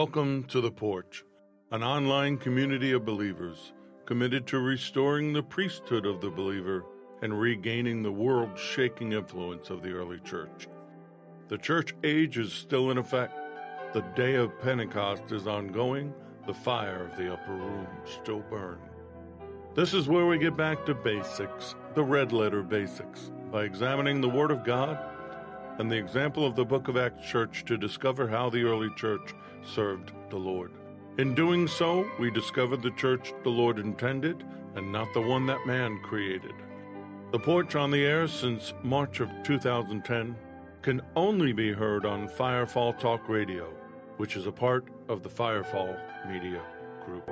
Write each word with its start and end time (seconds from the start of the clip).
Welcome 0.00 0.44
to 0.48 0.60
The 0.60 0.70
Porch, 0.70 1.24
an 1.70 1.82
online 1.82 2.36
community 2.36 2.92
of 2.92 3.06
believers 3.06 3.72
committed 4.04 4.46
to 4.48 4.58
restoring 4.58 5.32
the 5.32 5.42
priesthood 5.42 6.04
of 6.04 6.20
the 6.20 6.28
believer 6.28 6.84
and 7.22 7.40
regaining 7.40 8.02
the 8.02 8.12
world 8.12 8.58
shaking 8.58 9.14
influence 9.14 9.70
of 9.70 9.82
the 9.82 9.92
early 9.92 10.20
church. 10.20 10.68
The 11.48 11.56
church 11.56 11.94
age 12.04 12.36
is 12.36 12.52
still 12.52 12.90
in 12.90 12.98
effect. 12.98 13.38
The 13.94 14.04
day 14.14 14.34
of 14.34 14.60
Pentecost 14.60 15.32
is 15.32 15.46
ongoing. 15.46 16.12
The 16.46 16.52
fire 16.52 17.06
of 17.06 17.16
the 17.16 17.32
upper 17.32 17.54
room 17.54 17.86
still 18.04 18.40
burns. 18.50 18.82
This 19.74 19.94
is 19.94 20.08
where 20.08 20.26
we 20.26 20.36
get 20.36 20.58
back 20.58 20.84
to 20.84 20.94
basics, 20.94 21.74
the 21.94 22.04
red 22.04 22.32
letter 22.32 22.62
basics, 22.62 23.30
by 23.50 23.64
examining 23.64 24.20
the 24.20 24.28
Word 24.28 24.50
of 24.50 24.62
God 24.62 24.98
and 25.78 25.90
the 25.90 25.96
example 25.96 26.46
of 26.46 26.54
the 26.54 26.64
Book 26.66 26.88
of 26.88 26.96
Acts 26.98 27.26
Church 27.26 27.64
to 27.64 27.78
discover 27.78 28.28
how 28.28 28.50
the 28.50 28.62
early 28.62 28.90
church 28.96 29.34
served 29.66 30.12
the 30.30 30.36
Lord. 30.36 30.72
In 31.18 31.34
doing 31.34 31.66
so, 31.66 32.08
we 32.18 32.30
discovered 32.30 32.82
the 32.82 32.90
church 32.92 33.32
the 33.42 33.50
Lord 33.50 33.78
intended 33.78 34.44
and 34.74 34.92
not 34.92 35.12
the 35.14 35.20
one 35.20 35.46
that 35.46 35.66
man 35.66 35.98
created. 36.02 36.52
The 37.32 37.38
porch 37.38 37.74
on 37.74 37.90
the 37.90 38.04
air 38.04 38.28
since 38.28 38.74
March 38.82 39.20
of 39.20 39.30
2010 39.42 40.36
can 40.82 41.00
only 41.16 41.52
be 41.52 41.72
heard 41.72 42.06
on 42.06 42.28
Firefall 42.28 42.98
Talk 42.98 43.28
Radio, 43.28 43.72
which 44.18 44.36
is 44.36 44.46
a 44.46 44.52
part 44.52 44.86
of 45.08 45.22
the 45.22 45.28
Firefall 45.28 45.98
Media 46.28 46.62
Group. 47.04 47.28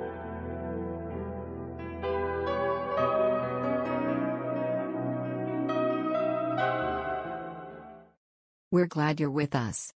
We're 8.71 8.87
glad 8.87 9.21
you're 9.21 9.31
with 9.31 9.55
us. 9.55 9.93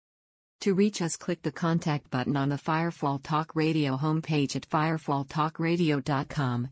To 0.62 0.74
reach 0.74 1.02
us, 1.02 1.16
click 1.16 1.42
the 1.42 1.54
contact 1.54 2.10
button 2.10 2.36
on 2.36 2.50
the 2.50 2.58
Firefall 2.58 3.24
Talk 3.24 3.56
Radio 3.56 3.96
homepage 3.96 4.58
at 4.58 4.70
firefalltalkradio.com. 4.70 6.70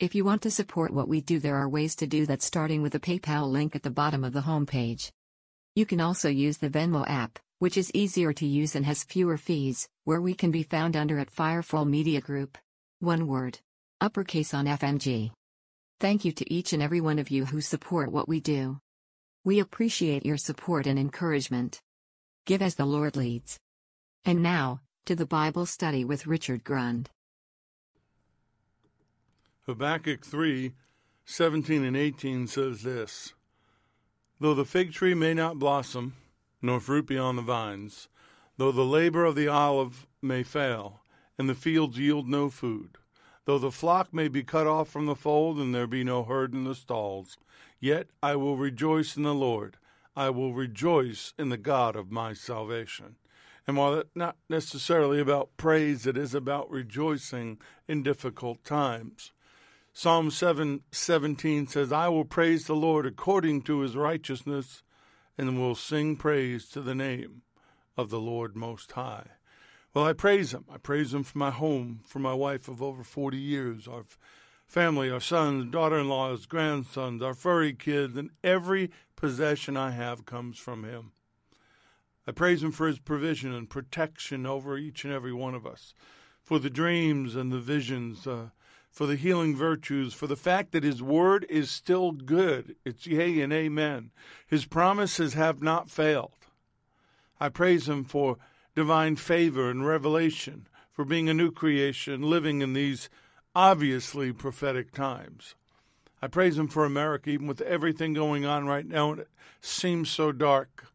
If 0.00 0.16
you 0.16 0.24
want 0.24 0.42
to 0.42 0.50
support 0.50 0.92
what 0.92 1.06
we 1.06 1.20
do, 1.20 1.38
there 1.38 1.54
are 1.54 1.68
ways 1.68 1.94
to 1.96 2.08
do 2.08 2.26
that, 2.26 2.42
starting 2.42 2.82
with 2.82 2.90
the 2.90 2.98
PayPal 2.98 3.48
link 3.48 3.76
at 3.76 3.84
the 3.84 3.90
bottom 3.90 4.24
of 4.24 4.32
the 4.32 4.40
homepage. 4.40 5.12
You 5.76 5.86
can 5.86 6.00
also 6.00 6.28
use 6.28 6.58
the 6.58 6.68
Venmo 6.68 7.08
app, 7.08 7.38
which 7.60 7.76
is 7.76 7.92
easier 7.94 8.32
to 8.32 8.44
use 8.44 8.74
and 8.74 8.84
has 8.84 9.04
fewer 9.04 9.36
fees, 9.36 9.88
where 10.02 10.20
we 10.20 10.34
can 10.34 10.50
be 10.50 10.64
found 10.64 10.96
under 10.96 11.20
at 11.20 11.30
Firefall 11.30 11.88
Media 11.88 12.20
Group. 12.20 12.58
One 12.98 13.28
word. 13.28 13.60
Uppercase 14.00 14.52
on 14.52 14.66
FMG. 14.66 15.30
Thank 16.00 16.24
you 16.24 16.32
to 16.32 16.52
each 16.52 16.72
and 16.72 16.82
every 16.82 17.00
one 17.00 17.20
of 17.20 17.30
you 17.30 17.44
who 17.44 17.60
support 17.60 18.10
what 18.10 18.28
we 18.28 18.40
do. 18.40 18.80
We 19.44 19.60
appreciate 19.60 20.26
your 20.26 20.38
support 20.38 20.88
and 20.88 20.98
encouragement. 20.98 21.80
Give 22.44 22.62
as 22.62 22.74
the 22.74 22.86
Lord 22.86 23.16
leads. 23.16 23.58
And 24.24 24.42
now, 24.42 24.80
to 25.06 25.14
the 25.14 25.26
Bible 25.26 25.66
study 25.66 26.04
with 26.04 26.26
Richard 26.26 26.64
Grund. 26.64 27.10
Habakkuk 29.66 30.24
3 30.24 30.72
17 31.24 31.84
and 31.84 31.96
18 31.96 32.46
says 32.48 32.82
this 32.82 33.34
Though 34.40 34.54
the 34.54 34.64
fig 34.64 34.92
tree 34.92 35.14
may 35.14 35.34
not 35.34 35.58
blossom, 35.58 36.14
nor 36.60 36.80
fruit 36.80 37.06
be 37.06 37.16
on 37.16 37.36
the 37.36 37.42
vines, 37.42 38.08
though 38.56 38.72
the 38.72 38.84
labor 38.84 39.24
of 39.24 39.36
the 39.36 39.48
olive 39.48 40.06
may 40.20 40.42
fail, 40.42 41.02
and 41.38 41.48
the 41.48 41.54
fields 41.54 41.98
yield 41.98 42.28
no 42.28 42.48
food, 42.48 42.98
though 43.44 43.58
the 43.58 43.70
flock 43.70 44.12
may 44.12 44.26
be 44.26 44.42
cut 44.42 44.66
off 44.66 44.88
from 44.88 45.06
the 45.06 45.14
fold, 45.14 45.58
and 45.58 45.72
there 45.72 45.86
be 45.86 46.02
no 46.02 46.24
herd 46.24 46.54
in 46.54 46.64
the 46.64 46.74
stalls, 46.74 47.38
Yet 47.82 48.06
I 48.22 48.36
will 48.36 48.56
rejoice 48.56 49.16
in 49.16 49.24
the 49.24 49.34
Lord. 49.34 49.76
I 50.14 50.30
will 50.30 50.52
rejoice 50.52 51.32
in 51.38 51.48
the 51.48 51.56
God 51.56 51.96
of 51.96 52.10
my 52.10 52.32
salvation. 52.32 53.16
And 53.66 53.76
while 53.76 53.94
it's 53.94 54.10
not 54.14 54.36
necessarily 54.48 55.20
about 55.20 55.56
praise, 55.56 56.06
it 56.06 56.16
is 56.16 56.34
about 56.34 56.70
rejoicing 56.70 57.58
in 57.86 58.02
difficult 58.02 58.64
times. 58.64 59.32
Psalm 59.92 60.30
7 60.30 60.80
17 60.90 61.66
says, 61.66 61.92
I 61.92 62.08
will 62.08 62.24
praise 62.24 62.66
the 62.66 62.74
Lord 62.74 63.06
according 63.06 63.62
to 63.62 63.80
his 63.80 63.96
righteousness, 63.96 64.82
and 65.38 65.58
will 65.58 65.74
sing 65.74 66.16
praise 66.16 66.68
to 66.70 66.80
the 66.80 66.94
name 66.94 67.42
of 67.96 68.10
the 68.10 68.20
Lord 68.20 68.56
Most 68.56 68.92
High. 68.92 69.26
Well, 69.94 70.06
I 70.06 70.14
praise 70.14 70.52
him. 70.52 70.64
I 70.72 70.78
praise 70.78 71.12
him 71.12 71.22
for 71.22 71.38
my 71.38 71.50
home, 71.50 72.00
for 72.06 72.18
my 72.18 72.32
wife 72.32 72.68
of 72.68 72.82
over 72.82 73.04
40 73.04 73.36
years. 73.36 73.86
I've 73.86 74.18
family, 74.72 75.10
our 75.10 75.20
sons, 75.20 75.70
daughter 75.70 75.98
in 75.98 76.08
laws, 76.08 76.46
grandsons, 76.46 77.22
our 77.22 77.34
furry 77.34 77.74
kids, 77.74 78.16
and 78.16 78.30
every 78.42 78.90
possession 79.22 79.76
I 79.76 79.92
have 79.92 80.26
comes 80.26 80.58
from 80.58 80.82
Him. 80.82 81.12
I 82.26 82.32
praise 82.32 82.60
Him 82.60 82.72
for 82.72 82.88
His 82.88 82.98
provision 82.98 83.54
and 83.54 83.70
protection 83.70 84.46
over 84.46 84.76
each 84.76 85.04
and 85.04 85.14
every 85.14 85.32
one 85.32 85.54
of 85.54 85.64
us, 85.64 85.94
for 86.42 86.58
the 86.58 86.68
dreams 86.68 87.36
and 87.36 87.52
the 87.52 87.60
visions, 87.60 88.26
uh, 88.26 88.48
for 88.90 89.06
the 89.06 89.14
healing 89.14 89.54
virtues, 89.54 90.12
for 90.12 90.26
the 90.26 90.34
fact 90.34 90.72
that 90.72 90.82
His 90.82 91.00
word 91.00 91.46
is 91.48 91.70
still 91.70 92.10
good. 92.10 92.74
It's 92.84 93.06
yea 93.06 93.40
and 93.42 93.52
amen. 93.52 94.10
His 94.44 94.64
promises 94.64 95.34
have 95.34 95.62
not 95.62 95.88
failed. 95.88 96.48
I 97.38 97.48
praise 97.48 97.88
Him 97.88 98.02
for 98.02 98.38
divine 98.74 99.14
favor 99.14 99.70
and 99.70 99.86
revelation, 99.86 100.66
for 100.90 101.04
being 101.04 101.28
a 101.28 101.34
new 101.34 101.52
creation, 101.52 102.22
living 102.22 102.60
in 102.60 102.72
these 102.72 103.08
obviously 103.54 104.32
prophetic 104.32 104.90
times. 104.90 105.54
I 106.24 106.28
praise 106.28 106.56
Him 106.56 106.68
for 106.68 106.84
America, 106.84 107.30
even 107.30 107.48
with 107.48 107.60
everything 107.62 108.12
going 108.12 108.46
on 108.46 108.66
right 108.66 108.86
now, 108.86 109.10
and 109.10 109.20
it 109.22 109.28
seems 109.60 110.08
so 110.08 110.30
dark. 110.30 110.86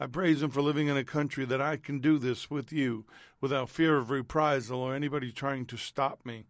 I 0.00 0.06
praise 0.06 0.42
Him 0.42 0.48
for 0.48 0.62
living 0.62 0.88
in 0.88 0.96
a 0.96 1.04
country 1.04 1.44
that 1.44 1.60
I 1.60 1.76
can 1.76 2.00
do 2.00 2.18
this 2.18 2.50
with 2.50 2.72
you 2.72 3.04
without 3.40 3.68
fear 3.68 3.98
of 3.98 4.08
reprisal 4.10 4.80
or 4.80 4.94
anybody 4.94 5.30
trying 5.30 5.66
to 5.66 5.76
stop 5.76 6.24
me. 6.24 6.46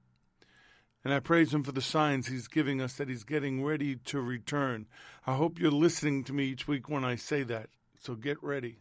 And 1.04 1.12
I 1.12 1.18
praise 1.18 1.52
Him 1.52 1.64
for 1.64 1.72
the 1.72 1.82
signs 1.82 2.28
He's 2.28 2.46
giving 2.46 2.80
us 2.80 2.94
that 2.94 3.08
He's 3.08 3.24
getting 3.24 3.64
ready 3.64 3.96
to 3.96 4.20
return. 4.20 4.86
I 5.26 5.34
hope 5.34 5.58
you're 5.58 5.72
listening 5.72 6.22
to 6.24 6.32
me 6.32 6.44
each 6.44 6.68
week 6.68 6.88
when 6.88 7.04
I 7.04 7.16
say 7.16 7.42
that, 7.42 7.70
so 8.00 8.14
get 8.14 8.40
ready. 8.40 8.78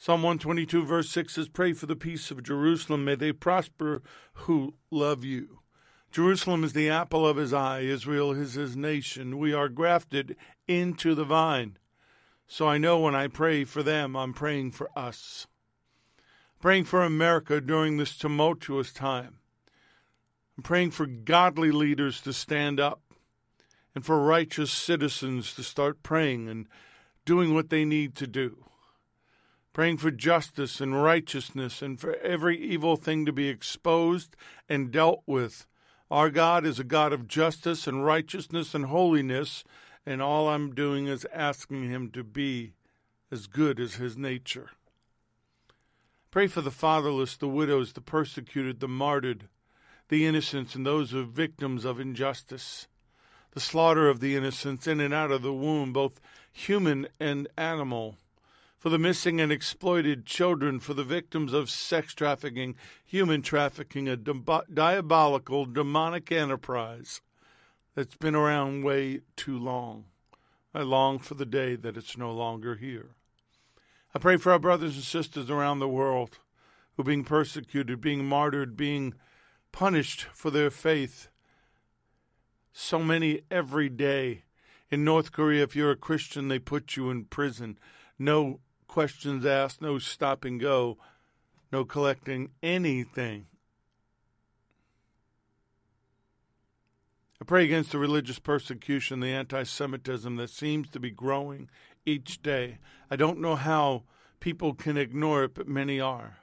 Psalm 0.00 0.22
122, 0.22 0.84
verse 0.84 1.10
6 1.10 1.34
says, 1.34 1.48
Pray 1.48 1.72
for 1.72 1.86
the 1.86 1.96
peace 1.96 2.30
of 2.30 2.44
Jerusalem. 2.44 3.04
May 3.04 3.16
they 3.16 3.32
prosper 3.32 4.00
who 4.32 4.74
love 4.92 5.24
you. 5.24 5.57
Jerusalem 6.10 6.64
is 6.64 6.72
the 6.72 6.88
apple 6.88 7.26
of 7.26 7.36
his 7.36 7.52
eye. 7.52 7.80
Israel 7.80 8.32
is 8.32 8.54
his 8.54 8.76
nation. 8.76 9.38
We 9.38 9.52
are 9.52 9.68
grafted 9.68 10.36
into 10.66 11.14
the 11.14 11.24
vine. 11.24 11.76
So 12.46 12.66
I 12.66 12.78
know 12.78 12.98
when 12.98 13.14
I 13.14 13.28
pray 13.28 13.64
for 13.64 13.82
them, 13.82 14.16
I'm 14.16 14.32
praying 14.32 14.72
for 14.72 14.88
us. 14.96 15.46
Praying 16.60 16.84
for 16.84 17.02
America 17.02 17.60
during 17.60 17.96
this 17.96 18.16
tumultuous 18.16 18.92
time. 18.92 19.38
I'm 20.56 20.62
praying 20.62 20.92
for 20.92 21.06
godly 21.06 21.70
leaders 21.70 22.20
to 22.22 22.32
stand 22.32 22.80
up 22.80 23.02
and 23.94 24.04
for 24.04 24.22
righteous 24.22 24.72
citizens 24.72 25.54
to 25.54 25.62
start 25.62 26.02
praying 26.02 26.48
and 26.48 26.66
doing 27.24 27.54
what 27.54 27.68
they 27.68 27.84
need 27.84 28.14
to 28.16 28.26
do 28.26 28.64
praying 29.78 29.96
for 29.96 30.10
justice 30.10 30.80
and 30.80 31.00
righteousness 31.00 31.82
and 31.82 32.00
for 32.00 32.16
every 32.16 32.58
evil 32.58 32.96
thing 32.96 33.24
to 33.24 33.32
be 33.32 33.48
exposed 33.48 34.34
and 34.68 34.90
dealt 34.90 35.22
with. 35.24 35.68
Our 36.10 36.30
God 36.30 36.64
is 36.64 36.78
a 36.78 36.84
God 36.84 37.12
of 37.12 37.28
justice 37.28 37.86
and 37.86 38.04
righteousness 38.04 38.74
and 38.74 38.86
holiness, 38.86 39.62
and 40.06 40.22
all 40.22 40.48
I'm 40.48 40.74
doing 40.74 41.06
is 41.06 41.26
asking 41.34 41.90
Him 41.90 42.10
to 42.12 42.24
be 42.24 42.72
as 43.30 43.46
good 43.46 43.78
as 43.78 43.96
His 43.96 44.16
nature. 44.16 44.70
Pray 46.30 46.46
for 46.46 46.62
the 46.62 46.70
fatherless, 46.70 47.36
the 47.36 47.48
widows, 47.48 47.92
the 47.92 48.00
persecuted, 48.00 48.80
the 48.80 48.88
martyred, 48.88 49.48
the 50.08 50.24
innocents, 50.24 50.74
and 50.74 50.86
those 50.86 51.10
who 51.10 51.20
are 51.20 51.26
victims 51.26 51.84
of 51.84 52.00
injustice, 52.00 52.86
the 53.52 53.60
slaughter 53.60 54.08
of 54.08 54.20
the 54.20 54.34
innocents 54.34 54.86
in 54.86 55.00
and 55.00 55.12
out 55.12 55.30
of 55.30 55.42
the 55.42 55.52
womb, 55.52 55.92
both 55.92 56.20
human 56.52 57.06
and 57.20 57.48
animal 57.56 58.16
for 58.78 58.90
the 58.90 58.98
missing 58.98 59.40
and 59.40 59.50
exploited 59.50 60.24
children, 60.24 60.78
for 60.78 60.94
the 60.94 61.04
victims 61.04 61.52
of 61.52 61.68
sex 61.68 62.14
trafficking, 62.14 62.76
human 63.04 63.42
trafficking, 63.42 64.08
a 64.08 64.16
diabolical, 64.16 65.66
demonic 65.66 66.30
enterprise 66.30 67.20
that's 67.94 68.16
been 68.16 68.36
around 68.36 68.84
way 68.84 69.20
too 69.34 69.58
long. 69.58 70.04
I 70.72 70.82
long 70.82 71.18
for 71.18 71.34
the 71.34 71.46
day 71.46 71.74
that 71.74 71.96
it's 71.96 72.16
no 72.16 72.30
longer 72.30 72.76
here. 72.76 73.16
I 74.14 74.20
pray 74.20 74.36
for 74.36 74.52
our 74.52 74.58
brothers 74.60 74.94
and 74.94 75.04
sisters 75.04 75.50
around 75.50 75.80
the 75.80 75.88
world 75.88 76.38
who 76.94 77.02
are 77.02 77.04
being 77.04 77.24
persecuted, 77.24 78.00
being 78.00 78.24
martyred, 78.24 78.76
being 78.76 79.14
punished 79.72 80.26
for 80.32 80.50
their 80.50 80.70
faith. 80.70 81.28
So 82.72 83.00
many 83.00 83.40
every 83.50 83.88
day. 83.88 84.44
In 84.90 85.04
North 85.04 85.32
Korea, 85.32 85.64
if 85.64 85.74
you're 85.74 85.90
a 85.90 85.96
Christian, 85.96 86.48
they 86.48 86.58
put 86.58 86.96
you 86.96 87.10
in 87.10 87.24
prison. 87.24 87.78
No 88.18 88.60
questions 88.88 89.46
asked, 89.46 89.80
no 89.80 89.98
stop 89.98 90.44
and 90.44 90.60
go, 90.60 90.98
no 91.70 91.84
collecting 91.84 92.50
anything. 92.62 93.46
I 97.40 97.44
pray 97.44 97.64
against 97.64 97.92
the 97.92 97.98
religious 97.98 98.40
persecution, 98.40 99.20
the 99.20 99.28
anti 99.28 99.62
Semitism 99.62 100.36
that 100.36 100.50
seems 100.50 100.88
to 100.90 100.98
be 100.98 101.10
growing 101.10 101.68
each 102.04 102.42
day. 102.42 102.78
I 103.10 103.16
don't 103.16 103.40
know 103.40 103.54
how 103.54 104.02
people 104.40 104.74
can 104.74 104.96
ignore 104.96 105.44
it, 105.44 105.54
but 105.54 105.68
many 105.68 106.00
are. 106.00 106.38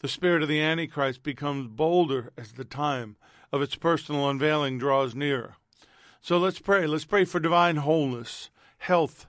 The 0.00 0.08
spirit 0.08 0.42
of 0.42 0.48
the 0.48 0.60
Antichrist 0.60 1.22
becomes 1.22 1.68
bolder 1.68 2.32
as 2.36 2.52
the 2.52 2.64
time 2.64 3.16
of 3.52 3.62
its 3.62 3.76
personal 3.76 4.28
unveiling 4.28 4.78
draws 4.78 5.14
near. 5.14 5.56
So 6.20 6.38
let's 6.38 6.58
pray. 6.58 6.86
Let's 6.86 7.04
pray 7.04 7.24
for 7.24 7.38
divine 7.38 7.76
wholeness, 7.76 8.50
health, 8.78 9.28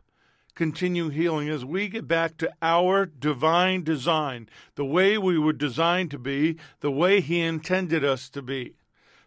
continue 0.56 1.10
healing 1.10 1.50
as 1.50 1.64
we 1.64 1.88
get 1.88 2.08
back 2.08 2.38
to 2.38 2.52
our 2.62 3.06
divine 3.06 3.84
design, 3.84 4.50
the 4.76 4.86
way 4.86 5.18
we 5.18 5.38
were 5.38 5.54
designed 5.54 6.10
to 6.12 6.18
be, 6.18 6.58
the 6.80 6.92
way 6.92 7.22
He 7.22 7.42
intended 7.42 8.04
us 8.04 8.30
to 8.30 8.42
be. 8.42 8.74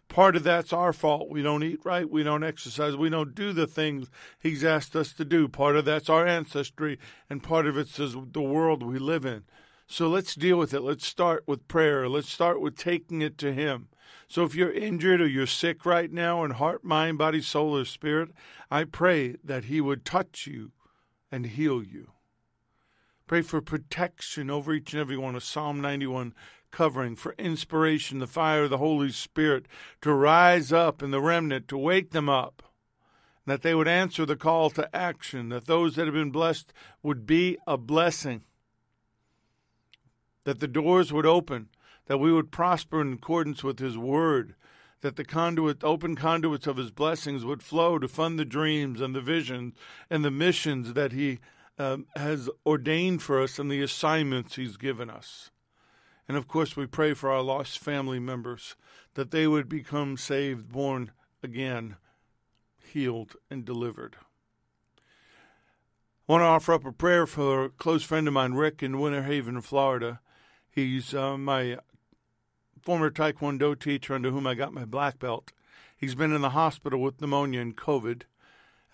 Part 0.09 0.35
of 0.35 0.43
that's 0.43 0.73
our 0.73 0.91
fault. 0.91 1.29
We 1.29 1.43
don't 1.43 1.63
eat 1.63 1.81
right. 1.83 2.09
We 2.09 2.23
don't 2.23 2.43
exercise. 2.43 2.97
We 2.97 3.11
don't 3.11 3.35
do 3.35 3.53
the 3.53 3.67
things 3.67 4.09
He's 4.39 4.63
asked 4.63 4.95
us 4.95 5.13
to 5.13 5.23
do. 5.23 5.47
Part 5.47 5.75
of 5.75 5.85
that's 5.85 6.09
our 6.09 6.25
ancestry, 6.25 6.97
and 7.29 7.43
part 7.43 7.67
of 7.67 7.77
it's 7.77 7.97
the 7.97 8.41
world 8.41 8.81
we 8.81 8.97
live 8.97 9.23
in. 9.23 9.43
So 9.85 10.07
let's 10.07 10.35
deal 10.35 10.57
with 10.57 10.73
it. 10.73 10.81
Let's 10.81 11.05
start 11.05 11.43
with 11.47 11.67
prayer. 11.67 12.09
Let's 12.09 12.31
start 12.31 12.59
with 12.59 12.75
taking 12.75 13.21
it 13.21 13.37
to 13.39 13.53
Him. 13.53 13.87
So 14.27 14.43
if 14.43 14.55
you're 14.55 14.71
injured 14.71 15.21
or 15.21 15.27
you're 15.27 15.47
sick 15.47 15.85
right 15.85 16.11
now 16.11 16.43
in 16.43 16.51
heart, 16.51 16.83
mind, 16.83 17.19
body, 17.19 17.41
soul, 17.41 17.77
or 17.77 17.85
spirit, 17.85 18.29
I 18.71 18.83
pray 18.83 19.35
that 19.43 19.65
He 19.65 19.79
would 19.79 20.05
touch 20.05 20.47
you 20.47 20.71
and 21.31 21.45
heal 21.45 21.83
you. 21.83 22.11
Pray 23.27 23.41
for 23.41 23.61
protection 23.61 24.49
over 24.49 24.73
each 24.73 24.93
and 24.93 25.01
every 25.01 25.17
one 25.17 25.35
of 25.35 25.43
Psalm 25.43 25.81
91 25.81 26.33
covering, 26.71 27.15
for 27.15 27.35
inspiration, 27.37 28.19
the 28.19 28.27
fire 28.27 28.63
of 28.63 28.69
the 28.69 28.77
Holy 28.77 29.11
Spirit 29.11 29.67
to 30.01 30.13
rise 30.13 30.71
up 30.71 31.01
in 31.01 31.11
the 31.11 31.21
remnant, 31.21 31.67
to 31.67 31.77
wake 31.77 32.11
them 32.11 32.29
up, 32.29 32.63
that 33.45 33.61
they 33.61 33.73
would 33.73 33.87
answer 33.87 34.25
the 34.25 34.35
call 34.35 34.69
to 34.71 34.95
action, 34.95 35.49
that 35.49 35.65
those 35.65 35.95
that 35.95 36.05
have 36.05 36.13
been 36.13 36.31
blessed 36.31 36.71
would 37.01 37.25
be 37.25 37.57
a 37.65 37.77
blessing, 37.77 38.41
that 40.43 40.59
the 40.59 40.67
doors 40.67 41.11
would 41.11 41.25
open, 41.25 41.69
that 42.05 42.19
we 42.19 42.31
would 42.31 42.51
prosper 42.51 43.01
in 43.01 43.13
accordance 43.13 43.63
with 43.63 43.79
His 43.79 43.97
word, 43.97 44.55
that 45.01 45.15
the 45.15 45.23
conduit, 45.23 45.83
open 45.83 46.15
conduits 46.15 46.67
of 46.67 46.77
His 46.77 46.91
blessings 46.91 47.45
would 47.45 47.63
flow 47.63 47.99
to 47.99 48.07
fund 48.07 48.37
the 48.37 48.45
dreams 48.45 49.01
and 49.01 49.15
the 49.15 49.21
visions 49.21 49.73
and 50.09 50.23
the 50.23 50.31
missions 50.31 50.93
that 50.93 51.11
He 51.11 51.39
um, 51.77 52.05
has 52.15 52.49
ordained 52.65 53.21
for 53.21 53.41
us 53.41 53.59
and 53.59 53.71
the 53.71 53.81
assignments 53.81 54.55
He's 54.55 54.77
given 54.77 55.09
us. 55.09 55.51
And 56.27 56.37
of 56.37 56.47
course, 56.47 56.75
we 56.75 56.85
pray 56.85 57.13
for 57.13 57.31
our 57.31 57.41
lost 57.41 57.79
family 57.79 58.19
members 58.19 58.75
that 59.15 59.31
they 59.31 59.47
would 59.47 59.67
become 59.67 60.15
saved, 60.15 60.71
born 60.71 61.11
again, 61.41 61.95
healed, 62.83 63.35
and 63.49 63.65
delivered. 63.65 64.17
I 66.27 66.33
want 66.33 66.41
to 66.41 66.45
offer 66.45 66.73
up 66.73 66.85
a 66.85 66.91
prayer 66.91 67.25
for 67.25 67.65
a 67.65 67.69
close 67.69 68.03
friend 68.03 68.27
of 68.27 68.33
mine, 68.35 68.53
Rick, 68.53 68.83
in 68.83 68.99
Winter 68.99 69.23
Haven, 69.23 69.61
Florida. 69.61 70.19
He's 70.69 71.15
uh, 71.15 71.37
my 71.37 71.79
former 72.83 73.09
Taekwondo 73.09 73.79
teacher 73.79 74.13
under 74.13 74.31
whom 74.31 74.47
I 74.47 74.55
got 74.55 74.73
my 74.73 74.85
black 74.85 75.19
belt. 75.19 75.51
He's 75.95 76.15
been 76.15 76.33
in 76.33 76.41
the 76.41 76.51
hospital 76.51 77.01
with 77.01 77.19
pneumonia 77.19 77.61
and 77.61 77.75
COVID. 77.75 78.23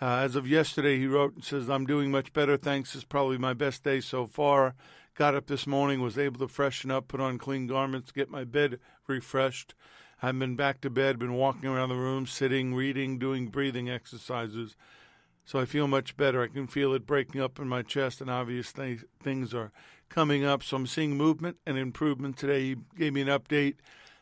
Uh, 0.02 0.18
as 0.18 0.36
of 0.36 0.48
yesterday, 0.48 0.98
he 0.98 1.08
wrote 1.08 1.36
and 1.36 1.44
says, 1.44 1.70
I'm 1.70 1.86
doing 1.86 2.12
much 2.12 2.34
better. 2.34 2.58
Thanks. 2.58 2.96
It's 2.96 3.04
probably 3.04 3.38
my 3.38 3.54
best 3.54 3.84
day 3.84 4.02
so 4.02 4.26
far. 4.26 4.76
Got 5.14 5.36
up 5.36 5.48
this 5.48 5.66
morning, 5.66 6.02
was 6.02 6.18
able 6.18 6.40
to 6.40 6.48
freshen 6.48 6.92
up, 6.92 7.08
put 7.08 7.22
on 7.22 7.38
clean 7.38 7.68
garments, 7.68 8.12
get 8.12 8.30
my 8.30 8.44
bed 8.44 8.80
refreshed. 9.08 9.74
I've 10.22 10.38
been 10.38 10.56
back 10.56 10.82
to 10.82 10.90
bed, 10.90 11.20
been 11.20 11.36
walking 11.36 11.70
around 11.70 11.90
the 11.90 11.96
room, 11.96 12.26
sitting, 12.26 12.74
reading, 12.74 13.18
doing 13.18 13.48
breathing 13.48 13.90
exercises. 13.90 14.76
So 15.46 15.60
I 15.60 15.66
feel 15.66 15.88
much 15.88 16.18
better. 16.18 16.42
I 16.42 16.48
can 16.48 16.68
feel 16.68 16.94
it 16.94 17.06
breaking 17.06 17.40
up 17.40 17.60
in 17.60 17.68
my 17.68 17.84
chest, 17.84 18.20
and 18.20 18.30
obvious 18.30 18.74
th- 18.74 19.06
things 19.22 19.54
are 19.54 19.72
coming 20.10 20.46
up. 20.46 20.64
So 20.64 20.78
I'm 20.78 20.88
seeing 20.88 21.16
movement 21.16 21.58
and 21.66 21.78
improvement 21.78 22.38
today. 22.38 22.62
He 22.62 22.76
gave 22.98 23.14
me 23.14 23.22
an 23.22 23.28
update. 23.28 23.76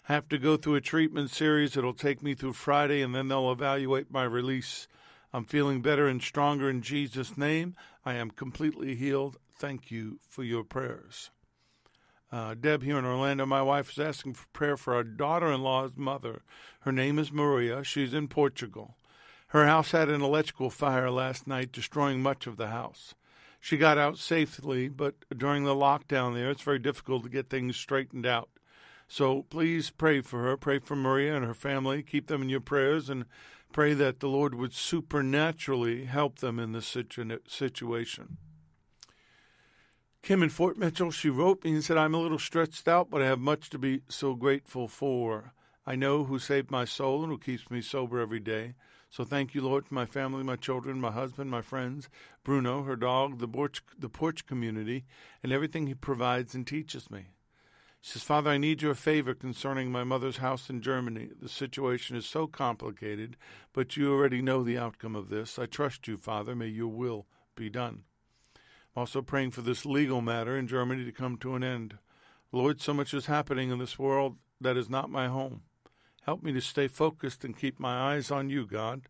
I 0.09 0.13
have 0.13 0.27
to 0.29 0.37
go 0.37 0.57
through 0.57 0.75
a 0.75 0.81
treatment 0.81 1.29
series. 1.29 1.77
It'll 1.77 1.93
take 1.93 2.21
me 2.21 2.35
through 2.35 2.53
Friday, 2.53 3.01
and 3.01 3.15
then 3.15 3.29
they'll 3.29 3.51
evaluate 3.51 4.11
my 4.11 4.23
release. 4.23 4.87
I'm 5.31 5.45
feeling 5.45 5.81
better 5.81 6.07
and 6.07 6.21
stronger 6.21 6.69
in 6.69 6.81
Jesus' 6.81 7.37
name. 7.37 7.75
I 8.05 8.15
am 8.15 8.29
completely 8.29 8.95
healed 8.95 9.37
thank 9.63 9.89
you 9.89 10.19
for 10.27 10.43
your 10.43 10.65
prayers. 10.65 11.31
Uh, 12.29 12.53
Deb 12.53 12.83
here 12.83 12.97
in 12.97 13.05
Orlando, 13.05 13.45
my 13.45 13.61
wife 13.61 13.91
is 13.91 13.97
asking 13.97 14.33
for 14.33 14.45
prayer 14.51 14.75
for 14.75 14.93
our 14.93 15.05
daughter 15.05 15.49
in 15.49 15.61
law's 15.61 15.91
mother. 15.95 16.41
Her 16.81 16.91
name 16.91 17.17
is 17.17 17.31
Maria. 17.31 17.81
She's 17.81 18.13
in 18.13 18.27
Portugal. 18.27 18.97
Her 19.47 19.65
house 19.65 19.91
had 19.91 20.09
an 20.09 20.21
electrical 20.21 20.69
fire 20.69 21.09
last 21.09 21.47
night, 21.47 21.71
destroying 21.71 22.21
much 22.21 22.45
of 22.45 22.57
the 22.57 22.67
house. 22.67 23.15
She 23.63 23.77
got 23.77 23.97
out 23.97 24.17
safely, 24.17 24.89
but 24.89 25.15
during 25.37 25.63
the 25.63 25.73
lockdown 25.73 26.33
there, 26.33 26.49
it's 26.49 26.61
very 26.61 26.79
difficult 26.79 27.23
to 27.23 27.29
get 27.29 27.49
things 27.49 27.77
straightened 27.77 28.25
out. 28.25 28.49
So 29.07 29.43
please 29.43 29.89
pray 29.89 30.19
for 30.19 30.43
her. 30.43 30.57
Pray 30.57 30.79
for 30.79 30.97
Maria 30.97 31.33
and 31.33 31.45
her 31.45 31.53
family. 31.53 32.03
Keep 32.03 32.27
them 32.27 32.41
in 32.41 32.49
your 32.49 32.59
prayers 32.59 33.09
and 33.09 33.23
pray 33.71 33.93
that 33.93 34.19
the 34.19 34.27
Lord 34.27 34.53
would 34.53 34.73
supernaturally 34.73 36.03
help 36.03 36.39
them 36.39 36.59
in 36.59 36.73
this 36.73 36.85
situ- 36.85 37.39
situation. 37.47 38.35
Kim 40.21 40.43
in 40.43 40.49
Fort 40.49 40.77
Mitchell, 40.77 41.11
she 41.11 41.29
wrote 41.29 41.63
me 41.63 41.71
and 41.71 41.83
said, 41.85 41.95
I'm 41.95 42.15
a 42.15 42.19
little 42.19 42.39
stretched 42.39 42.85
out, 42.89 43.09
but 43.09 43.21
I 43.21 43.27
have 43.27 43.39
much 43.39 43.69
to 43.69 43.79
be 43.79 44.01
so 44.09 44.35
grateful 44.35 44.89
for. 44.89 45.53
I 45.85 45.95
know 45.95 46.25
who 46.25 46.37
saved 46.37 46.69
my 46.69 46.83
soul 46.83 47.23
and 47.23 47.31
who 47.31 47.37
keeps 47.37 47.71
me 47.71 47.79
sober 47.79 48.19
every 48.19 48.41
day. 48.41 48.75
So 49.13 49.23
thank 49.23 49.53
you, 49.53 49.61
Lord, 49.61 49.85
for 49.85 49.93
my 49.93 50.07
family, 50.07 50.43
my 50.43 50.55
children, 50.55 50.99
my 50.99 51.11
husband, 51.11 51.51
my 51.51 51.61
friends, 51.61 52.09
Bruno, 52.43 52.81
her 52.81 52.95
dog, 52.95 53.37
the 53.37 53.47
porch, 53.47 53.83
the 53.95 54.09
porch 54.09 54.47
community, 54.47 55.05
and 55.43 55.51
everything 55.51 55.85
he 55.85 55.93
provides 55.93 56.55
and 56.55 56.65
teaches 56.65 57.11
me. 57.11 57.27
She 58.01 58.13
says, 58.13 58.23
Father, 58.23 58.49
I 58.49 58.57
need 58.57 58.81
your 58.81 58.95
favor 58.95 59.35
concerning 59.35 59.91
my 59.91 60.03
mother's 60.03 60.37
house 60.37 60.67
in 60.67 60.81
Germany. 60.81 61.29
The 61.39 61.47
situation 61.47 62.15
is 62.15 62.25
so 62.25 62.47
complicated, 62.47 63.37
but 63.71 63.95
you 63.95 64.11
already 64.11 64.41
know 64.41 64.63
the 64.63 64.79
outcome 64.79 65.15
of 65.15 65.29
this. 65.29 65.59
I 65.59 65.67
trust 65.67 66.07
you, 66.07 66.17
Father. 66.17 66.55
May 66.55 66.69
your 66.69 66.87
will 66.87 67.27
be 67.55 67.69
done. 67.69 68.05
I'm 68.55 69.01
Also 69.01 69.21
praying 69.21 69.51
for 69.51 69.61
this 69.61 69.85
legal 69.85 70.21
matter 70.21 70.57
in 70.57 70.65
Germany 70.65 71.05
to 71.05 71.11
come 71.11 71.37
to 71.37 71.53
an 71.53 71.63
end. 71.63 71.99
Lord, 72.51 72.81
so 72.81 72.95
much 72.95 73.13
is 73.13 73.27
happening 73.27 73.69
in 73.69 73.77
this 73.77 73.99
world 73.99 74.37
that 74.59 74.75
is 74.75 74.89
not 74.89 75.11
my 75.11 75.27
home. 75.27 75.61
Help 76.25 76.41
me 76.41 76.53
to 76.53 76.61
stay 76.61 76.87
focused 76.87 77.43
and 77.43 77.57
keep 77.57 77.79
my 77.79 78.13
eyes 78.13 78.31
on 78.31 78.49
you, 78.49 78.65
God. 78.65 79.03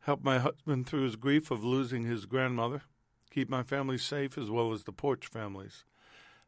Help 0.00 0.22
my 0.22 0.38
husband 0.38 0.86
through 0.86 1.02
his 1.02 1.16
grief 1.16 1.50
of 1.50 1.64
losing 1.64 2.04
his 2.04 2.26
grandmother. 2.26 2.82
Keep 3.30 3.48
my 3.48 3.62
family 3.62 3.98
safe 3.98 4.38
as 4.38 4.50
well 4.50 4.72
as 4.72 4.84
the 4.84 4.92
Porch 4.92 5.26
families. 5.26 5.84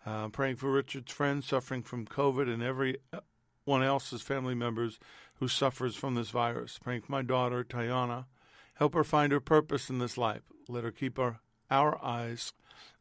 Uh, 0.07 0.28
praying 0.28 0.57
for 0.57 0.71
Richard's 0.71 1.12
friends 1.12 1.47
suffering 1.47 1.83
from 1.83 2.07
COVID 2.07 2.52
and 2.52 2.62
everyone 2.62 3.83
else's 3.83 4.23
family 4.23 4.54
members 4.54 4.99
who 5.37 5.49
suffers 5.49 5.97
from 5.97 6.14
this 6.14 6.30
virus. 6.30 6.78
Praying 6.78 7.02
for 7.02 7.12
my 7.12 7.23
daughter, 7.23 7.64
Tayana. 7.64 8.26
Help 8.75 8.95
her 8.95 9.04
find 9.04 9.33
her 9.33 9.40
purpose 9.40 9.90
in 9.90 9.99
this 9.99 10.16
life. 10.16 10.42
Let 10.68 10.85
her 10.85 10.92
keep 10.92 11.18
our 11.18 12.04
eyes 12.04 12.52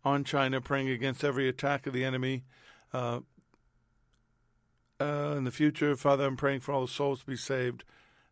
on 0.03 0.24
China, 0.24 0.60
praying 0.62 0.89
against 0.89 1.24
every 1.24 1.48
attack 1.48 1.86
of 1.86 1.94
the 1.94 2.03
enemy. 2.03 2.46
Uh, 2.94 3.20
uh, 5.00 5.36
in 5.38 5.44
the 5.44 5.51
future, 5.51 5.96
Father, 5.96 6.25
I'm 6.25 6.38
praying 6.38 6.62
for 6.62 6.72
all 6.74 6.82
the 6.82 6.88
souls 6.88 7.22
to 7.22 7.25
be 7.25 7.36
saved, 7.36 7.84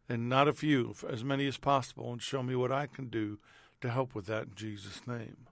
and 0.07 0.29
not 0.29 0.48
a 0.48 0.53
few, 0.53 0.93
as 1.10 1.24
many 1.24 1.48
as 1.48 1.57
possible, 1.57 2.12
and 2.12 2.22
show 2.22 2.43
me 2.43 2.55
what 2.55 2.72
I 2.72 2.88
can 2.88 3.07
do 3.07 3.39
to 3.81 3.89
help 3.89 4.15
with 4.15 4.25
that 4.27 4.43
in 4.43 4.55
Jesus' 4.55 5.05
name. 5.07 5.48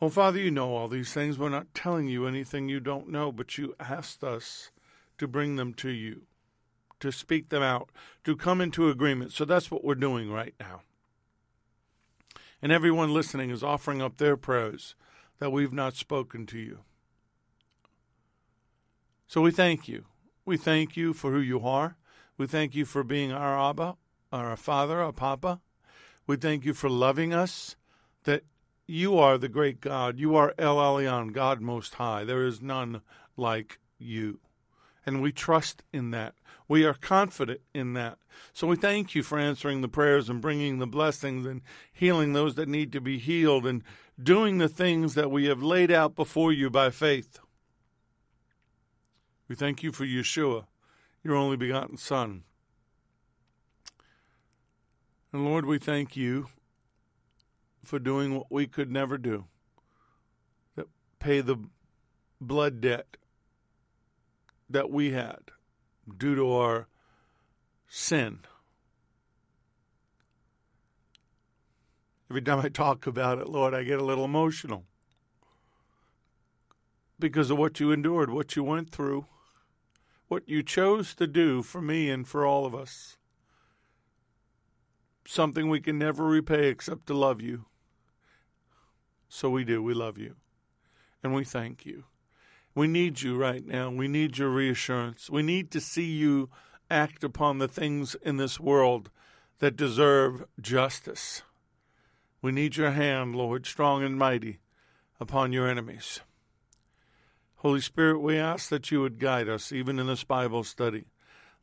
Well, 0.00 0.10
Father, 0.10 0.38
you 0.38 0.50
know 0.50 0.74
all 0.74 0.88
these 0.88 1.12
things. 1.12 1.38
We're 1.38 1.48
not 1.48 1.74
telling 1.74 2.08
you 2.08 2.26
anything 2.26 2.68
you 2.68 2.80
don't 2.80 3.08
know, 3.08 3.32
but 3.32 3.56
you 3.56 3.74
asked 3.80 4.22
us 4.22 4.70
to 5.18 5.26
bring 5.26 5.56
them 5.56 5.72
to 5.74 5.88
you, 5.88 6.22
to 7.00 7.10
speak 7.10 7.48
them 7.48 7.62
out, 7.62 7.90
to 8.24 8.36
come 8.36 8.60
into 8.60 8.90
agreement. 8.90 9.32
So 9.32 9.44
that's 9.44 9.70
what 9.70 9.84
we're 9.84 9.94
doing 9.94 10.30
right 10.30 10.54
now 10.60 10.82
and 12.62 12.72
everyone 12.72 13.12
listening 13.12 13.50
is 13.50 13.62
offering 13.62 14.02
up 14.02 14.16
their 14.16 14.36
prayers 14.36 14.94
that 15.38 15.52
we've 15.52 15.72
not 15.72 15.94
spoken 15.94 16.46
to 16.46 16.58
you. 16.58 16.80
So 19.26 19.40
we 19.40 19.50
thank 19.50 19.88
you. 19.88 20.04
We 20.44 20.56
thank 20.56 20.96
you 20.96 21.12
for 21.12 21.32
who 21.32 21.40
you 21.40 21.60
are. 21.66 21.96
We 22.38 22.46
thank 22.46 22.74
you 22.74 22.84
for 22.84 23.02
being 23.02 23.32
our 23.32 23.58
Abba, 23.70 23.96
our 24.32 24.56
Father, 24.56 25.00
our 25.00 25.12
Papa. 25.12 25.60
We 26.26 26.36
thank 26.36 26.64
you 26.64 26.74
for 26.74 26.88
loving 26.88 27.32
us, 27.32 27.76
that 28.24 28.44
you 28.86 29.18
are 29.18 29.36
the 29.36 29.48
great 29.48 29.80
God. 29.80 30.18
You 30.18 30.36
are 30.36 30.54
El 30.58 30.76
Elyon, 30.76 31.32
God 31.32 31.60
Most 31.60 31.94
High. 31.94 32.22
There 32.24 32.46
is 32.46 32.62
none 32.62 33.02
like 33.36 33.80
you. 33.98 34.38
And 35.04 35.22
we 35.22 35.32
trust 35.32 35.82
in 35.92 36.10
that. 36.12 36.34
We 36.68 36.84
are 36.84 36.94
confident 36.94 37.60
in 37.74 37.94
that. 37.94 38.18
So 38.52 38.66
we 38.66 38.76
thank 38.76 39.14
you 39.14 39.22
for 39.22 39.38
answering 39.38 39.80
the 39.80 39.88
prayers 39.88 40.28
and 40.28 40.40
bringing 40.40 40.78
the 40.78 40.86
blessings 40.86 41.46
and 41.46 41.62
healing 41.92 42.32
those 42.32 42.54
that 42.56 42.68
need 42.68 42.92
to 42.92 43.00
be 43.00 43.18
healed 43.18 43.66
and 43.66 43.82
doing 44.20 44.58
the 44.58 44.68
things 44.68 45.14
that 45.14 45.30
we 45.30 45.46
have 45.46 45.62
laid 45.62 45.90
out 45.90 46.14
before 46.14 46.52
you 46.52 46.70
by 46.70 46.90
faith. 46.90 47.38
We 49.48 49.54
thank 49.54 49.82
you 49.82 49.92
for 49.92 50.04
Yeshua, 50.04 50.66
your 51.22 51.36
only 51.36 51.56
begotten 51.56 51.96
Son. 51.96 52.42
And 55.32 55.44
Lord, 55.44 55.66
we 55.66 55.78
thank 55.78 56.16
you 56.16 56.48
for 57.84 57.98
doing 57.98 58.34
what 58.34 58.50
we 58.50 58.66
could 58.66 58.90
never 58.90 59.18
do 59.18 59.44
that 60.74 60.86
pay 61.18 61.40
the 61.40 61.56
blood 62.40 62.80
debt 62.80 63.16
that 64.68 64.90
we 64.90 65.12
had 65.12 65.38
due 66.18 66.34
to 66.34 66.52
our 66.52 66.88
sin. 67.88 68.40
Every 72.28 72.42
time 72.42 72.58
I 72.58 72.68
talk 72.68 73.06
about 73.06 73.38
it, 73.38 73.48
Lord, 73.48 73.72
I 73.72 73.84
get 73.84 74.00
a 74.00 74.04
little 74.04 74.24
emotional 74.24 74.84
because 77.20 77.50
of 77.50 77.58
what 77.58 77.78
you 77.78 77.92
endured, 77.92 78.30
what 78.30 78.56
you 78.56 78.64
went 78.64 78.90
through, 78.90 79.26
what 80.28 80.48
you 80.48 80.62
chose 80.62 81.14
to 81.14 81.26
do 81.26 81.62
for 81.62 81.80
me 81.80 82.10
and 82.10 82.26
for 82.26 82.44
all 82.44 82.66
of 82.66 82.74
us. 82.74 83.16
Something 85.26 85.68
we 85.68 85.80
can 85.80 85.98
never 85.98 86.24
repay 86.24 86.68
except 86.68 87.06
to 87.06 87.14
love 87.14 87.40
you. 87.40 87.66
So 89.28 89.50
we 89.50 89.64
do. 89.64 89.82
We 89.82 89.94
love 89.94 90.18
you. 90.18 90.36
And 91.22 91.34
we 91.34 91.44
thank 91.44 91.84
you. 91.84 92.04
We 92.74 92.86
need 92.86 93.22
you 93.22 93.36
right 93.36 93.66
now. 93.66 93.90
We 93.90 94.06
need 94.06 94.38
your 94.38 94.50
reassurance. 94.50 95.30
We 95.30 95.42
need 95.42 95.70
to 95.72 95.80
see 95.80 96.04
you 96.04 96.50
act 96.90 97.24
upon 97.24 97.58
the 97.58 97.68
things 97.68 98.14
in 98.22 98.36
this 98.36 98.60
world 98.60 99.10
that 99.58 99.76
deserve 99.76 100.44
justice. 100.60 101.42
We 102.42 102.52
need 102.52 102.76
your 102.76 102.92
hand, 102.92 103.34
Lord, 103.34 103.66
strong 103.66 104.04
and 104.04 104.18
mighty, 104.18 104.60
upon 105.18 105.52
your 105.52 105.66
enemies. 105.66 106.20
Holy 107.66 107.80
Spirit, 107.80 108.20
we 108.20 108.38
ask 108.38 108.68
that 108.68 108.92
you 108.92 109.00
would 109.00 109.18
guide 109.18 109.48
us 109.48 109.72
even 109.72 109.98
in 109.98 110.06
this 110.06 110.22
Bible 110.22 110.62
study. 110.62 111.06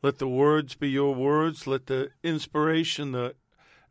Let 0.01 0.17
the 0.17 0.27
words 0.27 0.75
be 0.75 0.89
your 0.89 1.15
words. 1.15 1.65
Let 1.65 1.85
the 1.85 2.09
inspiration, 2.21 3.13
the 3.13 3.35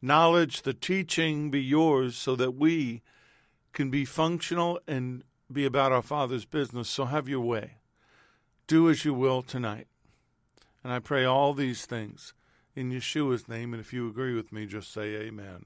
knowledge, 0.02 0.60
the 0.60 0.74
teaching 0.74 1.50
be 1.50 1.62
yours 1.62 2.14
so 2.14 2.36
that 2.36 2.50
we 2.50 3.00
can 3.72 3.88
be 3.88 4.04
functional 4.04 4.78
and 4.86 5.24
be 5.50 5.64
about 5.64 5.90
our 5.90 6.02
Father's 6.02 6.44
business. 6.44 6.90
So 6.90 7.06
have 7.06 7.30
your 7.30 7.40
way. 7.40 7.78
Do 8.66 8.90
as 8.90 9.06
you 9.06 9.14
will 9.14 9.40
tonight. 9.40 9.86
And 10.84 10.92
I 10.92 10.98
pray 10.98 11.24
all 11.24 11.54
these 11.54 11.86
things 11.86 12.34
in 12.76 12.92
Yeshua's 12.92 13.48
name. 13.48 13.72
And 13.72 13.80
if 13.80 13.94
you 13.94 14.06
agree 14.06 14.34
with 14.34 14.52
me, 14.52 14.66
just 14.66 14.92
say 14.92 15.14
amen. 15.14 15.64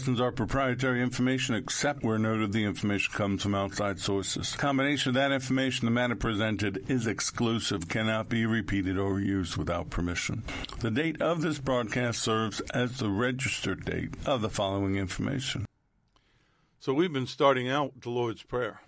Lessons 0.00 0.18
are 0.18 0.32
proprietary 0.32 1.02
information 1.02 1.54
except 1.54 2.02
where 2.02 2.18
noted 2.18 2.54
the 2.54 2.64
information 2.64 3.12
comes 3.12 3.42
from 3.42 3.54
outside 3.54 4.00
sources. 4.00 4.56
combination 4.56 5.10
of 5.10 5.14
that 5.14 5.30
information 5.30 5.84
the 5.84 5.90
matter 5.90 6.14
presented 6.14 6.82
is 6.88 7.06
exclusive, 7.06 7.86
cannot 7.86 8.26
be 8.26 8.46
repeated 8.46 8.96
or 8.96 9.20
used 9.20 9.58
without 9.58 9.90
permission. 9.90 10.42
The 10.78 10.90
date 10.90 11.20
of 11.20 11.42
this 11.42 11.58
broadcast 11.58 12.22
serves 12.22 12.60
as 12.72 12.96
the 12.96 13.10
registered 13.10 13.84
date 13.84 14.14
of 14.24 14.40
the 14.40 14.48
following 14.48 14.96
information. 14.96 15.66
So 16.78 16.94
we've 16.94 17.12
been 17.12 17.26
starting 17.26 17.68
out 17.68 17.92
with 17.92 18.04
the 18.04 18.10
Lord's 18.10 18.42
Prayer. 18.42 18.80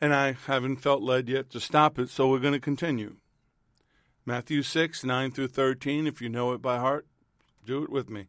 And 0.00 0.14
I 0.14 0.38
haven't 0.46 0.78
felt 0.78 1.02
led 1.02 1.28
yet 1.28 1.50
to 1.50 1.60
stop 1.60 1.98
it, 1.98 2.08
so 2.08 2.30
we're 2.30 2.38
going 2.38 2.54
to 2.54 2.60
continue. 2.60 3.16
Matthew 4.24 4.62
6, 4.62 5.04
9 5.04 5.32
through 5.32 5.48
13. 5.48 6.06
If 6.06 6.22
you 6.22 6.30
know 6.30 6.54
it 6.54 6.62
by 6.62 6.78
heart, 6.78 7.06
do 7.66 7.82
it 7.82 7.90
with 7.90 8.08
me. 8.08 8.28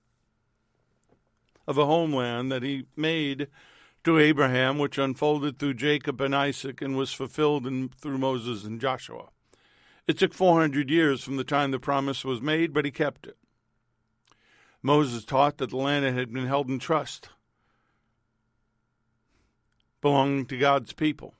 of 1.71 1.77
a 1.77 1.85
homeland 1.85 2.51
that 2.51 2.63
he 2.63 2.85
made 2.97 3.47
to 4.03 4.19
Abraham, 4.19 4.77
which 4.77 4.97
unfolded 4.97 5.57
through 5.57 5.75
Jacob 5.75 6.19
and 6.19 6.35
Isaac 6.35 6.81
and 6.81 6.97
was 6.97 7.13
fulfilled 7.13 7.65
in, 7.65 7.89
through 7.89 8.17
Moses 8.17 8.65
and 8.65 8.79
Joshua. 8.79 9.29
It 10.05 10.17
took 10.17 10.33
400 10.33 10.89
years 10.89 11.23
from 11.23 11.37
the 11.37 11.45
time 11.45 11.71
the 11.71 11.79
promise 11.79 12.25
was 12.25 12.41
made, 12.41 12.73
but 12.73 12.83
he 12.83 12.91
kept 12.91 13.25
it. 13.25 13.37
Moses 14.83 15.23
taught 15.23 15.59
that 15.59 15.69
the 15.69 15.77
land 15.77 16.03
had 16.03 16.33
been 16.33 16.47
held 16.47 16.67
in 16.67 16.77
trust, 16.77 17.29
belonging 20.01 20.47
to 20.47 20.57
God's 20.57 20.91
people, 20.91 21.35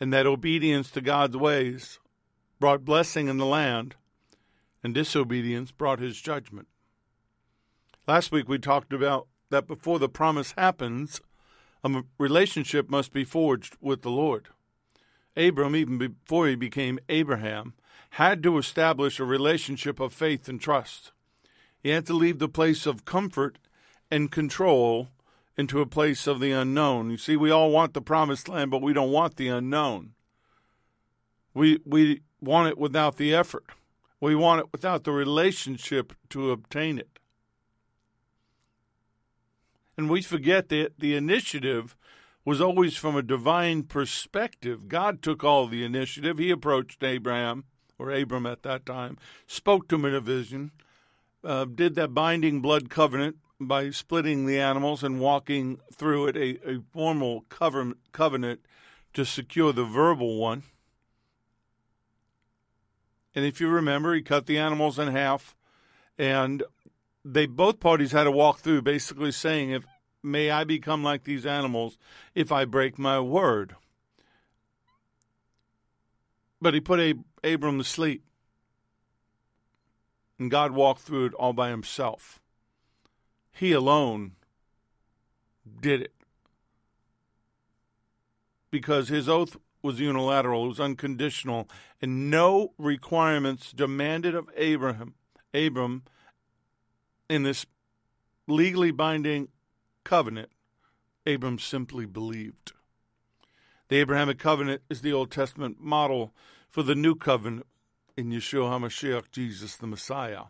and 0.00 0.12
that 0.14 0.26
obedience 0.26 0.90
to 0.92 1.02
God's 1.02 1.36
ways 1.36 1.98
brought 2.58 2.86
blessing 2.86 3.28
in 3.28 3.36
the 3.36 3.44
land, 3.44 3.96
and 4.82 4.94
disobedience 4.94 5.72
brought 5.72 5.98
his 5.98 6.18
judgment. 6.18 6.68
Last 8.06 8.30
week 8.30 8.48
we 8.48 8.58
talked 8.58 8.92
about 8.92 9.26
that 9.50 9.66
before 9.66 9.98
the 9.98 10.08
promise 10.08 10.52
happens, 10.52 11.20
a 11.82 12.02
relationship 12.18 12.88
must 12.88 13.12
be 13.12 13.24
forged 13.24 13.76
with 13.80 14.02
the 14.02 14.10
Lord. 14.10 14.48
Abram, 15.36 15.74
even 15.74 15.98
before 15.98 16.46
he 16.46 16.54
became 16.54 17.00
Abraham, 17.08 17.74
had 18.10 18.42
to 18.44 18.58
establish 18.58 19.18
a 19.18 19.24
relationship 19.24 19.98
of 19.98 20.12
faith 20.12 20.48
and 20.48 20.60
trust. 20.60 21.12
He 21.82 21.90
had 21.90 22.06
to 22.06 22.14
leave 22.14 22.38
the 22.38 22.48
place 22.48 22.86
of 22.86 23.04
comfort 23.04 23.58
and 24.10 24.30
control 24.30 25.08
into 25.56 25.80
a 25.80 25.86
place 25.86 26.26
of 26.26 26.38
the 26.38 26.52
unknown. 26.52 27.10
You 27.10 27.18
see, 27.18 27.36
we 27.36 27.50
all 27.50 27.70
want 27.70 27.92
the 27.92 28.00
promised 28.00 28.48
land, 28.48 28.70
but 28.70 28.82
we 28.82 28.92
don't 28.92 29.10
want 29.10 29.36
the 29.36 29.48
unknown. 29.48 30.12
We 31.54 31.80
we 31.84 32.22
want 32.40 32.68
it 32.68 32.78
without 32.78 33.16
the 33.16 33.34
effort. 33.34 33.64
We 34.20 34.34
want 34.34 34.60
it 34.60 34.66
without 34.72 35.04
the 35.04 35.12
relationship 35.12 36.12
to 36.30 36.50
obtain 36.50 36.98
it. 36.98 37.15
And 39.96 40.10
we 40.10 40.22
forget 40.22 40.68
that 40.68 40.98
the 40.98 41.14
initiative 41.14 41.96
was 42.44 42.60
always 42.60 42.96
from 42.96 43.16
a 43.16 43.22
divine 43.22 43.82
perspective. 43.82 44.88
God 44.88 45.22
took 45.22 45.42
all 45.42 45.66
the 45.66 45.84
initiative. 45.84 46.38
He 46.38 46.50
approached 46.50 47.02
Abraham, 47.02 47.64
or 47.98 48.10
Abram 48.10 48.46
at 48.46 48.62
that 48.62 48.86
time, 48.86 49.16
spoke 49.46 49.88
to 49.88 49.96
him 49.96 50.04
in 50.04 50.14
a 50.14 50.20
vision, 50.20 50.70
uh, 51.42 51.64
did 51.64 51.94
that 51.94 52.14
binding 52.14 52.60
blood 52.60 52.90
covenant 52.90 53.36
by 53.58 53.90
splitting 53.90 54.46
the 54.46 54.60
animals 54.60 55.02
and 55.02 55.18
walking 55.18 55.80
through 55.92 56.26
it, 56.26 56.36
a, 56.36 56.70
a 56.70 56.82
formal 56.92 57.44
covenant 57.48 58.60
to 59.14 59.24
secure 59.24 59.72
the 59.72 59.84
verbal 59.84 60.38
one. 60.38 60.62
And 63.34 63.44
if 63.44 63.60
you 63.60 63.68
remember, 63.68 64.14
he 64.14 64.22
cut 64.22 64.46
the 64.46 64.58
animals 64.58 64.98
in 64.98 65.08
half 65.08 65.54
and 66.18 66.62
they 67.32 67.46
both 67.46 67.80
parties 67.80 68.12
had 68.12 68.24
to 68.24 68.30
walk 68.30 68.60
through 68.60 68.82
basically 68.82 69.32
saying 69.32 69.70
if 69.70 69.84
may 70.22 70.50
I 70.50 70.62
become 70.62 71.02
like 71.02 71.24
these 71.24 71.44
animals 71.44 71.98
if 72.34 72.52
I 72.52 72.64
break 72.64 72.98
my 72.98 73.18
word. 73.18 73.74
But 76.60 76.74
he 76.74 76.80
put 76.80 77.00
Ab- 77.00 77.24
Abram 77.42 77.78
to 77.78 77.84
sleep. 77.84 78.22
And 80.38 80.50
God 80.50 80.72
walked 80.72 81.00
through 81.00 81.26
it 81.26 81.34
all 81.34 81.52
by 81.52 81.70
himself. 81.70 82.40
He 83.50 83.72
alone 83.72 84.32
did 85.80 86.02
it. 86.02 86.12
Because 88.70 89.08
his 89.08 89.28
oath 89.28 89.56
was 89.82 89.98
unilateral, 89.98 90.66
it 90.66 90.68
was 90.68 90.80
unconditional, 90.80 91.68
and 92.02 92.30
no 92.30 92.72
requirements 92.78 93.72
demanded 93.72 94.34
of 94.34 94.50
Abraham, 94.56 95.14
Abram 95.54 96.02
in 97.28 97.42
this 97.42 97.66
legally 98.46 98.90
binding 98.90 99.48
covenant, 100.04 100.50
Abram 101.26 101.58
simply 101.58 102.06
believed. 102.06 102.72
The 103.88 103.96
Abrahamic 103.96 104.38
covenant 104.38 104.82
is 104.88 105.00
the 105.00 105.12
Old 105.12 105.30
Testament 105.30 105.80
model 105.80 106.32
for 106.68 106.82
the 106.82 106.94
new 106.94 107.14
covenant 107.14 107.66
in 108.16 108.30
Yeshua 108.30 108.70
HaMashiach, 108.70 109.30
Jesus 109.30 109.76
the 109.76 109.86
Messiah. 109.86 110.44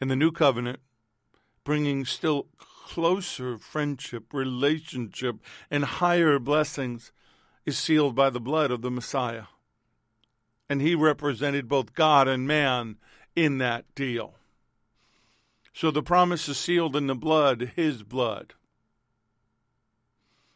And 0.00 0.10
the 0.10 0.16
new 0.16 0.32
covenant, 0.32 0.80
bringing 1.64 2.04
still 2.04 2.48
closer 2.58 3.58
friendship, 3.58 4.32
relationship, 4.32 5.36
and 5.70 5.84
higher 5.84 6.38
blessings, 6.38 7.12
is 7.64 7.78
sealed 7.78 8.14
by 8.14 8.30
the 8.30 8.40
blood 8.40 8.70
of 8.70 8.82
the 8.82 8.90
Messiah. 8.90 9.44
And 10.68 10.80
he 10.80 10.94
represented 10.94 11.68
both 11.68 11.94
God 11.94 12.26
and 12.26 12.46
man 12.46 12.96
in 13.36 13.58
that 13.58 13.84
deal. 13.94 14.34
So 15.72 15.90
the 15.90 16.02
promise 16.02 16.48
is 16.48 16.58
sealed 16.58 16.96
in 16.96 17.06
the 17.06 17.14
blood, 17.14 17.72
his 17.76 18.02
blood. 18.02 18.54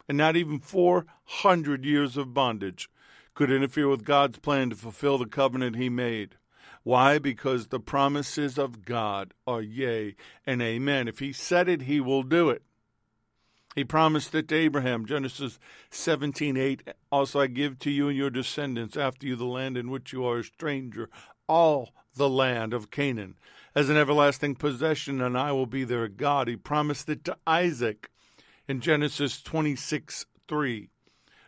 and 0.08 0.16
not 0.18 0.36
even 0.36 0.58
400 0.58 1.84
years 1.84 2.16
of 2.16 2.34
bondage 2.34 2.88
could 3.34 3.50
interfere 3.50 3.88
with 3.88 4.04
God's 4.04 4.38
plan 4.38 4.70
to 4.70 4.76
fulfill 4.76 5.18
the 5.18 5.26
covenant 5.26 5.76
he 5.76 5.88
made. 5.88 6.36
Why? 6.82 7.18
Because 7.18 7.66
the 7.68 7.80
promises 7.80 8.58
of 8.58 8.84
God 8.84 9.34
are 9.46 9.60
yea 9.60 10.14
and 10.46 10.62
amen. 10.62 11.08
If 11.08 11.18
he 11.18 11.32
said 11.32 11.68
it, 11.68 11.82
he 11.82 12.00
will 12.00 12.22
do 12.22 12.48
it. 12.50 12.62
He 13.74 13.84
promised 13.84 14.34
it 14.34 14.48
to 14.48 14.54
Abraham, 14.54 15.04
Genesis 15.04 15.58
17:8. 15.90 16.80
Also, 17.12 17.40
I 17.40 17.46
give 17.48 17.78
to 17.80 17.90
you 17.90 18.08
and 18.08 18.16
your 18.16 18.30
descendants 18.30 18.96
after 18.96 19.26
you 19.26 19.36
the 19.36 19.44
land 19.44 19.76
in 19.76 19.90
which 19.90 20.12
you 20.12 20.24
are 20.24 20.38
a 20.38 20.44
stranger, 20.44 21.10
all 21.46 21.92
the 22.14 22.28
land 22.30 22.72
of 22.72 22.90
Canaan, 22.90 23.34
as 23.76 23.90
an 23.90 23.96
everlasting 23.96 24.54
possession, 24.54 25.20
and 25.20 25.36
I 25.36 25.52
will 25.52 25.66
be 25.66 25.84
their 25.84 26.08
God. 26.08 26.48
He 26.48 26.56
promised 26.56 27.10
it 27.10 27.24
to 27.26 27.36
Isaac 27.46 28.10
in 28.66 28.80
Genesis 28.80 29.42
26 29.42 30.24
3. 30.48 30.88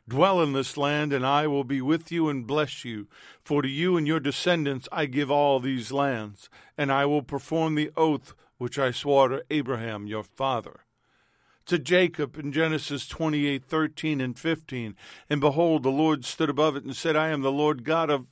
Dwell 0.06 0.42
in 0.42 0.52
this 0.52 0.76
land, 0.76 1.12
and 1.12 1.26
I 1.26 1.46
will 1.46 1.64
be 1.64 1.80
with 1.80 2.12
you 2.12 2.28
and 2.28 2.46
bless 2.46 2.84
you. 2.84 3.08
For 3.42 3.62
to 3.62 3.68
you 3.68 3.96
and 3.96 4.06
your 4.06 4.20
descendants 4.20 4.88
I 4.92 5.06
give 5.06 5.30
all 5.30 5.58
these 5.58 5.90
lands, 5.90 6.50
and 6.76 6.92
I 6.92 7.06
will 7.06 7.22
perform 7.22 7.74
the 7.74 7.90
oath 7.96 8.34
which 8.58 8.78
I 8.78 8.90
swore 8.90 9.28
to 9.28 9.44
Abraham 9.50 10.06
your 10.06 10.22
father 10.22 10.84
to 11.68 11.78
Jacob 11.78 12.38
in 12.38 12.50
Genesis 12.50 13.06
28 13.06 13.64
13 13.64 14.20
and 14.20 14.38
15. 14.38 14.96
And 15.30 15.40
behold, 15.40 15.82
the 15.82 15.90
Lord 15.90 16.24
stood 16.24 16.50
above 16.50 16.76
it 16.76 16.84
and 16.84 16.96
said, 16.96 17.14
I 17.14 17.28
am 17.28 17.42
the 17.42 17.52
Lord 17.52 17.84
God 17.84 18.10
of 18.10 18.26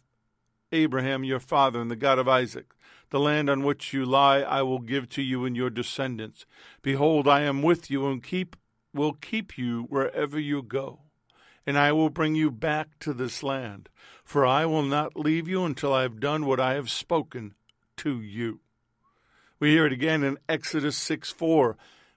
Abraham 0.73 1.23
your 1.23 1.39
father 1.39 1.81
and 1.81 1.91
the 1.91 1.97
God 1.97 2.19
of 2.19 2.29
Isaac. 2.29 2.75
The 3.11 3.21
land 3.21 3.49
on 3.49 3.63
which 3.63 3.93
you 3.93 4.05
lie 4.05 4.41
I 4.41 4.63
will 4.63 4.81
give 4.81 5.09
to 5.11 5.23
you 5.23 5.45
and 5.45 5.57
your 5.57 5.71
descendants. 5.71 6.45
Behold, 6.83 7.29
I 7.29 7.43
am 7.43 7.63
with 7.63 7.91
you 7.91 8.07
and 8.09 8.23
keep 8.23 8.57
will 8.93 9.13
keep 9.13 9.59
you 9.59 9.83
wherever 9.89 10.39
you 10.39 10.63
go. 10.63 11.01
And 11.67 11.79
I 11.79 11.93
will 11.93 12.11
bring 12.11 12.35
you 12.35 12.51
back 12.51 12.99
to 13.01 13.13
this 13.13 13.43
land, 13.43 13.89
for 14.25 14.47
I 14.47 14.65
will 14.65 14.83
not 14.83 15.17
leave 15.17 15.49
you 15.49 15.65
until 15.65 15.93
I 15.93 16.03
have 16.03 16.21
done 16.21 16.47
what 16.47 16.61
I 16.61 16.75
have 16.75 16.91
spoken 16.91 17.55
to 17.99 18.21
you. 18.21 18.61
We 19.59 19.71
hear 19.71 19.87
it 19.87 19.93
again 19.93 20.23
in 20.23 20.39
Exodus 20.49 20.97
6 20.97 21.31
4 21.31 21.77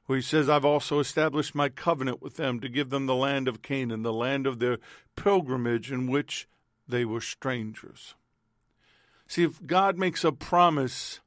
where 0.10 0.17
he 0.17 0.24
says, 0.24 0.50
I've 0.50 0.65
also 0.65 0.98
established 0.98 1.53
my 1.53 1.69
covenant 1.69 2.19
with 2.19 2.36
them 2.36 2.60
to 2.62 2.67
give 2.67 2.89
them 2.89 3.05
the 3.05 3.13
land 3.13 3.48
of 3.48 3.62
Canaan, 3.62 4.01
the 4.01 4.12
land 4.12 4.48
of 4.48 4.58
their 4.58 4.79
pilgrimage 5.15 5.91
in 5.91 6.10
which 6.10 6.48
they 6.88 7.05
were 7.05 7.22
strangers. 7.22 8.15
See, 9.29 9.43
if 9.43 9.65
God 9.65 9.98
makes 9.98 10.25
a 10.25 10.33
promise, 10.33 11.21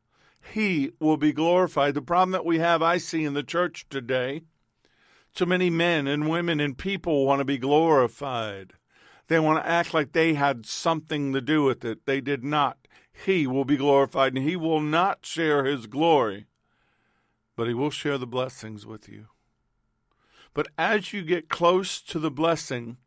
he 0.53 0.91
will 1.01 1.17
be 1.17 1.33
glorified. 1.33 1.95
The 1.95 2.03
problem 2.03 2.33
that 2.33 2.45
we 2.45 2.59
have, 2.59 2.83
I 2.83 2.99
see 2.99 3.25
in 3.25 3.33
the 3.33 3.43
church 3.43 3.87
today, 3.89 4.43
too 5.35 5.47
many 5.47 5.71
men 5.71 6.07
and 6.07 6.29
women 6.29 6.61
and 6.61 6.77
people 6.77 7.25
want 7.25 7.39
to 7.39 7.47
be 7.47 7.57
glorified. 7.57 8.75
They 9.29 9.39
want 9.39 9.65
to 9.65 9.71
act 9.71 9.95
like 9.95 10.13
they 10.13 10.35
had 10.35 10.67
something 10.67 11.33
to 11.33 11.41
do 11.41 11.63
with 11.63 11.83
it. 11.87 12.05
They 12.05 12.21
did 12.21 12.45
not. 12.45 12.77
He 13.25 13.47
will 13.47 13.65
be 13.65 13.79
glorified, 13.79 14.35
and 14.35 14.45
he 14.45 14.57
will 14.57 14.81
not 14.81 15.25
share 15.25 15.65
his 15.65 15.87
glory 15.87 16.47
but 17.57 17.69
He 17.69 17.75
will 17.75 17.91
share 17.91 18.19
the 18.19 18.27
blessings 18.27 18.87
with 18.87 19.09
you. 19.09 19.29
But 20.55 20.69
as 20.77 21.13
you 21.13 21.23
get 21.23 21.49
close 21.49 22.01
to 22.03 22.19
the 22.19 22.31
blessing, 22.31 22.99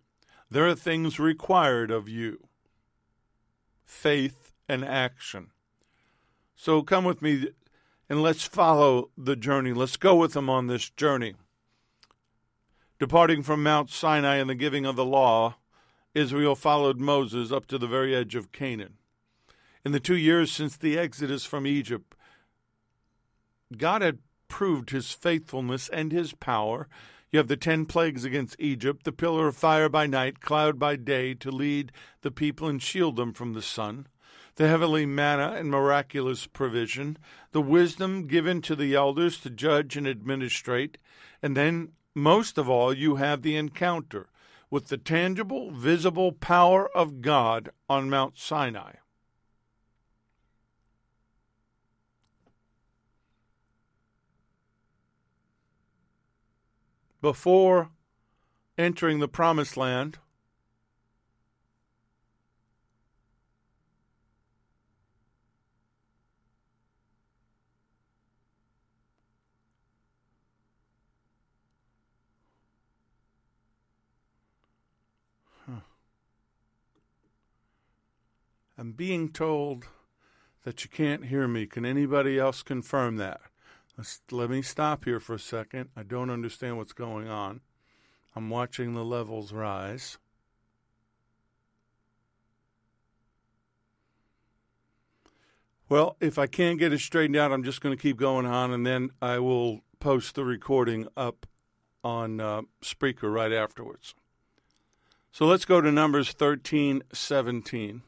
there 0.49 0.67
are 0.67 0.75
things 0.75 1.19
required 1.19 1.91
of 1.91 2.09
you 2.09 2.47
faith 3.83 4.44
and 4.67 4.83
action. 4.83 5.51
So 6.55 6.81
come 6.81 7.03
with 7.03 7.21
me 7.21 7.49
and 8.09 8.21
let's 8.21 8.43
follow 8.43 9.09
the 9.17 9.35
journey. 9.35 9.73
Let's 9.73 9.97
go 9.97 10.15
with 10.15 10.33
them 10.33 10.49
on 10.49 10.67
this 10.67 10.89
journey. 10.89 11.35
Departing 12.99 13.43
from 13.43 13.61
Mount 13.63 13.89
Sinai 13.89 14.35
and 14.35 14.49
the 14.49 14.55
giving 14.55 14.85
of 14.85 14.95
the 14.95 15.05
law, 15.05 15.55
Israel 16.13 16.55
followed 16.55 16.97
Moses 16.97 17.51
up 17.51 17.65
to 17.67 17.77
the 17.77 17.87
very 17.87 18.15
edge 18.15 18.35
of 18.35 18.51
Canaan. 18.51 18.93
In 19.83 19.91
the 19.91 19.99
two 19.99 20.15
years 20.15 20.51
since 20.51 20.77
the 20.77 20.97
exodus 20.97 21.45
from 21.45 21.67
Egypt, 21.67 22.15
God 23.77 24.01
had 24.01 24.19
proved 24.47 24.91
his 24.91 25.11
faithfulness 25.11 25.89
and 25.89 26.11
his 26.11 26.33
power. 26.33 26.87
You 27.31 27.39
have 27.39 27.49
the 27.49 27.57
ten 27.57 27.85
plagues 27.85 28.23
against 28.23 28.55
Egypt, 28.59 29.03
the 29.03 29.11
pillar 29.11 29.47
of 29.47 29.57
fire 29.57 29.89
by 29.89 30.07
night, 30.07 30.39
cloud 30.39 30.79
by 30.79 30.95
day, 30.95 31.33
to 31.35 31.51
lead 31.51 31.91
the 32.21 32.31
people 32.31 32.67
and 32.67 32.81
shield 32.81 33.17
them 33.17 33.33
from 33.33 33.53
the 33.53 33.61
sun, 33.61 34.07
the 34.55 34.67
heavenly 34.67 35.05
manna 35.05 35.53
and 35.57 35.69
miraculous 35.69 36.47
provision, 36.47 37.17
the 37.51 37.61
wisdom 37.61 38.27
given 38.27 38.61
to 38.61 38.75
the 38.75 38.95
elders 38.95 39.39
to 39.41 39.49
judge 39.49 39.97
and 39.97 40.07
administrate, 40.07 40.97
and 41.41 41.55
then, 41.55 41.89
most 42.13 42.57
of 42.57 42.69
all, 42.69 42.93
you 42.93 43.15
have 43.15 43.41
the 43.41 43.55
encounter 43.57 44.27
with 44.69 44.87
the 44.87 44.97
tangible, 44.97 45.71
visible 45.71 46.31
power 46.31 46.89
of 46.95 47.21
God 47.21 47.69
on 47.89 48.09
Mount 48.09 48.37
Sinai. 48.37 48.93
before 57.25 57.89
entering 58.77 59.17
the 59.17 59.27
promised 59.27 59.75
land. 59.75 60.19
I'm 78.77 78.91
being 78.91 79.29
told 79.29 79.85
that 80.63 80.83
you 80.83 80.89
can't 80.89 81.25
hear 81.25 81.47
me. 81.47 81.65
Can 81.65 81.85
anybody 81.85 82.37
else 82.37 82.63
confirm 82.63 83.17
that? 83.17 83.41
Let's, 83.97 84.21
let 84.31 84.49
me 84.49 84.61
stop 84.61 85.05
here 85.05 85.19
for 85.19 85.35
a 85.35 85.39
second. 85.39 85.89
I 85.95 86.03
don't 86.03 86.29
understand 86.29 86.77
what's 86.77 86.93
going 86.93 87.29
on. 87.29 87.61
I'm 88.35 88.49
watching 88.49 88.93
the 88.93 89.05
levels 89.05 89.53
rise. 89.53 90.17
Well, 95.87 96.17
if 96.19 96.37
I 96.37 96.47
can't 96.47 96.79
get 96.79 96.91
it 96.91 96.99
straightened 96.99 97.37
out, 97.37 97.51
I'm 97.51 97.63
just 97.63 97.79
going 97.79 97.95
to 97.95 98.01
keep 98.01 98.17
going 98.17 98.45
on, 98.45 98.73
and 98.73 98.85
then 98.85 99.11
I 99.21 99.39
will 99.39 99.81
post 99.99 100.35
the 100.35 100.43
recording 100.43 101.07
up 101.15 101.45
on 102.03 102.41
uh, 102.41 102.63
Spreaker 102.81 103.31
right 103.31 103.53
afterwards. 103.53 104.15
So 105.31 105.45
let's 105.45 105.65
go 105.65 105.81
to 105.81 105.91
Numbers 105.91 106.31
13 106.31 107.03
17. 107.13 108.01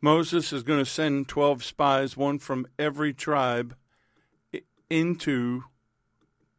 Moses 0.00 0.52
is 0.52 0.62
going 0.62 0.78
to 0.78 0.90
send 0.90 1.28
12 1.28 1.62
spies, 1.62 2.16
one 2.16 2.38
from 2.38 2.66
every 2.78 3.12
tribe, 3.12 3.76
into 4.88 5.64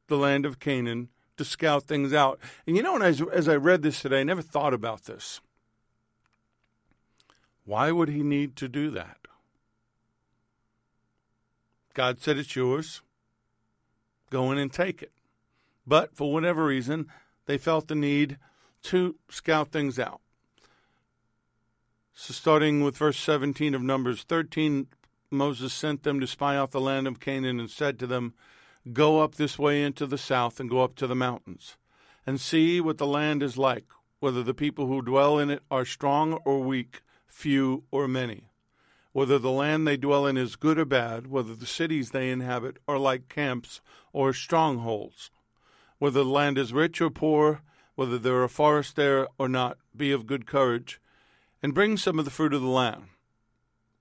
the 0.08 0.18
land 0.18 0.46
of 0.46 0.60
Canaan 0.60 1.10
to 1.38 1.46
scout 1.46 1.84
things 1.84 2.14
out. 2.14 2.40
And 2.68 2.78
you 2.78 2.84
know, 2.84 2.98
as, 2.98 3.22
as 3.22 3.50
I 3.50 3.56
read 3.56 3.82
this 3.82 4.02
today, 4.02 4.22
I 4.22 4.24
never 4.24 4.42
thought 4.42 4.74
about 4.74 5.06
this. 5.06 5.42
Why 7.66 7.92
would 7.92 8.10
he 8.10 8.24
need 8.24 8.56
to 8.58 8.68
do 8.68 8.92
that? 8.92 9.18
God 11.94 12.20
said 12.20 12.38
it's 12.38 12.56
yours. 12.56 13.02
Go 14.30 14.52
in 14.52 14.58
and 14.58 14.72
take 14.72 15.02
it. 15.02 15.12
But 15.86 16.16
for 16.16 16.32
whatever 16.32 16.66
reason, 16.66 17.08
they 17.46 17.58
felt 17.58 17.88
the 17.88 17.96
need 17.96 18.38
to 18.84 19.16
scout 19.30 19.72
things 19.72 20.00
out. 20.00 20.22
So, 22.24 22.36
starting 22.36 22.84
with 22.84 22.98
verse 22.98 23.18
17 23.18 23.74
of 23.74 23.82
Numbers 23.82 24.22
13, 24.22 24.86
Moses 25.32 25.74
sent 25.74 26.04
them 26.04 26.20
to 26.20 26.28
spy 26.28 26.56
out 26.56 26.70
the 26.70 26.80
land 26.80 27.08
of 27.08 27.20
Canaan 27.20 27.60
and 27.60 27.68
said 27.68 27.98
to 27.98 28.06
them, 28.06 28.36
Go 28.94 29.22
up 29.22 29.34
this 29.34 29.58
way 29.58 29.82
into 29.82 30.06
the 30.06 30.20
south 30.20 30.60
and 30.60 30.70
go 30.70 30.84
up 30.84 30.94
to 30.98 31.08
the 31.08 31.16
mountains, 31.16 31.78
and 32.24 32.40
see 32.40 32.80
what 32.80 33.00
the 33.00 33.08
land 33.08 33.42
is 33.42 33.58
like, 33.58 33.86
whether 34.20 34.44
the 34.44 34.54
people 34.54 34.86
who 34.86 35.02
dwell 35.02 35.40
in 35.40 35.50
it 35.50 35.64
are 35.72 35.84
strong 35.84 36.34
or 36.46 36.60
weak, 36.60 37.02
few 37.26 37.86
or 37.90 38.08
many, 38.08 38.52
whether 39.14 39.40
the 39.40 39.50
land 39.50 39.88
they 39.88 39.98
dwell 39.98 40.28
in 40.28 40.38
is 40.38 40.56
good 40.56 40.78
or 40.78 40.86
bad, 40.86 41.26
whether 41.26 41.56
the 41.56 41.66
cities 41.66 42.12
they 42.12 42.30
inhabit 42.30 42.78
are 42.88 43.00
like 43.00 43.30
camps 43.30 43.82
or 44.14 44.32
strongholds, 44.32 45.32
whether 45.98 46.24
the 46.24 46.30
land 46.30 46.60
is 46.60 46.72
rich 46.72 47.02
or 47.02 47.10
poor, 47.10 47.64
whether 47.96 48.20
there 48.20 48.44
are 48.44 48.48
forests 48.48 48.94
there 48.94 49.28
or 49.40 49.50
not, 49.50 49.80
be 49.98 50.12
of 50.12 50.28
good 50.28 50.46
courage 50.46 51.02
and 51.62 51.74
bring 51.74 51.98
some 51.98 52.20
of 52.20 52.26
the 52.26 52.32
fruit 52.32 52.54
of 52.54 52.62
the 52.62 52.68
land. 52.68 53.06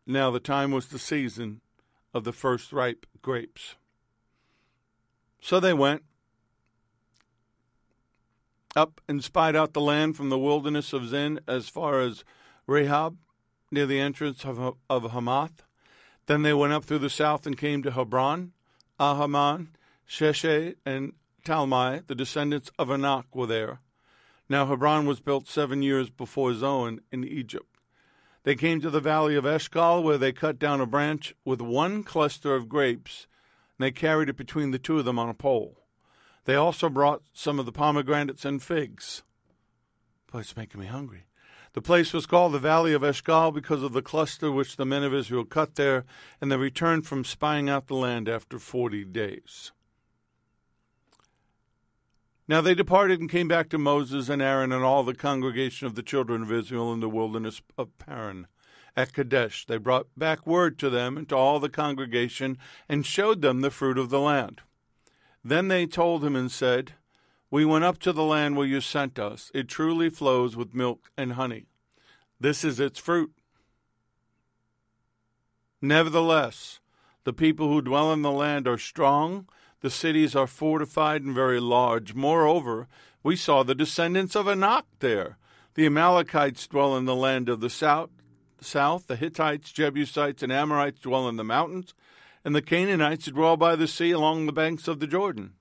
Now 0.07 0.31
the 0.31 0.41
time 0.41 0.71
was 0.71 0.89
the 0.89 0.99
season 0.99 1.61
of 2.13 2.25
the 2.25 2.33
first 2.33 2.73
ripe 2.73 3.07
grapes. 3.23 3.77
So 5.41 5.61
they 5.61 5.73
went 5.73 6.03
up 8.77 9.01
and 9.09 9.23
spied 9.23 9.57
out 9.57 9.73
the 9.73 9.81
land 9.81 10.17
from 10.17 10.29
the 10.29 10.39
wilderness 10.39 10.93
of 10.93 11.09
Zin 11.09 11.41
as 11.47 11.69
far 11.69 12.01
as 12.01 12.25
Rehob, 12.69 13.17
near 13.71 13.87
the 13.87 14.01
entrance 14.01 14.45
of, 14.45 14.77
of 14.89 15.11
Hamath. 15.11 15.63
Then 16.27 16.43
they 16.43 16.53
went 16.53 16.73
up 16.73 16.85
through 16.85 16.99
the 16.99 17.11
south 17.11 17.47
and 17.47 17.57
came 17.57 17.83
to 17.83 17.91
Hebron, 17.91 18.53
Ahiman, 18.99 19.69
Sheshai, 20.09 20.77
and 20.85 21.15
Talmai, 21.45 22.07
the 22.07 22.15
descendants 22.15 22.71
of 22.79 22.91
Anak, 22.91 23.35
were 23.35 23.47
there. 23.47 23.81
Now 24.51 24.67
Hebron 24.67 25.07
was 25.07 25.21
built 25.21 25.47
seven 25.47 25.81
years 25.81 26.11
before 26.11 26.53
Zoan 26.55 27.03
in 27.13 27.23
Egypt. 27.23 27.79
They 28.43 28.57
came 28.57 28.81
to 28.81 28.91
the 28.91 28.99
valley 28.99 29.37
of 29.37 29.47
Eshcol, 29.47 30.03
where 30.03 30.19
they 30.19 30.33
cut 30.33 30.59
down 30.59 30.81
a 30.81 30.87
branch 30.87 31.37
with 31.45 31.61
one 31.61 32.03
cluster 32.03 32.57
of 32.57 32.69
grapes, 32.69 33.29
and 33.79 33.85
they 33.85 33.93
carried 33.93 34.29
it 34.29 34.37
between 34.37 34.73
the 34.73 34.79
two 34.81 34.99
of 34.99 35.05
them 35.05 35.21
on 35.21 35.29
a 35.29 35.35
pole. 35.35 35.85
They 36.47 36.57
also 36.57 36.89
brought 36.89 37.23
some 37.33 37.61
of 37.61 37.67
the 37.67 37.71
pomegranates 37.71 38.45
and 38.45 38.61
figs. 38.61 39.23
Boy, 40.33 40.41
it's 40.41 40.57
making 40.57 40.81
me 40.81 40.89
hungry. 40.89 41.27
The 41.75 41.83
place 41.83 42.13
was 42.13 42.27
called 42.27 42.53
the 42.53 42.59
Valley 42.59 42.93
of 42.93 43.05
Eshcol 43.05 43.53
because 43.53 43.85
of 43.85 43.93
the 43.93 44.03
cluster 44.03 44.51
which 44.51 44.77
the 44.77 44.85
men 44.85 45.05
of 45.05 45.15
Israel 45.15 45.45
cut 45.45 45.77
there, 45.77 46.05
and 46.41 46.51
they 46.51 46.57
returned 46.57 47.07
from 47.07 47.23
spying 47.23 47.69
out 47.69 47.87
the 47.87 47.95
land 47.95 48.29
after 48.29 48.59
forty 48.59 49.05
days. 49.05 49.71
Now 52.51 52.61
they 52.61 52.75
departed 52.75 53.21
and 53.21 53.31
came 53.31 53.47
back 53.47 53.69
to 53.69 53.79
Moses 53.79 54.29
and 54.29 54.43
Aaron 54.43 54.73
and 54.73 54.83
all 54.83 55.05
the 55.05 55.15
congregation 55.15 55.87
of 55.87 55.95
the 55.95 56.03
children 56.03 56.43
of 56.43 56.51
Israel 56.51 56.93
in 56.93 56.99
the 56.99 57.09
wilderness 57.09 57.63
of 57.79 57.97
Paran. 57.99 58.49
At 58.97 59.13
Kadesh, 59.13 59.67
they 59.67 59.77
brought 59.77 60.09
back 60.17 60.45
word 60.49 60.77
to 60.81 60.91
them 60.91 61.17
and 61.17 61.29
to 61.29 61.37
all 61.37 61.61
the 61.61 61.69
congregation 61.69 62.59
and 62.89 63.07
showed 63.07 63.41
them 63.41 63.61
the 63.61 63.71
fruit 63.71 63.97
of 63.97 64.11
the 64.11 64.19
land. 64.19 64.63
Then 65.45 65.69
they 65.69 65.87
told 65.87 66.25
him 66.25 66.35
and 66.35 66.51
said, 66.51 66.95
We 67.53 67.65
went 67.65 67.85
up 67.85 68.01
to 68.01 68.13
the 68.13 68.25
land 68.25 68.57
where 68.57 68.67
you 68.67 68.81
sent 68.81 69.17
us. 69.17 69.53
It 69.55 69.69
truly 69.69 70.11
flows 70.11 70.57
with 70.57 70.75
milk 70.75 71.13
and 71.17 71.35
honey. 71.35 71.67
This 72.41 72.65
is 72.65 72.81
its 72.81 72.99
fruit. 72.99 73.31
Nevertheless, 75.81 76.81
the 77.23 77.33
people 77.33 77.69
who 77.69 77.81
dwell 77.81 78.13
in 78.13 78.23
the 78.23 78.33
land 78.33 78.67
are 78.67 78.77
strong, 78.77 79.47
the 79.81 79.91
cities 79.91 80.37
are 80.37 80.47
fortified 80.47 81.23
and 81.23 81.35
very 81.35 81.61
large. 81.61 82.15
Moreover, 82.15 82.89
we 83.23 83.37
saw 83.37 83.63
the 83.63 83.75
descendants 83.75 84.35
of 84.37 84.49
Anak 84.49 84.87
there. 85.01 85.39
The 85.75 85.87
Amalekites 85.87 86.67
dwell 86.67 86.97
in 86.97 87.05
the 87.05 87.15
land 87.15 87.49
of 87.49 87.61
the 87.61 87.71
south, 87.71 88.11
south. 88.61 89.07
The 89.07 89.17
Hittites, 89.17 89.73
Jebusites, 89.73 90.43
and 90.43 90.53
Amorites 90.53 91.01
dwell 91.01 91.29
in 91.29 91.37
the 91.37 91.45
mountains 91.45 91.95
and 92.45 92.55
the 92.55 92.63
Canaanites 92.63 93.27
dwell 93.27 93.57
by 93.57 93.77
the 93.77 93.89
sea 93.89 94.11
along 94.11 94.47
the 94.47 94.53
banks 94.53 94.89
of 94.89 95.01
the 95.01 95.07
Jordan. 95.07 95.55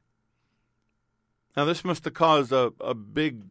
Now, 1.57 1.65
this 1.65 1.83
must 1.83 2.05
have 2.05 2.13
caused 2.13 2.51
a, 2.51 2.73
a 2.79 2.93
big 2.93 3.43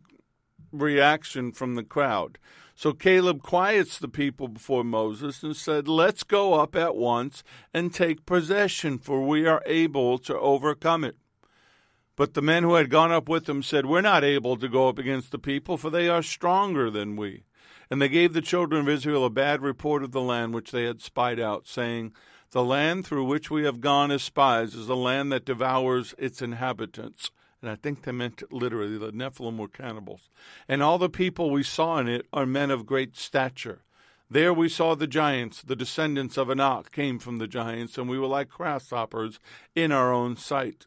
reaction 0.72 1.52
from 1.52 1.74
the 1.74 1.82
crowd. 1.82 2.38
So 2.78 2.92
Caleb 2.92 3.42
quiets 3.42 3.98
the 3.98 4.06
people 4.06 4.46
before 4.46 4.84
Moses 4.84 5.42
and 5.42 5.56
said, 5.56 5.88
Let's 5.88 6.22
go 6.22 6.54
up 6.54 6.76
at 6.76 6.94
once 6.94 7.42
and 7.74 7.92
take 7.92 8.24
possession, 8.24 8.98
for 8.98 9.20
we 9.26 9.48
are 9.48 9.64
able 9.66 10.16
to 10.18 10.38
overcome 10.38 11.02
it. 11.02 11.16
But 12.14 12.34
the 12.34 12.40
men 12.40 12.62
who 12.62 12.74
had 12.74 12.88
gone 12.88 13.10
up 13.10 13.28
with 13.28 13.48
him 13.48 13.64
said, 13.64 13.84
We're 13.84 14.00
not 14.00 14.22
able 14.22 14.56
to 14.58 14.68
go 14.68 14.88
up 14.88 14.96
against 14.96 15.32
the 15.32 15.40
people, 15.40 15.76
for 15.76 15.90
they 15.90 16.08
are 16.08 16.22
stronger 16.22 16.88
than 16.88 17.16
we. 17.16 17.42
And 17.90 18.00
they 18.00 18.08
gave 18.08 18.32
the 18.32 18.40
children 18.40 18.82
of 18.82 18.88
Israel 18.88 19.24
a 19.24 19.30
bad 19.30 19.60
report 19.60 20.04
of 20.04 20.12
the 20.12 20.20
land 20.20 20.54
which 20.54 20.70
they 20.70 20.84
had 20.84 21.00
spied 21.00 21.40
out, 21.40 21.66
saying, 21.66 22.12
the 22.52 22.62
land 22.62 23.04
through 23.04 23.24
which 23.24 23.50
we 23.50 23.64
have 23.64 23.80
gone 23.80 24.12
as 24.12 24.22
spies 24.22 24.76
is 24.76 24.88
a 24.88 24.94
land 24.94 25.32
that 25.32 25.44
devours 25.44 26.14
its 26.16 26.40
inhabitants. 26.40 27.32
And 27.60 27.70
I 27.70 27.74
think 27.74 28.02
they 28.02 28.12
meant 28.12 28.42
literally 28.52 28.98
the 28.98 29.12
Nephilim 29.12 29.58
were 29.58 29.68
cannibals. 29.68 30.30
And 30.68 30.82
all 30.82 30.98
the 30.98 31.08
people 31.08 31.50
we 31.50 31.62
saw 31.62 31.98
in 31.98 32.08
it 32.08 32.26
are 32.32 32.46
men 32.46 32.70
of 32.70 32.86
great 32.86 33.16
stature. 33.16 33.82
There 34.30 34.52
we 34.52 34.68
saw 34.68 34.94
the 34.94 35.06
giants, 35.06 35.62
the 35.62 35.74
descendants 35.74 36.36
of 36.36 36.50
Anak 36.50 36.92
came 36.92 37.18
from 37.18 37.38
the 37.38 37.48
giants, 37.48 37.96
and 37.96 38.08
we 38.08 38.18
were 38.18 38.26
like 38.26 38.50
grasshoppers 38.50 39.40
in 39.74 39.90
our 39.90 40.12
own 40.12 40.36
sight. 40.36 40.86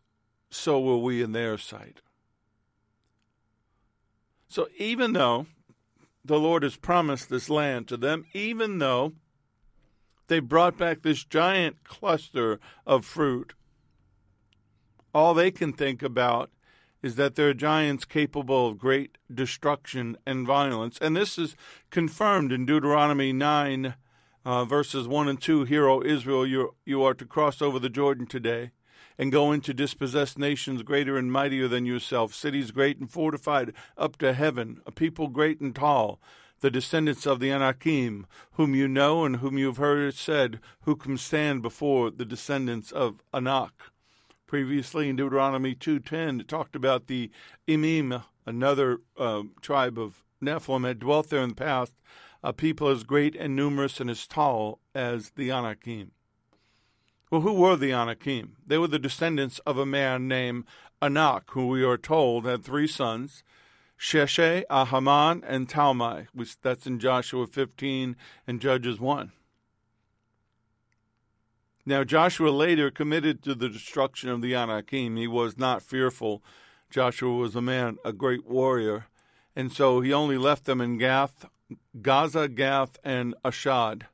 So 0.50 0.80
were 0.80 0.98
we 0.98 1.22
in 1.22 1.32
their 1.32 1.58
sight. 1.58 2.02
So 4.48 4.68
even 4.78 5.14
though 5.14 5.48
the 6.24 6.40
Lord 6.40 6.64
has 6.64 6.76
promised 6.76 7.30
this 7.30 7.50
land 7.50 7.88
to 7.88 7.98
them, 7.98 8.26
even 8.34 8.78
though 8.78 9.14
they 10.32 10.40
brought 10.40 10.78
back 10.78 11.02
this 11.02 11.26
giant 11.26 11.84
cluster 11.84 12.58
of 12.88 13.04
fruit. 13.04 13.54
All 15.14 15.34
they 15.34 15.52
can 15.52 15.74
think 15.74 16.02
about 16.02 16.50
is 17.02 17.16
that 17.16 17.36
there 17.36 17.50
are 17.50 17.54
giants 17.54 18.06
capable 18.06 18.68
of 18.68 18.78
great 18.78 19.18
destruction 19.34 20.18
and 20.26 20.46
violence. 20.46 20.98
And 21.02 21.16
this 21.16 21.38
is 21.38 21.56
confirmed 21.90 22.52
in 22.52 22.66
Deuteronomy 22.66 23.34
9, 23.34 23.96
uh, 24.46 24.66
verses 24.66 25.08
1 25.08 25.28
and 25.28 25.42
2. 25.42 25.64
Hear, 25.66 25.88
O 25.88 26.02
Israel, 26.04 26.46
you, 26.46 26.76
you 26.86 27.04
are 27.04 27.14
to 27.14 27.26
cross 27.26 27.62
over 27.62 27.80
the 27.80 27.90
Jordan 27.90 28.28
today 28.28 28.72
and 29.18 29.32
go 29.32 29.52
in 29.52 29.62
to 29.62 29.74
dispossess 29.74 30.38
nations 30.38 30.84
greater 30.84 31.18
and 31.18 31.32
mightier 31.32 31.68
than 31.68 31.86
yourself, 31.86 32.34
cities 32.34 32.72
great 32.72 32.98
and 33.00 33.10
fortified 33.10 33.74
up 33.98 34.18
to 34.18 34.34
heaven, 34.34 34.82
a 34.86 34.92
people 34.92 35.28
great 35.28 35.60
and 35.60 35.76
tall 35.76 36.20
the 36.62 36.72
descendants 36.72 37.26
of 37.26 37.40
the 37.40 37.52
Anakim, 37.52 38.26
whom 38.54 38.76
you 38.76 38.88
know 38.88 39.26
and 39.26 39.38
whom 39.38 39.58
you 39.58 39.66
have 39.66 39.78
heard 39.78 40.08
it 40.08 40.16
said, 40.16 40.60
who 40.82 40.96
can 40.96 41.18
stand 41.18 41.62
before 41.62 42.12
the 42.12 42.26
descendants 42.26 42.92
of 42.92 43.22
Anak. 43.34 43.92
Previously 44.52 45.08
in 45.08 45.16
Deuteronomy 45.16 45.74
2.10, 45.74 46.42
it 46.42 46.50
talked 46.50 46.76
about 46.76 47.08
the 47.08 47.32
Emim, 47.70 48.22
another 48.46 49.00
uh, 49.18 49.44
tribe 49.62 49.98
of 49.98 50.26
Nephilim, 50.44 50.86
had 50.86 51.00
dwelt 51.00 51.30
there 51.30 51.42
in 51.42 51.52
the 51.52 51.56
past, 51.56 51.94
a 52.44 52.52
people 52.52 52.90
as 52.90 53.06
great 53.06 53.34
and 53.34 53.56
numerous 53.56 54.02
and 54.02 54.10
as 54.10 54.28
tall 54.28 54.80
as 54.94 55.30
the 55.38 55.50
Anakim. 55.52 56.12
Well, 57.32 57.40
who 57.40 57.54
were 57.54 57.78
the 57.78 57.94
Anakim? 57.94 58.58
They 58.68 58.78
were 58.78 58.90
the 58.90 59.00
descendants 59.00 59.60
of 59.60 59.78
a 59.78 59.86
man 59.86 60.28
named 60.28 60.66
Anak, 61.02 61.52
who 61.52 61.68
we 61.68 61.86
are 61.86 61.98
told 61.98 62.44
had 62.46 62.62
three 62.62 62.88
sons, 62.88 63.46
Sheshe, 63.98 64.66
Ahaman, 64.70 65.44
and 65.48 65.70
Talmai. 65.70 66.28
That's 66.62 66.86
in 66.86 67.00
Joshua 67.00 67.48
15 67.48 68.18
and 68.46 68.60
Judges 68.60 69.00
1. 69.00 69.32
Now, 71.86 72.04
Joshua 72.04 72.50
later 72.50 72.92
committed 72.92 73.42
to 73.44 73.56
the 73.56 73.70
destruction 73.70 74.30
of 74.30 74.42
the 74.42 74.56
Anakim. 74.56 75.16
He 75.16 75.28
was 75.28 75.58
not 75.58 75.82
fearful. 75.82 76.44
Joshua 76.90 77.36
was 77.36 77.56
a 77.56 77.62
man, 77.62 77.98
a 78.06 78.14
great 78.14 78.46
warrior. 78.46 79.08
And 79.56 79.72
so 79.72 80.02
he 80.02 80.14
only 80.14 80.38
left 80.38 80.66
them 80.66 80.80
in 80.80 80.98
Gath, 80.98 81.46
Gaza, 82.02 82.48
Gath, 82.48 82.98
and 83.04 83.34
Ashdod. 83.44 84.06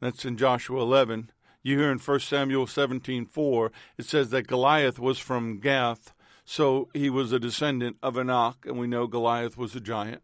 That's 0.00 0.24
in 0.24 0.36
Joshua 0.36 0.82
11. 0.82 1.30
You 1.62 1.78
hear 1.78 1.90
in 1.90 1.98
1 1.98 2.20
Samuel 2.20 2.66
17:4, 2.66 3.72
it 3.96 4.04
says 4.04 4.28
that 4.30 4.46
Goliath 4.46 4.98
was 4.98 5.18
from 5.18 5.60
Gath, 5.60 6.12
so 6.44 6.90
he 6.92 7.08
was 7.08 7.32
a 7.32 7.38
descendant 7.38 7.96
of 8.02 8.18
Anak, 8.18 8.66
and 8.66 8.78
we 8.78 8.86
know 8.86 9.06
Goliath 9.06 9.56
was 9.56 9.74
a 9.74 9.80
giant. 9.80 10.22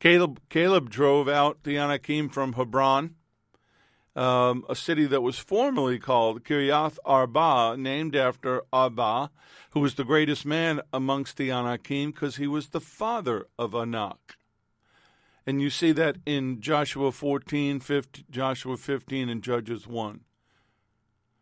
Caleb, 0.00 0.40
Caleb 0.48 0.88
drove 0.88 1.28
out 1.28 1.64
the 1.64 1.76
Anakim 1.76 2.30
from 2.30 2.54
Hebron, 2.54 3.16
um, 4.16 4.64
a 4.68 4.74
city 4.74 5.04
that 5.06 5.22
was 5.22 5.38
formerly 5.38 5.98
called 5.98 6.42
Kiriath 6.42 6.98
Arba, 7.04 7.76
named 7.76 8.16
after 8.16 8.62
Arba, 8.72 9.30
who 9.70 9.80
was 9.80 9.94
the 9.94 10.04
greatest 10.04 10.46
man 10.46 10.80
amongst 10.92 11.36
the 11.36 11.52
Anakim 11.52 12.10
because 12.10 12.36
he 12.36 12.46
was 12.46 12.68
the 12.68 12.80
father 12.80 13.46
of 13.58 13.74
Anak. 13.74 14.38
And 15.46 15.60
you 15.60 15.68
see 15.70 15.92
that 15.92 16.16
in 16.24 16.60
Joshua 16.60 17.12
14, 17.12 17.78
15, 17.78 18.24
Joshua 18.30 18.76
15, 18.76 19.28
and 19.28 19.42
Judges 19.42 19.86
1. 19.86 20.20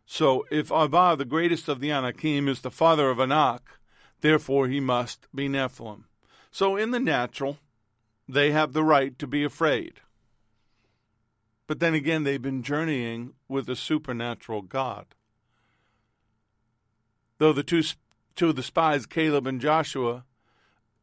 So 0.05 0.45
if 0.51 0.71
Arba, 0.71 1.15
the 1.17 1.25
greatest 1.25 1.67
of 1.69 1.79
the 1.79 1.91
Anakim, 1.91 2.47
is 2.47 2.61
the 2.61 2.69
father 2.69 3.09
of 3.09 3.19
Anak, 3.19 3.79
therefore 4.21 4.67
he 4.67 4.79
must 4.79 5.27
be 5.33 5.47
Nephilim. 5.47 6.03
So 6.51 6.75
in 6.75 6.91
the 6.91 6.99
natural, 6.99 7.57
they 8.27 8.51
have 8.51 8.73
the 8.73 8.83
right 8.83 9.17
to 9.17 9.27
be 9.27 9.43
afraid. 9.43 10.01
But 11.67 11.79
then 11.79 11.93
again, 11.93 12.23
they've 12.23 12.41
been 12.41 12.63
journeying 12.63 13.33
with 13.47 13.69
a 13.69 13.75
supernatural 13.75 14.61
God. 14.61 15.07
Though 17.37 17.53
the 17.53 17.63
two, 17.63 17.83
two 18.35 18.49
of 18.49 18.55
the 18.55 18.63
spies, 18.63 19.05
Caleb 19.05 19.47
and 19.47 19.59
Joshua, 19.59 20.25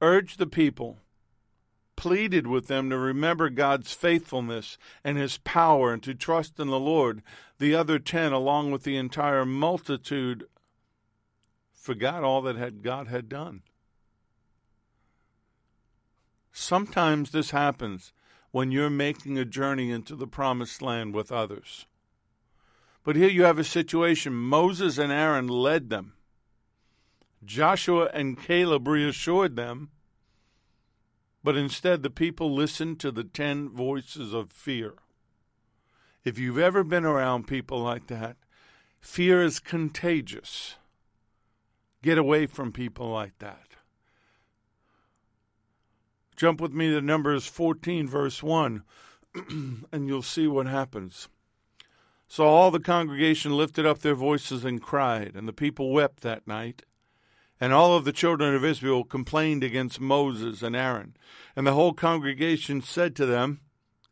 urged 0.01 0.39
the 0.39 0.47
people 0.47 0.99
pleaded 2.03 2.49
with 2.49 2.67
them 2.67 2.91
to 2.91 2.99
remember 2.99 3.49
God's 3.49 3.93
faithfulness 3.93 4.77
and 5.05 5.17
his 5.17 5.39
power 5.39 5.93
and 5.93 6.03
to 6.03 6.15
trust 6.15 6.59
in 6.59 6.67
the 6.67 6.81
Lord. 6.81 7.23
The 7.59 7.77
other 7.77 8.01
ten, 8.01 8.33
along 8.33 8.73
with 8.73 8.83
the 8.83 8.97
entire 8.97 9.45
multitude, 9.45 10.47
forgot 11.73 12.25
all 12.25 12.43
that 12.43 12.57
had 12.57 12.83
God 12.83 13.07
had 13.07 13.29
done. 13.29 13.63
Sometimes 16.51 17.31
this 17.31 17.53
happens 17.53 18.13
when 18.53 18.71
you're 18.71 18.91
making 18.91 19.37
a 19.37 19.45
journey 19.45 19.91
into 19.91 20.15
the 20.15 20.27
promised 20.27 20.81
land 20.81 21.15
with 21.15 21.33
others. 21.33 21.87
But 23.03 23.17
here 23.17 23.29
you 23.29 23.43
have 23.43 23.59
a 23.59 23.65
situation 23.65 24.33
Moses 24.33 24.97
and 24.97 25.11
Aaron 25.11 25.49
led 25.49 25.91
them. 25.91 26.13
Joshua 27.45 28.09
and 28.15 28.41
Caleb 28.41 28.87
reassured 28.87 29.57
them 29.57 29.91
but 31.45 31.57
instead 31.57 32.03
the 32.03 32.11
people 32.11 32.55
listened 32.55 33.01
to 33.01 33.11
the 33.11 33.25
ten 33.25 33.69
voices 33.69 34.33
of 34.33 34.53
fear. 34.53 34.95
If 36.25 36.39
you've 36.39 36.59
ever 36.59 36.85
been 36.85 37.05
around 37.05 37.49
people 37.49 37.81
like 37.81 38.07
that, 38.07 38.37
fear 39.01 39.43
is 39.43 39.59
contagious. 39.59 40.77
Get 42.01 42.19
away 42.19 42.47
from 42.47 42.73
people 42.73 43.11
like 43.11 43.39
that. 43.41 43.72
Jump 46.43 46.61
with 46.61 46.73
me 46.73 46.91
to 46.91 47.01
Numbers 47.01 47.47
14, 47.47 48.09
verse 48.09 48.43
1, 48.43 48.83
and 49.93 50.09
you'll 50.09 50.23
see 50.23 50.49
what 50.49 50.67
happens. 50.67 51.29
So 52.27 52.47
all 52.47 52.73
the 52.73 52.81
congregation 52.81 53.57
lifted 53.57 53.87
up 53.87 54.01
their 54.01 54.17
voices 54.17 54.65
and 54.65 54.83
cried, 54.83 55.37
and 55.37 55.47
the 55.47 55.53
people 55.53 55.93
wept 55.93 56.23
that 56.23 56.49
night. 56.49 56.83
And 57.61 57.73
all 57.73 57.95
of 57.95 58.05
the 58.05 58.11
children 58.11 58.57
of 58.57 58.65
Israel 58.65 59.05
complained 59.05 59.63
against 59.63 60.01
Moses 60.01 60.63
and 60.63 60.75
Aaron. 60.75 61.15
And 61.55 61.65
the 61.65 61.75
whole 61.75 61.93
congregation 61.93 62.83
said 62.83 63.15
to 63.15 63.25
them, 63.25 63.61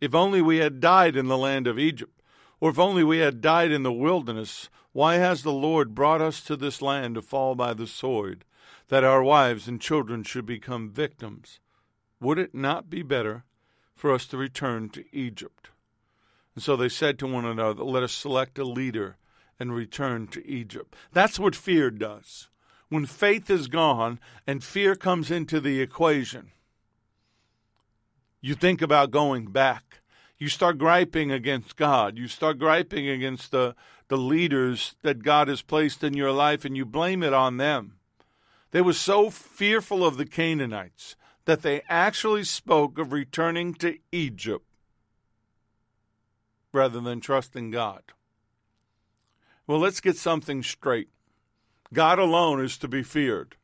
If 0.00 0.14
only 0.14 0.40
we 0.40 0.58
had 0.58 0.78
died 0.78 1.16
in 1.16 1.26
the 1.26 1.36
land 1.36 1.66
of 1.66 1.80
Egypt, 1.80 2.22
or 2.60 2.70
if 2.70 2.78
only 2.78 3.02
we 3.02 3.18
had 3.18 3.40
died 3.40 3.72
in 3.72 3.82
the 3.82 3.92
wilderness, 3.92 4.68
why 4.92 5.16
has 5.16 5.42
the 5.42 5.50
Lord 5.50 5.96
brought 5.96 6.20
us 6.20 6.40
to 6.42 6.54
this 6.54 6.80
land 6.80 7.16
to 7.16 7.22
fall 7.22 7.56
by 7.56 7.74
the 7.74 7.88
sword, 7.88 8.44
that 8.86 9.02
our 9.02 9.20
wives 9.20 9.66
and 9.66 9.80
children 9.80 10.22
should 10.22 10.46
become 10.46 10.90
victims? 10.90 11.58
Would 12.20 12.38
it 12.38 12.54
not 12.54 12.90
be 12.90 13.02
better 13.02 13.44
for 13.94 14.12
us 14.12 14.26
to 14.26 14.37
return 14.37 14.90
to 14.90 15.04
Egypt? 15.12 15.70
And 16.54 16.62
so 16.62 16.76
they 16.76 16.88
said 16.88 17.18
to 17.18 17.26
one 17.26 17.44
another, 17.44 17.83
Let 17.83 18.02
us 18.02 18.12
select 18.12 18.59
a 18.59 18.64
leader 18.64 19.16
and 19.59 19.74
return 19.74 20.26
to 20.28 20.46
Egypt. 20.46 20.94
That's 21.12 21.38
what 21.38 21.56
fear 21.56 21.90
does. 21.90 22.48
When 22.88 23.06
faith 23.06 23.48
is 23.50 23.68
gone 23.68 24.18
and 24.46 24.64
fear 24.64 24.96
comes 24.96 25.30
into 25.30 25.61
the 25.61 25.80
equation, 25.80 26.50
you 28.40 28.54
think 28.54 28.83
about 28.83 29.11
going 29.11 29.46
back. 29.46 30.00
You 30.38 30.48
start 30.48 30.78
griping 30.78 31.30
against 31.30 31.76
God. 31.76 32.18
You 32.18 32.26
start 32.26 32.59
griping 32.59 33.09
against 33.09 33.50
the, 33.50 33.76
the 34.09 34.16
leaders 34.16 34.96
that 35.02 35.22
God 35.22 35.48
has 35.48 35.61
placed 35.61 36.02
in 36.02 36.14
your 36.14 36.33
life, 36.33 36.64
and 36.64 36.76
you 36.76 36.87
blame 36.87 37.22
it 37.22 37.35
on 37.35 37.59
them. 37.59 37.96
They 38.70 38.80
were 38.80 38.94
so 38.94 39.30
fearful 39.30 40.04
of 40.04 40.16
the 40.16 40.24
Canaanites 40.24 41.16
that 41.50 41.62
they 41.62 41.82
actually 41.88 42.44
spoke 42.44 42.96
of 42.96 43.12
returning 43.12 43.74
to 43.74 43.98
Egypt 44.12 44.64
rather 46.72 47.00
than 47.00 47.20
trusting 47.20 47.72
God. 47.72 48.04
Well, 49.66 49.80
let's 49.80 50.00
get 50.00 50.16
something 50.16 50.62
straight. 50.62 51.08
God 51.92 52.20
alone 52.20 52.64
is 52.64 52.78
to 52.78 52.86
be 52.86 53.02
feared. 53.02 53.56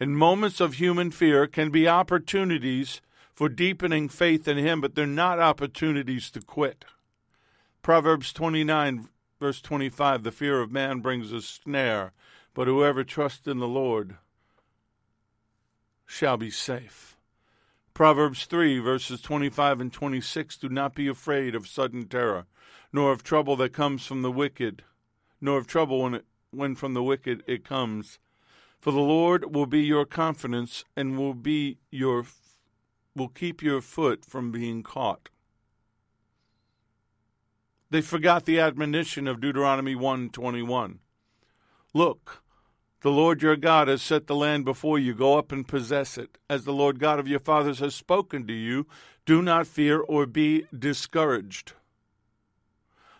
And 0.00 0.16
moments 0.16 0.58
of 0.58 0.76
human 0.76 1.10
fear 1.10 1.46
can 1.46 1.68
be 1.68 1.86
opportunities 1.86 3.02
for 3.34 3.50
deepening 3.50 4.08
faith 4.08 4.48
in 4.48 4.56
Him, 4.56 4.80
but 4.80 4.94
they're 4.94 5.06
not 5.06 5.38
opportunities 5.38 6.30
to 6.30 6.40
quit. 6.40 6.86
Proverbs 7.82 8.32
29, 8.32 9.06
verse 9.38 9.60
25 9.60 10.22
The 10.22 10.32
fear 10.32 10.62
of 10.62 10.72
man 10.72 11.00
brings 11.00 11.30
a 11.30 11.42
snare, 11.42 12.14
but 12.54 12.68
whoever 12.68 13.04
trusts 13.04 13.46
in 13.46 13.58
the 13.58 13.68
Lord 13.68 14.16
shall 16.06 16.36
be 16.36 16.50
safe. 16.50 17.16
Proverbs 17.92 18.46
3, 18.46 18.78
verses 18.78 19.20
25 19.20 19.80
and 19.80 19.92
26 19.92 20.56
Do 20.58 20.68
not 20.68 20.94
be 20.94 21.08
afraid 21.08 21.54
of 21.54 21.66
sudden 21.66 22.06
terror, 22.06 22.46
nor 22.92 23.12
of 23.12 23.22
trouble 23.22 23.56
that 23.56 23.72
comes 23.72 24.06
from 24.06 24.22
the 24.22 24.30
wicked, 24.30 24.84
nor 25.40 25.58
of 25.58 25.66
trouble 25.66 26.02
when, 26.02 26.14
it, 26.14 26.24
when 26.50 26.74
from 26.74 26.94
the 26.94 27.02
wicked 27.02 27.42
it 27.46 27.64
comes. 27.64 28.18
For 28.78 28.92
the 28.92 29.00
Lord 29.00 29.54
will 29.54 29.66
be 29.66 29.80
your 29.80 30.04
confidence 30.04 30.84
and 30.96 31.18
will 31.18 31.34
be 31.34 31.78
your 31.90 32.26
will 33.14 33.28
keep 33.28 33.62
your 33.62 33.80
foot 33.80 34.24
from 34.24 34.52
being 34.52 34.82
caught. 34.82 35.30
They 37.90 38.02
forgot 38.02 38.44
the 38.44 38.60
admonition 38.60 39.26
of 39.26 39.40
Deuteronomy 39.40 39.94
1:21. 39.94 40.98
Look, 41.94 42.42
the 43.06 43.12
Lord 43.12 43.40
your 43.40 43.54
God 43.54 43.86
has 43.86 44.02
set 44.02 44.26
the 44.26 44.34
land 44.34 44.64
before 44.64 44.98
you. 44.98 45.14
Go 45.14 45.38
up 45.38 45.52
and 45.52 45.68
possess 45.68 46.18
it. 46.18 46.38
As 46.50 46.64
the 46.64 46.72
Lord 46.72 46.98
God 46.98 47.20
of 47.20 47.28
your 47.28 47.38
fathers 47.38 47.78
has 47.78 47.94
spoken 47.94 48.48
to 48.48 48.52
you, 48.52 48.88
do 49.24 49.42
not 49.42 49.68
fear 49.68 50.00
or 50.00 50.26
be 50.26 50.66
discouraged. 50.76 51.74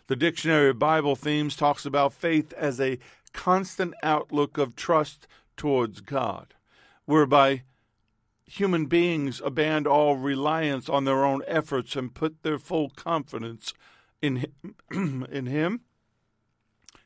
The 0.07 0.17
Dictionary 0.17 0.71
of 0.71 0.77
Bible 0.77 1.15
Themes 1.15 1.55
talks 1.55 1.85
about 1.85 2.11
faith 2.11 2.51
as 2.57 2.81
a 2.81 2.99
constant 3.31 3.93
outlook 4.03 4.57
of 4.57 4.75
trust 4.75 5.25
towards 5.55 6.01
God, 6.01 6.53
whereby 7.05 7.63
human 8.45 8.87
beings 8.87 9.41
abandon 9.41 9.89
all 9.89 10.17
reliance 10.17 10.89
on 10.89 11.05
their 11.05 11.23
own 11.23 11.43
efforts 11.47 11.95
and 11.95 12.13
put 12.13 12.43
their 12.43 12.59
full 12.59 12.89
confidence 12.89 13.73
in 14.21 14.35
him, 14.35 15.25
in 15.31 15.45
him, 15.45 15.79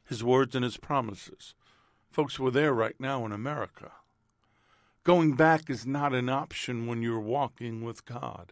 his 0.04 0.24
words 0.24 0.56
and 0.56 0.63
his 0.63 0.78
promises. 0.78 1.54
Folks, 2.12 2.38
we're 2.38 2.52
there 2.52 2.74
right 2.74 3.00
now 3.00 3.26
in 3.26 3.32
America. 3.32 3.93
Going 5.06 5.34
back 5.34 5.69
is 5.69 5.86
not 5.86 6.13
an 6.13 6.28
option 6.28 6.86
when 6.86 7.02
you're 7.02 7.21
walking 7.21 7.84
with 7.86 8.04
God. 8.04 8.52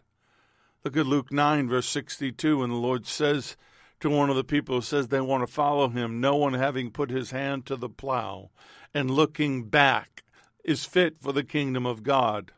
Look 0.82 0.96
at 0.96 1.06
Luke 1.06 1.30
9, 1.30 1.68
verse 1.68 1.86
62, 1.86 2.62
and 2.62 2.72
the 2.72 2.76
Lord 2.76 3.06
says 3.06 3.58
to 4.00 4.08
one 4.08 4.30
of 4.30 4.36
the 4.36 4.44
people 4.44 4.76
who 4.76 4.80
says 4.80 5.08
they 5.08 5.20
want 5.20 5.46
to 5.46 5.52
follow 5.52 5.90
him, 5.90 6.22
No 6.22 6.36
one 6.36 6.54
having 6.54 6.90
put 6.90 7.10
his 7.10 7.32
hand 7.32 7.66
to 7.66 7.76
the 7.76 7.90
plow 7.90 8.48
and 8.94 9.10
looking 9.10 9.64
back 9.64 10.24
is 10.64 10.86
fit 10.86 11.20
for 11.20 11.32
the 11.32 11.44
kingdom 11.44 11.84
of 11.84 12.02
God. 12.02 12.52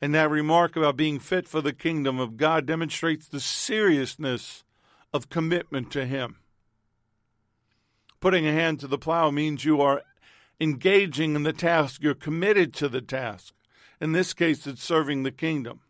And 0.00 0.12
that 0.16 0.30
remark 0.30 0.74
about 0.74 0.96
being 0.96 1.20
fit 1.20 1.46
for 1.46 1.60
the 1.60 1.72
kingdom 1.72 2.18
of 2.18 2.36
God 2.36 2.66
demonstrates 2.66 3.28
the 3.28 3.40
seriousness 3.40 4.64
of 5.12 5.30
commitment 5.30 5.92
to 5.92 6.06
Him. 6.06 6.38
Putting 8.20 8.46
a 8.46 8.52
hand 8.52 8.80
to 8.80 8.86
the 8.86 8.98
plow 8.98 9.30
means 9.30 9.64
you 9.64 9.80
are 9.80 10.02
engaging 10.60 11.34
in 11.34 11.44
the 11.44 11.52
task, 11.52 12.02
you're 12.02 12.14
committed 12.14 12.74
to 12.74 12.88
the 12.88 13.00
task. 13.00 13.54
In 14.00 14.12
this 14.12 14.34
case, 14.34 14.66
it's 14.66 14.82
serving 14.82 15.22
the 15.22 15.30
kingdom. 15.30 15.80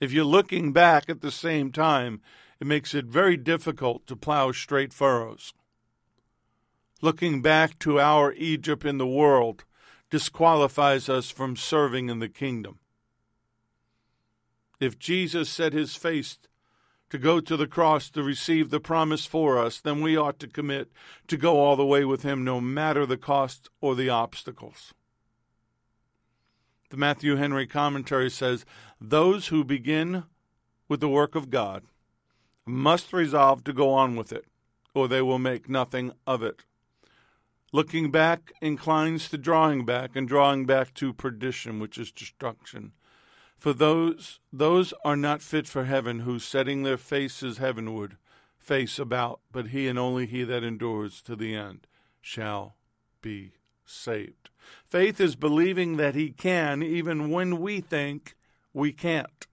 If 0.00 0.12
you're 0.12 0.24
looking 0.24 0.72
back 0.72 1.08
at 1.08 1.20
the 1.20 1.30
same 1.30 1.70
time, 1.70 2.20
it 2.60 2.66
makes 2.66 2.94
it 2.94 3.04
very 3.04 3.36
difficult 3.36 4.06
to 4.06 4.16
plow 4.16 4.50
straight 4.52 4.92
furrows. 4.92 5.52
Looking 7.00 7.42
back 7.42 7.78
to 7.80 8.00
our 8.00 8.32
Egypt 8.32 8.84
in 8.84 8.98
the 8.98 9.06
world 9.06 9.64
disqualifies 10.10 11.08
us 11.08 11.30
from 11.30 11.56
serving 11.56 12.08
in 12.08 12.18
the 12.18 12.28
kingdom. 12.28 12.78
If 14.78 14.98
Jesus 14.98 15.48
set 15.48 15.72
his 15.72 15.94
face 15.96 16.38
to 17.12 17.18
go 17.18 17.40
to 17.40 17.58
the 17.58 17.66
cross 17.66 18.08
to 18.08 18.22
receive 18.22 18.70
the 18.70 18.80
promise 18.80 19.26
for 19.26 19.58
us, 19.58 19.78
then 19.78 20.00
we 20.00 20.16
ought 20.16 20.38
to 20.38 20.46
commit 20.46 20.90
to 21.28 21.36
go 21.36 21.60
all 21.60 21.76
the 21.76 21.84
way 21.84 22.06
with 22.06 22.22
Him, 22.22 22.42
no 22.42 22.58
matter 22.58 23.04
the 23.04 23.18
cost 23.18 23.68
or 23.82 23.94
the 23.94 24.08
obstacles. 24.08 24.94
The 26.88 26.96
Matthew 26.96 27.36
Henry 27.36 27.66
commentary 27.66 28.30
says 28.30 28.64
those 28.98 29.48
who 29.48 29.62
begin 29.62 30.24
with 30.88 31.00
the 31.00 31.08
work 31.10 31.34
of 31.34 31.50
God 31.50 31.82
must 32.64 33.12
resolve 33.12 33.62
to 33.64 33.74
go 33.74 33.90
on 33.90 34.16
with 34.16 34.32
it, 34.32 34.46
or 34.94 35.06
they 35.06 35.20
will 35.20 35.38
make 35.38 35.68
nothing 35.68 36.12
of 36.26 36.42
it. 36.42 36.64
Looking 37.74 38.10
back 38.10 38.54
inclines 38.62 39.28
to 39.28 39.36
drawing 39.36 39.84
back, 39.84 40.16
and 40.16 40.26
drawing 40.26 40.64
back 40.64 40.94
to 40.94 41.12
perdition, 41.12 41.78
which 41.78 41.98
is 41.98 42.10
destruction. 42.10 42.92
For 43.62 43.72
those 43.72 44.40
those 44.52 44.92
are 45.04 45.14
not 45.14 45.40
fit 45.40 45.68
for 45.68 45.84
heaven, 45.84 46.20
who 46.20 46.40
setting 46.40 46.82
their 46.82 46.96
faces 46.96 47.58
heavenward 47.58 48.16
face 48.58 48.98
about, 48.98 49.38
but 49.52 49.68
he 49.68 49.86
and 49.86 49.96
only 49.96 50.26
he 50.26 50.42
that 50.42 50.64
endures 50.64 51.22
to 51.22 51.36
the 51.36 51.54
end 51.54 51.86
shall 52.20 52.74
be 53.20 53.52
saved. 53.84 54.50
Faith 54.84 55.20
is 55.20 55.36
believing 55.36 55.96
that 55.96 56.16
he 56.16 56.30
can 56.30 56.82
even 56.82 57.30
when 57.30 57.60
we 57.60 57.80
think 57.80 58.34
we 58.72 58.90
can't. 58.92 59.46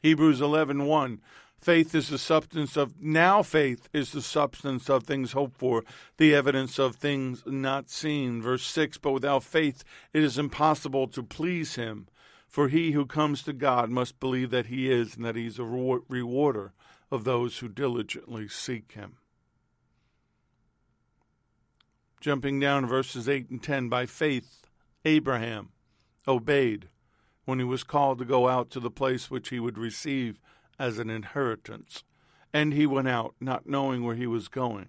Hebrews 0.00 0.40
11:1 0.40 1.18
Faith 1.62 1.94
is 1.94 2.08
the 2.08 2.18
substance 2.18 2.76
of, 2.76 3.00
now 3.00 3.40
faith 3.40 3.88
is 3.92 4.10
the 4.10 4.20
substance 4.20 4.90
of 4.90 5.04
things 5.04 5.30
hoped 5.30 5.56
for, 5.56 5.84
the 6.16 6.34
evidence 6.34 6.76
of 6.76 6.96
things 6.96 7.44
not 7.46 7.88
seen. 7.88 8.42
Verse 8.42 8.66
6 8.66 8.98
But 8.98 9.12
without 9.12 9.44
faith 9.44 9.84
it 10.12 10.24
is 10.24 10.38
impossible 10.38 11.06
to 11.06 11.22
please 11.22 11.76
him. 11.76 12.08
For 12.48 12.66
he 12.66 12.90
who 12.90 13.06
comes 13.06 13.44
to 13.44 13.52
God 13.52 13.90
must 13.90 14.18
believe 14.18 14.50
that 14.50 14.66
he 14.66 14.90
is, 14.90 15.14
and 15.14 15.24
that 15.24 15.36
he 15.36 15.46
is 15.46 15.60
a 15.60 15.64
rewarder 15.64 16.72
of 17.12 17.22
those 17.22 17.58
who 17.58 17.68
diligently 17.68 18.48
seek 18.48 18.92
him. 18.92 19.18
Jumping 22.20 22.58
down 22.58 22.86
verses 22.86 23.28
8 23.28 23.50
and 23.50 23.62
10 23.62 23.88
By 23.88 24.06
faith, 24.06 24.66
Abraham 25.04 25.68
obeyed 26.26 26.88
when 27.44 27.60
he 27.60 27.64
was 27.64 27.84
called 27.84 28.18
to 28.18 28.24
go 28.24 28.48
out 28.48 28.68
to 28.70 28.80
the 28.80 28.90
place 28.90 29.30
which 29.30 29.50
he 29.50 29.60
would 29.60 29.78
receive 29.78 30.40
as 30.82 30.98
an 30.98 31.08
inheritance. 31.08 32.02
And 32.52 32.74
he 32.74 32.86
went 32.86 33.06
out, 33.06 33.36
not 33.40 33.68
knowing 33.68 34.02
where 34.02 34.16
he 34.16 34.26
was 34.26 34.48
going. 34.48 34.88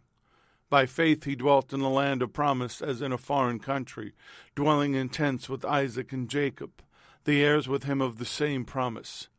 By 0.67 0.87
faith 0.87 1.25
he 1.25 1.35
dwelt 1.35 1.71
in 1.71 1.81
the 1.81 1.89
land 1.89 2.23
of 2.23 2.33
promise 2.33 2.81
as 2.81 2.99
in 2.99 3.11
a 3.11 3.17
foreign 3.17 3.59
country, 3.59 4.13
dwelling 4.55 4.95
in 4.95 5.09
tents 5.09 5.47
with 5.47 5.63
Isaac 5.63 6.11
and 6.11 6.27
Jacob, 6.27 6.81
the 7.25 7.43
heirs 7.43 7.67
with 7.67 7.83
him 7.83 8.01
of 8.01 8.17
the 8.17 8.25
same 8.25 8.65
promise. 8.65 9.29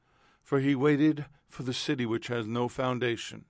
For 0.44 0.60
he 0.60 0.76
waited 0.76 1.26
for 1.48 1.64
the 1.64 1.74
city 1.74 2.06
which 2.06 2.28
has 2.28 2.46
no 2.46 2.68
foundation, 2.68 3.46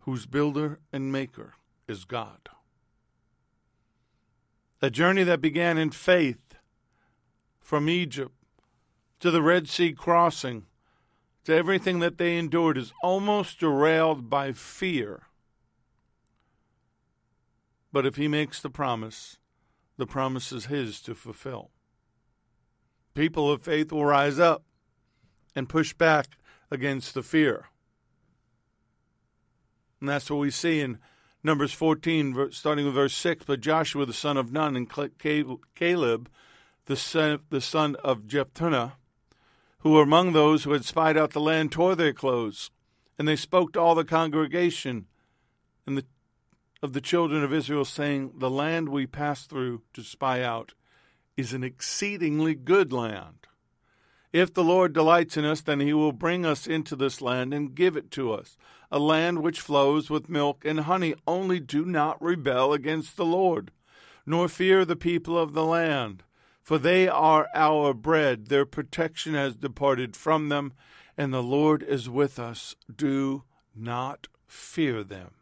whose 0.00 0.26
builder 0.26 0.80
and 0.92 1.12
maker 1.12 1.54
is 1.86 2.04
God. 2.04 2.48
A 4.80 4.90
journey 4.90 5.22
that 5.22 5.40
began 5.40 5.78
in 5.78 5.92
faith 5.92 6.56
from 7.60 7.88
Egypt 7.88 8.34
to 9.20 9.30
the 9.30 9.42
Red 9.42 9.68
Sea 9.68 9.92
crossing 9.92 10.66
to 11.44 11.54
everything 11.54 11.98
that 11.98 12.18
they 12.18 12.38
endured 12.38 12.78
is 12.78 12.92
almost 13.02 13.60
derailed 13.60 14.30
by 14.30 14.52
fear. 14.52 15.22
But 17.92 18.06
if 18.06 18.16
he 18.16 18.28
makes 18.28 18.60
the 18.60 18.70
promise, 18.70 19.38
the 19.96 20.06
promise 20.06 20.52
is 20.52 20.66
his 20.66 21.00
to 21.02 21.14
fulfill. 21.14 21.70
People 23.14 23.50
of 23.50 23.62
faith 23.62 23.92
will 23.92 24.06
rise 24.06 24.38
up 24.38 24.64
and 25.54 25.68
push 25.68 25.92
back 25.92 26.26
against 26.70 27.12
the 27.12 27.22
fear. 27.22 27.66
And 30.00 30.08
that's 30.08 30.30
what 30.30 30.38
we 30.38 30.50
see 30.50 30.80
in 30.80 30.98
Numbers 31.44 31.72
14, 31.72 32.48
starting 32.50 32.86
with 32.86 32.94
verse 32.94 33.14
6. 33.14 33.44
But 33.44 33.60
Joshua, 33.60 34.06
the 34.06 34.12
son 34.12 34.36
of 34.36 34.52
Nun, 34.52 34.74
and 34.76 34.88
Caleb, 35.18 36.30
the 36.86 36.96
son, 36.96 37.40
the 37.50 37.60
son 37.60 37.96
of 37.96 38.22
Jephunneh, 38.22 38.92
who 39.82 39.90
were 39.90 40.02
among 40.02 40.32
those 40.32 40.64
who 40.64 40.72
had 40.72 40.84
spied 40.84 41.16
out 41.16 41.32
the 41.32 41.40
land, 41.40 41.72
tore 41.72 41.94
their 41.94 42.12
clothes. 42.12 42.70
And 43.18 43.26
they 43.26 43.36
spoke 43.36 43.72
to 43.72 43.80
all 43.80 43.94
the 43.94 44.04
congregation 44.04 45.06
and 45.86 45.98
the, 45.98 46.04
of 46.82 46.92
the 46.92 47.00
children 47.00 47.42
of 47.42 47.52
Israel, 47.52 47.84
saying, 47.84 48.32
The 48.36 48.50
land 48.50 48.88
we 48.88 49.06
passed 49.06 49.50
through 49.50 49.82
to 49.94 50.02
spy 50.02 50.42
out 50.42 50.74
is 51.36 51.52
an 51.52 51.64
exceedingly 51.64 52.54
good 52.54 52.92
land. 52.92 53.46
If 54.32 54.54
the 54.54 54.64
Lord 54.64 54.92
delights 54.92 55.36
in 55.36 55.44
us, 55.44 55.60
then 55.60 55.80
he 55.80 55.92
will 55.92 56.12
bring 56.12 56.46
us 56.46 56.66
into 56.66 56.96
this 56.96 57.20
land 57.20 57.52
and 57.52 57.74
give 57.74 57.96
it 57.96 58.10
to 58.12 58.32
us, 58.32 58.56
a 58.90 58.98
land 58.98 59.42
which 59.42 59.60
flows 59.60 60.08
with 60.08 60.30
milk 60.30 60.64
and 60.64 60.80
honey. 60.80 61.14
Only 61.26 61.60
do 61.60 61.84
not 61.84 62.22
rebel 62.22 62.72
against 62.72 63.16
the 63.16 63.26
Lord, 63.26 63.72
nor 64.24 64.48
fear 64.48 64.84
the 64.84 64.96
people 64.96 65.38
of 65.38 65.52
the 65.52 65.64
land, 65.64 66.22
for 66.62 66.78
they 66.78 67.08
are 67.08 67.48
our 67.54 67.92
bread. 67.92 68.46
Their 68.46 68.64
protection 68.64 69.34
has 69.34 69.56
departed 69.56 70.16
from 70.16 70.48
them, 70.48 70.72
and 71.16 71.32
the 71.32 71.42
Lord 71.42 71.82
is 71.82 72.08
with 72.08 72.38
us. 72.38 72.76
Do 72.94 73.44
not 73.74 74.28
fear 74.46 75.02
them. 75.02 75.32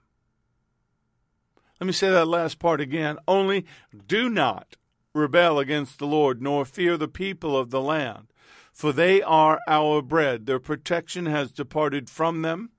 Let 1.81 1.87
me 1.87 1.93
say 1.93 2.11
that 2.11 2.29
last 2.29 2.59
part 2.59 2.81
again. 2.81 3.19
Only 3.27 3.65
do 4.07 4.29
not 4.29 4.77
rebel 5.15 5.59
against 5.59 5.99
the 5.99 6.07
Lord, 6.07 6.43
nor 6.43 6.65
fear 6.65 6.97
the 6.97 7.09
people 7.09 7.57
of 7.57 7.71
the 7.71 7.81
land 7.81 8.31
for 8.73 8.93
they 8.93 9.21
are 9.21 9.61
our 9.67 10.01
bread. 10.01 10.47
Their 10.47 10.59
protection 10.59 11.27
has 11.27 11.53
departed 11.53 12.09
from 12.09 12.43
them, 12.43 12.71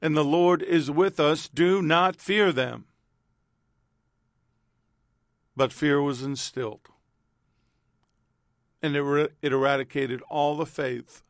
and 0.00 0.16
the 0.16 0.24
Lord 0.24 0.62
is 0.62 0.90
with 0.90 1.20
us. 1.20 1.48
Do 1.48 1.80
not 1.80 2.16
fear 2.16 2.52
them. 2.52 2.86
But 5.56 5.72
fear 5.72 6.02
was 6.02 6.22
instilled, 6.22 6.88
and 8.84 8.94
it, 8.96 9.32
it 9.40 9.50
eradicated 9.50 10.20
all 10.28 10.58
the 10.58 10.66
faith 10.66 11.22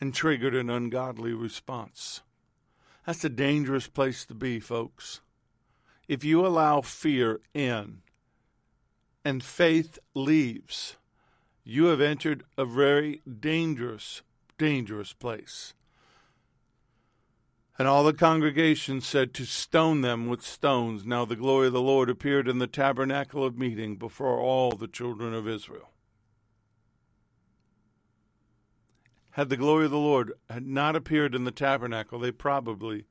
and 0.00 0.14
triggered 0.14 0.54
an 0.54 0.70
ungodly 0.70 1.34
response. 1.34 2.22
That's 3.04 3.22
a 3.22 3.28
dangerous 3.28 3.86
place 3.86 4.24
to 4.24 4.34
be, 4.34 4.58
folks. 4.58 5.20
If 6.08 6.24
you 6.24 6.46
allow 6.46 6.80
fear 6.80 7.40
in 7.52 7.98
and 9.26 9.44
faith 9.44 9.98
leaves, 10.14 10.96
you 11.64 11.86
have 11.86 12.00
entered 12.00 12.44
a 12.56 12.64
very 12.64 13.20
dangerous, 13.28 14.22
dangerous 14.56 15.12
place. 15.12 15.74
And 17.78 17.86
all 17.86 18.04
the 18.04 18.14
congregation 18.14 19.02
said 19.02 19.34
to 19.34 19.44
stone 19.44 20.00
them 20.00 20.28
with 20.28 20.40
stones. 20.40 21.04
Now 21.04 21.26
the 21.26 21.36
glory 21.36 21.66
of 21.66 21.74
the 21.74 21.82
Lord 21.82 22.08
appeared 22.08 22.48
in 22.48 22.58
the 22.58 22.66
tabernacle 22.66 23.44
of 23.44 23.58
meeting 23.58 23.96
before 23.96 24.40
all 24.40 24.70
the 24.70 24.88
children 24.88 25.34
of 25.34 25.46
Israel. 25.46 25.90
Had 29.38 29.50
the 29.50 29.56
glory 29.56 29.84
of 29.84 29.92
the 29.92 29.98
Lord 29.98 30.32
had 30.50 30.66
not 30.66 30.96
appeared 30.96 31.32
in 31.32 31.44
the 31.44 31.52
tabernacle, 31.52 32.18
they 32.18 32.32
probably 32.32 33.04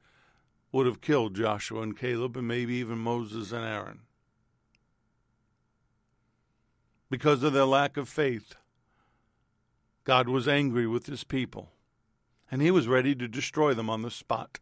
would 0.74 0.86
have 0.86 1.00
killed 1.00 1.38
Joshua 1.38 1.82
and 1.82 1.98
Caleb 1.98 2.36
and 2.36 2.46
maybe 2.46 2.74
even 2.74 2.98
Moses 2.98 3.54
and 3.54 3.64
Aaron 3.64 4.02
because 7.10 7.44
of 7.44 7.54
their 7.54 7.64
lack 7.64 7.96
of 7.96 8.10
faith. 8.10 8.56
God 10.04 10.28
was 10.28 10.50
angry 10.50 10.86
with 10.86 11.06
his 11.06 11.24
people, 11.24 11.72
and 12.52 12.62
he 12.62 12.72
was 12.72 12.90
ready 12.90 13.16
to 13.16 13.30
destroy 13.30 13.74
them 13.74 13.90
on 13.90 14.02
the 14.02 14.12
spot. 14.12 14.60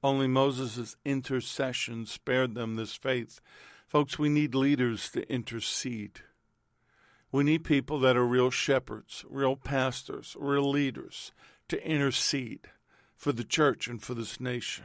Only 0.00 0.28
Moses' 0.28 0.94
intercession 1.04 2.06
spared 2.06 2.54
them 2.54 2.76
this 2.76 2.94
faith. 2.94 3.40
Folks, 3.88 4.16
we 4.16 4.28
need 4.28 4.54
leaders 4.54 5.10
to 5.10 5.28
intercede. 5.28 6.20
We 7.34 7.42
need 7.42 7.64
people 7.64 7.98
that 7.98 8.16
are 8.16 8.24
real 8.24 8.50
shepherds, 8.52 9.24
real 9.28 9.56
pastors, 9.56 10.36
real 10.38 10.70
leaders 10.70 11.32
to 11.66 11.84
intercede 11.84 12.68
for 13.16 13.32
the 13.32 13.42
church 13.42 13.88
and 13.88 14.00
for 14.00 14.14
this 14.14 14.38
nation. 14.38 14.84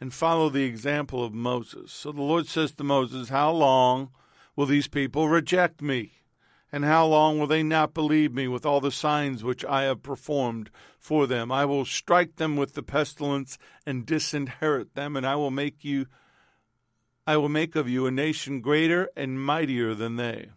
And 0.00 0.12
follow 0.12 0.48
the 0.48 0.64
example 0.64 1.22
of 1.22 1.32
Moses. 1.32 1.92
So 1.92 2.10
the 2.10 2.22
Lord 2.22 2.48
says 2.48 2.72
to 2.72 2.82
Moses, 2.82 3.28
How 3.28 3.52
long 3.52 4.10
will 4.56 4.66
these 4.66 4.88
people 4.88 5.28
reject 5.28 5.80
me? 5.80 6.24
And 6.72 6.84
how 6.84 7.06
long 7.06 7.38
will 7.38 7.46
they 7.46 7.62
not 7.62 7.94
believe 7.94 8.34
me 8.34 8.48
with 8.48 8.66
all 8.66 8.80
the 8.80 8.90
signs 8.90 9.44
which 9.44 9.64
I 9.64 9.82
have 9.82 10.02
performed 10.02 10.70
for 10.98 11.28
them? 11.28 11.52
I 11.52 11.66
will 11.66 11.84
strike 11.84 12.34
them 12.34 12.56
with 12.56 12.74
the 12.74 12.82
pestilence 12.82 13.58
and 13.86 14.04
disinherit 14.04 14.96
them, 14.96 15.14
and 15.14 15.24
I 15.24 15.36
will 15.36 15.52
make 15.52 15.84
you 15.84 16.06
I 17.28 17.36
will 17.36 17.48
make 17.48 17.76
of 17.76 17.88
you 17.88 18.06
a 18.06 18.10
nation 18.10 18.60
greater 18.60 19.08
and 19.14 19.40
mightier 19.40 19.94
than 19.94 20.16
they. 20.16 20.48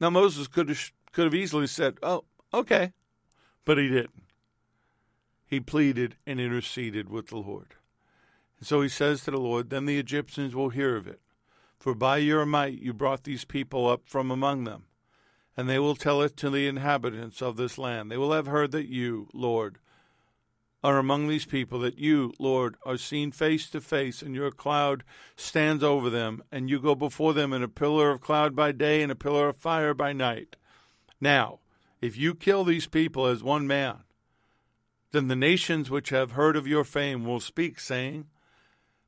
Now 0.00 0.10
Moses 0.10 0.48
could 0.48 0.68
have, 0.68 0.92
could 1.12 1.24
have 1.24 1.34
easily 1.34 1.66
said, 1.66 1.98
"Oh, 2.02 2.24
okay," 2.52 2.92
but 3.64 3.78
he 3.78 3.88
didn't. 3.88 4.24
He 5.46 5.60
pleaded 5.60 6.16
and 6.26 6.40
interceded 6.40 7.08
with 7.08 7.28
the 7.28 7.36
Lord. 7.36 7.74
And 8.58 8.66
so 8.66 8.80
he 8.80 8.88
says 8.88 9.22
to 9.22 9.30
the 9.30 9.38
Lord, 9.38 9.70
"Then 9.70 9.86
the 9.86 9.98
Egyptians 9.98 10.54
will 10.54 10.70
hear 10.70 10.96
of 10.96 11.06
it, 11.06 11.20
for 11.78 11.94
by 11.94 12.18
your 12.18 12.46
might 12.46 12.80
you 12.80 12.92
brought 12.92 13.24
these 13.24 13.44
people 13.44 13.86
up 13.86 14.02
from 14.06 14.30
among 14.30 14.64
them. 14.64 14.86
And 15.56 15.68
they 15.68 15.78
will 15.78 15.94
tell 15.94 16.20
it 16.22 16.36
to 16.38 16.50
the 16.50 16.66
inhabitants 16.66 17.40
of 17.40 17.56
this 17.56 17.78
land. 17.78 18.10
They 18.10 18.16
will 18.16 18.32
have 18.32 18.46
heard 18.46 18.72
that 18.72 18.88
you, 18.88 19.28
Lord, 19.32 19.78
are 20.84 20.98
among 20.98 21.26
these 21.28 21.46
people, 21.46 21.78
that 21.80 21.98
you, 21.98 22.34
Lord, 22.38 22.76
are 22.84 22.98
seen 22.98 23.32
face 23.32 23.70
to 23.70 23.80
face, 23.80 24.20
and 24.20 24.34
your 24.34 24.50
cloud 24.50 25.02
stands 25.34 25.82
over 25.82 26.10
them, 26.10 26.42
and 26.52 26.68
you 26.68 26.78
go 26.78 26.94
before 26.94 27.32
them 27.32 27.54
in 27.54 27.62
a 27.62 27.68
pillar 27.68 28.10
of 28.10 28.20
cloud 28.20 28.54
by 28.54 28.70
day 28.70 29.02
and 29.02 29.10
a 29.10 29.16
pillar 29.16 29.48
of 29.48 29.56
fire 29.56 29.94
by 29.94 30.12
night. 30.12 30.56
Now, 31.22 31.60
if 32.02 32.18
you 32.18 32.34
kill 32.34 32.64
these 32.64 32.86
people 32.86 33.24
as 33.24 33.42
one 33.42 33.66
man, 33.66 34.00
then 35.12 35.28
the 35.28 35.34
nations 35.34 35.90
which 35.90 36.10
have 36.10 36.32
heard 36.32 36.54
of 36.54 36.66
your 36.66 36.84
fame 36.84 37.24
will 37.24 37.40
speak, 37.40 37.80
saying, 37.80 38.26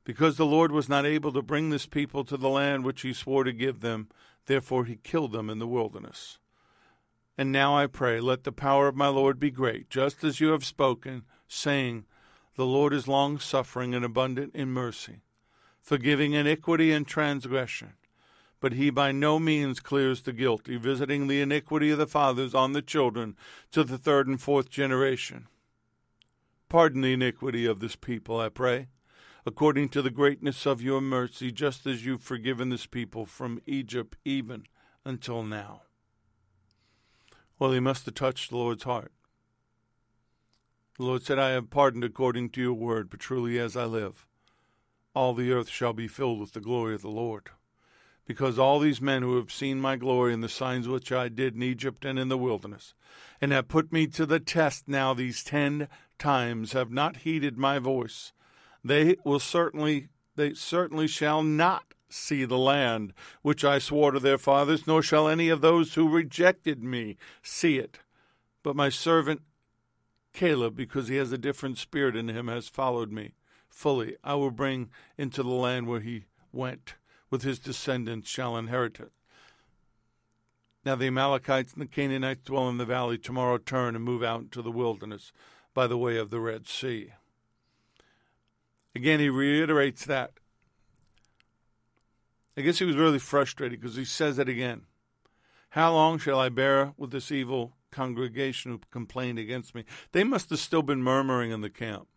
because 0.03 0.37
the 0.37 0.47
Lord 0.47 0.71
was 0.71 0.89
not 0.89 1.05
able 1.05 1.31
to 1.33 1.43
bring 1.43 1.69
this 1.69 1.85
people 1.85 2.23
to 2.23 2.37
the 2.37 2.49
land 2.49 2.85
which 2.85 3.01
he 3.01 3.13
swore 3.13 3.43
to 3.43 3.53
give 3.53 3.81
them, 3.81 4.07
therefore 4.47 4.85
he 4.85 4.95
killed 4.95 5.31
them 5.31 5.47
in 5.47 5.59
the 5.59 5.67
wilderness. 5.67 6.39
And 7.37 7.51
now 7.51 7.77
I 7.77 7.85
pray, 7.85 8.19
let 8.19 8.45
the 8.45 8.51
power 8.51 8.87
of 8.87 8.95
my 8.95 9.09
Lord 9.09 9.39
be 9.39 9.51
great, 9.51 9.91
just 9.91 10.23
as 10.23 10.39
you 10.39 10.47
have 10.47 10.65
spoken, 10.65 11.23
saying, 11.47 12.05
The 12.55 12.65
Lord 12.65 12.93
is 12.93 13.07
long 13.07 13.39
suffering 13.39 13.93
and 13.93 14.03
abundant 14.03 14.55
in 14.55 14.69
mercy, 14.69 15.21
forgiving 15.81 16.33
iniquity 16.33 16.91
and 16.91 17.07
transgression. 17.07 17.93
But 18.59 18.73
he 18.73 18.89
by 18.89 19.11
no 19.11 19.37
means 19.39 19.79
clears 19.79 20.23
the 20.23 20.33
guilty, 20.33 20.77
visiting 20.77 21.27
the 21.27 21.41
iniquity 21.41 21.91
of 21.91 21.99
the 21.99 22.07
fathers 22.07 22.55
on 22.55 22.73
the 22.73 22.81
children 22.81 23.35
to 23.71 23.83
the 23.83 23.97
third 23.97 24.27
and 24.27 24.41
fourth 24.41 24.69
generation. 24.69 25.47
Pardon 26.67 27.01
the 27.01 27.13
iniquity 27.13 27.65
of 27.65 27.79
this 27.79 27.95
people, 27.95 28.39
I 28.39 28.49
pray 28.49 28.87
according 29.47 29.87
to 29.87 30.01
the 30.01 30.11
greatness 30.11 30.65
of 30.65 30.81
your 30.81 30.99
mercy, 30.99 31.53
just 31.53 31.87
as 31.87 32.05
you've 32.05 32.21
forgiven 32.21 32.67
this 32.67 32.85
people 32.85 33.25
from 33.25 33.61
Egypt 33.65 34.17
even 34.25 34.65
until 35.05 35.41
now. 35.41 35.83
Well, 37.57 37.71
he 37.71 37.79
must 37.79 38.05
have 38.05 38.13
touched 38.13 38.49
the 38.49 38.57
Lord's 38.57 38.83
heart. 38.83 39.13
The 40.97 41.05
Lord 41.05 41.23
said, 41.23 41.37
I 41.37 41.49
have 41.49 41.69
pardoned 41.69 42.03
according 42.03 42.49
to 42.51 42.61
your 42.61 42.73
word, 42.73 43.11
but 43.11 43.19
truly 43.19 43.59
as 43.59 43.77
I 43.77 43.85
live, 43.85 44.25
all 45.13 45.35
the 45.35 45.51
earth 45.51 45.69
shall 45.69 45.93
be 45.93 46.07
filled 46.07 46.39
with 46.39 46.53
the 46.53 46.59
glory 46.59 46.95
of 46.95 47.03
the 47.03 47.09
Lord. 47.09 47.51
Because 48.25 48.57
all 48.57 48.79
these 48.79 48.99
men 48.99 49.21
who 49.21 49.35
have 49.35 49.51
seen 49.51 49.79
my 49.79 49.95
glory 49.95 50.33
and 50.33 50.43
the 50.43 50.49
signs 50.49 50.87
which 50.87 51.11
I 51.11 51.29
did 51.29 51.55
in 51.55 51.61
Egypt 51.61 52.03
and 52.03 52.17
in 52.17 52.29
the 52.29 52.37
wilderness, 52.37 52.95
and 53.39 53.51
have 53.51 53.67
put 53.67 53.93
me 53.93 54.07
to 54.07 54.25
the 54.25 54.39
test 54.39 54.87
now 54.87 55.13
these 55.13 55.43
ten 55.43 55.87
times, 56.17 56.73
have 56.73 56.91
not 56.91 57.17
heeded 57.17 57.57
my 57.57 57.77
voice, 57.77 58.33
they 58.83 59.17
will 59.23 59.39
certainly 59.39 60.09
they 60.35 60.53
certainly 60.53 61.07
shall 61.07 61.43
not 61.43 61.93
see 62.09 62.43
the 62.45 62.57
land 62.57 63.13
which 63.41 63.63
I 63.63 63.79
swore 63.79 64.11
to 64.11 64.19
their 64.19 64.37
fathers, 64.37 64.87
nor 64.87 65.01
shall 65.01 65.27
any 65.27 65.49
of 65.49 65.61
those 65.61 65.93
who 65.93 66.09
rejected 66.09 66.83
me 66.83 67.17
see 67.41 67.77
it. 67.77 67.99
But 68.63 68.75
my 68.75 68.89
servant 68.89 69.41
Caleb, 70.37 70.75
because 70.75 71.07
he 71.07 71.15
has 71.15 71.31
a 71.31 71.37
different 71.37 71.79
spirit 71.79 72.15
in 72.15 72.27
him, 72.27 72.47
has 72.47 72.69
followed 72.69 73.11
me 73.11 73.33
fully. 73.67 74.15
I 74.23 74.35
will 74.35 74.51
bring 74.51 74.91
into 75.17 75.41
the 75.41 75.49
land 75.49 75.87
where 75.87 75.99
he 75.99 76.25
went, 76.53 76.93
with 77.31 77.41
his 77.41 77.57
descendants 77.57 78.29
shall 78.29 78.55
inherit 78.55 78.99
it. 78.99 79.11
Now 80.85 80.95
the 80.95 81.07
Amalekites 81.07 81.73
and 81.73 81.81
the 81.81 81.87
Canaanites 81.87 82.43
dwell 82.45 82.69
in 82.69 82.77
the 82.77 82.85
valley. 82.85 83.17
Tomorrow 83.17 83.57
turn 83.57 83.95
and 83.95 84.05
move 84.05 84.21
out 84.21 84.41
into 84.41 84.61
the 84.61 84.69
wilderness 84.71 85.33
by 85.73 85.87
the 85.87 85.97
way 85.97 86.17
of 86.17 86.29
the 86.29 86.39
Red 86.39 86.67
Sea. 86.67 87.13
Again, 88.95 89.19
he 89.19 89.29
reiterates 89.29 90.05
that. 90.05 90.33
I 92.55 92.61
guess 92.61 92.77
he 92.77 92.85
was 92.85 92.95
really 92.95 93.19
frustrated 93.19 93.81
because 93.81 93.95
he 93.95 94.05
says 94.05 94.37
it 94.37 94.47
again. 94.47 94.83
How 95.71 95.93
long 95.93 96.19
shall 96.19 96.39
I 96.39 96.49
bear 96.49 96.93
with 96.95 97.09
this 97.09 97.31
evil 97.31 97.73
congregation 97.91 98.71
who 98.71 98.81
complained 98.91 99.39
against 99.39 99.75
me? 99.75 99.85
They 100.11 100.23
must 100.23 100.49
have 100.49 100.59
still 100.59 100.81
been 100.81 101.03
murmuring 101.03 101.51
in 101.51 101.61
the 101.61 101.69
camp. 101.69 102.07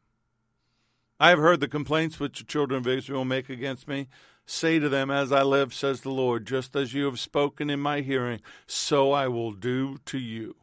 I 1.18 1.28
have 1.28 1.38
heard 1.38 1.60
the 1.60 1.68
complaints 1.68 2.18
which 2.18 2.38
the 2.38 2.44
children 2.44 2.78
of 2.78 2.86
Israel 2.86 3.24
make 3.24 3.50
against 3.50 3.86
me. 3.86 4.08
Say 4.46 4.78
to 4.78 4.88
them, 4.88 5.10
As 5.10 5.30
I 5.30 5.42
live, 5.42 5.74
says 5.74 6.00
the 6.00 6.10
Lord, 6.10 6.46
just 6.46 6.74
as 6.74 6.94
you 6.94 7.04
have 7.04 7.20
spoken 7.20 7.68
in 7.68 7.78
my 7.78 8.00
hearing, 8.00 8.40
so 8.66 9.12
I 9.12 9.28
will 9.28 9.52
do 9.52 9.98
to 10.06 10.18
you. 10.18 10.56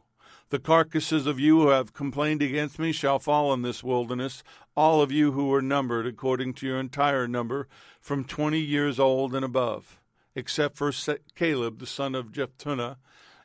The 0.50 0.58
carcasses 0.58 1.26
of 1.26 1.38
you 1.38 1.60
who 1.60 1.68
have 1.68 1.92
complained 1.92 2.42
against 2.42 2.78
me 2.78 2.90
shall 2.90 3.18
fall 3.18 3.52
in 3.52 3.62
this 3.62 3.84
wilderness, 3.84 4.42
all 4.76 5.02
of 5.02 5.12
you 5.12 5.32
who 5.32 5.48
were 5.48 5.62
numbered 5.62 6.06
according 6.06 6.54
to 6.54 6.66
your 6.66 6.80
entire 6.80 7.28
number, 7.28 7.68
from 8.00 8.24
twenty 8.24 8.60
years 8.60 8.98
old 8.98 9.34
and 9.34 9.44
above, 9.44 10.00
except 10.34 10.76
for 10.76 10.90
Caleb 11.34 11.78
the 11.78 11.86
son 11.86 12.14
of 12.14 12.32
Jephunneh 12.32 12.96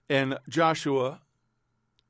and 0.10 0.40
Joshua 0.48 1.22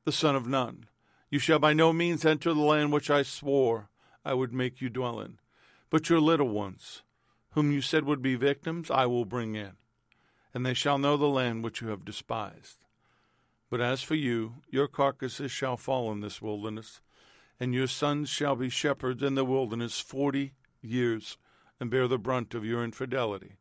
the 0.05 0.11
son 0.11 0.35
of 0.35 0.47
Nun. 0.47 0.85
You 1.29 1.39
shall 1.39 1.59
by 1.59 1.73
no 1.73 1.93
means 1.93 2.25
enter 2.25 2.53
the 2.53 2.59
land 2.59 2.91
which 2.91 3.09
I 3.09 3.23
swore 3.23 3.89
I 4.25 4.33
would 4.33 4.53
make 4.53 4.81
you 4.81 4.89
dwell 4.89 5.19
in. 5.19 5.39
But 5.89 6.09
your 6.09 6.19
little 6.19 6.49
ones, 6.49 7.03
whom 7.51 7.71
you 7.71 7.81
said 7.81 8.05
would 8.05 8.21
be 8.21 8.35
victims, 8.35 8.89
I 8.89 9.05
will 9.05 9.25
bring 9.25 9.55
in, 9.55 9.73
and 10.53 10.65
they 10.65 10.73
shall 10.73 10.97
know 10.97 11.17
the 11.17 11.27
land 11.27 11.63
which 11.63 11.81
you 11.81 11.89
have 11.89 12.05
despised. 12.05 12.83
But 13.69 13.81
as 13.81 14.01
for 14.01 14.15
you, 14.15 14.55
your 14.69 14.87
carcasses 14.87 15.51
shall 15.51 15.77
fall 15.77 16.11
in 16.11 16.21
this 16.21 16.41
wilderness, 16.41 17.01
and 17.59 17.73
your 17.73 17.87
sons 17.87 18.29
shall 18.29 18.55
be 18.55 18.69
shepherds 18.69 19.23
in 19.23 19.35
the 19.35 19.45
wilderness 19.45 19.99
forty 19.99 20.53
years, 20.81 21.37
and 21.79 21.89
bear 21.89 22.07
the 22.07 22.17
brunt 22.17 22.53
of 22.53 22.65
your 22.65 22.83
infidelity, 22.83 23.57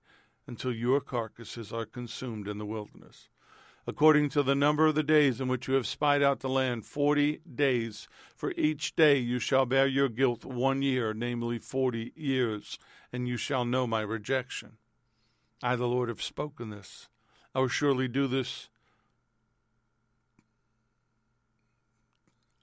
until 0.47 0.73
your 0.73 1.01
carcasses 1.01 1.73
are 1.73 1.87
consumed 1.87 2.49
in 2.49 2.59
the 2.59 2.67
wilderness. 2.67 3.29
According 3.87 4.29
to 4.31 4.43
the 4.43 4.55
number 4.55 4.87
of 4.87 4.95
the 4.95 5.03
days 5.03 5.41
in 5.41 5.49
which 5.49 5.67
you 5.67 5.75
have 5.75 5.87
spied 5.87 6.23
out 6.23 6.41
the 6.41 6.49
land, 6.49 6.87
forty 6.87 7.41
days. 7.53 8.09
For 8.37 8.53
each 8.57 8.95
day 8.95 9.19
you 9.19 9.39
shall 9.39 9.67
bear 9.67 9.87
your 9.87 10.09
guilt 10.09 10.45
one 10.45 10.83
year, 10.83 11.13
namely 11.13 11.59
forty 11.59 12.13
years, 12.15 12.79
and 13.13 13.27
you 13.27 13.37
shall 13.37 13.65
know 13.65 13.87
my 13.87 14.03
rejection. 14.03 14.79
I, 15.63 15.77
the 15.77 15.89
Lord, 15.89 16.09
have 16.09 16.23
spoken 16.23 16.71
this. 16.71 17.09
I 17.55 17.61
will 17.61 17.69
surely 17.69 18.09
do 18.09 18.27
this 18.27 18.69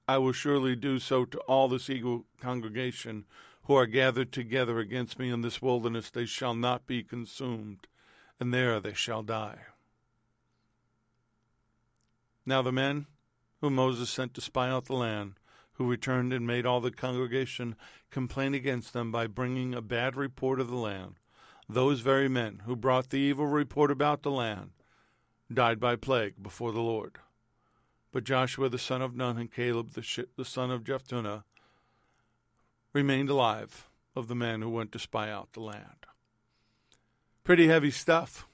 I 0.09 0.17
will 0.17 0.33
surely 0.33 0.75
do 0.75 0.97
so 0.97 1.23
to 1.25 1.37
all 1.41 1.67
this 1.67 1.87
eagle 1.87 2.25
congregation 2.41 3.25
who 3.65 3.75
are 3.75 3.85
gathered 3.85 4.31
together 4.31 4.79
against 4.79 5.19
me 5.19 5.29
in 5.29 5.41
this 5.41 5.61
wilderness. 5.61 6.09
They 6.09 6.25
shall 6.25 6.55
not 6.55 6.87
be 6.87 7.03
consumed, 7.03 7.85
and 8.39 8.51
there 8.51 8.79
they 8.79 8.95
shall 8.95 9.21
die. 9.21 9.59
Now 12.49 12.63
the 12.63 12.71
men 12.71 13.05
whom 13.61 13.75
Moses 13.75 14.09
sent 14.09 14.33
to 14.33 14.41
spy 14.41 14.71
out 14.71 14.85
the 14.85 14.95
land, 14.95 15.35
who 15.73 15.87
returned 15.87 16.33
and 16.33 16.47
made 16.47 16.65
all 16.65 16.81
the 16.81 16.89
congregation 16.89 17.75
complain 18.09 18.55
against 18.55 18.91
them 18.91 19.11
by 19.11 19.27
bringing 19.27 19.75
a 19.75 19.83
bad 19.83 20.15
report 20.15 20.59
of 20.59 20.67
the 20.67 20.75
land, 20.75 21.17
those 21.69 21.99
very 21.99 22.27
men 22.27 22.63
who 22.65 22.75
brought 22.75 23.11
the 23.11 23.19
evil 23.19 23.45
report 23.45 23.91
about 23.91 24.23
the 24.23 24.31
land, 24.31 24.71
died 25.53 25.79
by 25.79 25.95
plague 25.95 26.41
before 26.41 26.71
the 26.71 26.81
Lord. 26.81 27.19
But 28.11 28.23
Joshua 28.23 28.67
the 28.67 28.79
son 28.79 29.03
of 29.03 29.15
Nun 29.15 29.37
and 29.37 29.53
Caleb 29.53 29.91
the, 29.91 30.25
the 30.35 30.43
son 30.43 30.71
of 30.71 30.83
Jephunneh 30.83 31.43
remained 32.93 33.29
alive 33.29 33.87
of 34.15 34.27
the 34.27 34.33
men 34.33 34.63
who 34.63 34.71
went 34.71 34.91
to 34.93 34.97
spy 34.97 35.29
out 35.29 35.53
the 35.53 35.59
land. 35.59 36.07
Pretty 37.43 37.67
heavy 37.67 37.91
stuff. 37.91 38.48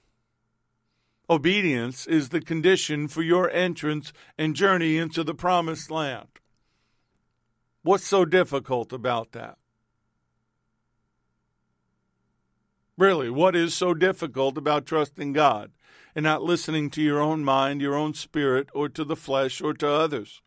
Obedience 1.29 2.05
is 2.05 2.29
the 2.29 2.41
condition 2.41 3.07
for 3.07 3.21
your 3.21 3.49
entrance 3.49 4.13
and 4.37 4.55
journey 4.55 4.97
into 4.97 5.23
the 5.23 5.33
promised 5.33 5.89
land. 5.89 6.27
What's 7.81 8.05
so 8.05 8.25
difficult 8.25 8.93
about 8.93 9.31
that? 9.31 9.57
Really, 12.97 13.29
what 13.29 13.55
is 13.55 13.73
so 13.73 13.93
difficult 13.93 14.57
about 14.57 14.85
trusting 14.85 15.33
God? 15.33 15.71
and 16.15 16.23
not 16.23 16.41
listening 16.41 16.89
to 16.89 17.01
your 17.01 17.21
own 17.21 17.43
mind, 17.43 17.81
your 17.81 17.95
own 17.95 18.13
spirit, 18.13 18.69
or 18.73 18.87
to 18.87 19.03
the 19.03 19.17
flesh, 19.17 19.59
or 19.59 19.73
to 19.73 19.87
others. 19.87 20.41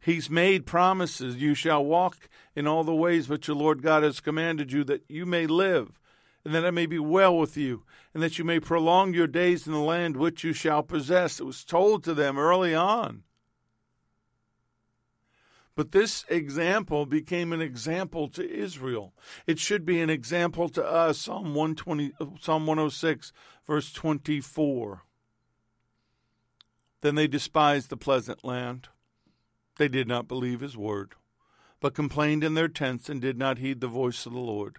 He's 0.00 0.28
made 0.28 0.66
promises. 0.66 1.36
You 1.36 1.54
shall 1.54 1.84
walk 1.84 2.28
in 2.54 2.66
all 2.66 2.82
the 2.82 2.94
ways 2.94 3.28
which 3.28 3.46
the 3.46 3.54
Lord 3.54 3.82
God 3.82 4.02
has 4.02 4.20
commanded 4.20 4.72
you, 4.72 4.82
that 4.84 5.04
you 5.08 5.24
may 5.24 5.46
live, 5.46 6.00
and 6.46 6.54
that 6.54 6.62
it 6.62 6.70
may 6.70 6.86
be 6.86 7.00
well 7.00 7.36
with 7.36 7.56
you, 7.56 7.82
and 8.14 8.22
that 8.22 8.38
you 8.38 8.44
may 8.44 8.60
prolong 8.60 9.12
your 9.12 9.26
days 9.26 9.66
in 9.66 9.72
the 9.72 9.80
land 9.80 10.16
which 10.16 10.44
you 10.44 10.52
shall 10.52 10.80
possess. 10.80 11.40
It 11.40 11.44
was 11.44 11.64
told 11.64 12.04
to 12.04 12.14
them 12.14 12.38
early 12.38 12.72
on. 12.72 13.24
But 15.74 15.90
this 15.90 16.24
example 16.28 17.04
became 17.04 17.52
an 17.52 17.60
example 17.60 18.28
to 18.28 18.48
Israel. 18.48 19.12
It 19.48 19.58
should 19.58 19.84
be 19.84 20.00
an 20.00 20.08
example 20.08 20.68
to 20.68 20.86
us. 20.86 21.18
Psalm 21.18 21.52
120, 21.52 22.12
Psalm 22.40 22.64
106, 22.64 23.32
verse 23.66 23.92
24. 23.92 25.02
Then 27.00 27.16
they 27.16 27.26
despised 27.26 27.90
the 27.90 27.96
pleasant 27.96 28.44
land. 28.44 28.86
They 29.78 29.88
did 29.88 30.06
not 30.06 30.28
believe 30.28 30.60
his 30.60 30.76
word, 30.76 31.16
but 31.80 31.92
complained 31.92 32.44
in 32.44 32.54
their 32.54 32.68
tents 32.68 33.08
and 33.08 33.20
did 33.20 33.36
not 33.36 33.58
heed 33.58 33.80
the 33.80 33.88
voice 33.88 34.26
of 34.26 34.32
the 34.32 34.38
Lord. 34.38 34.78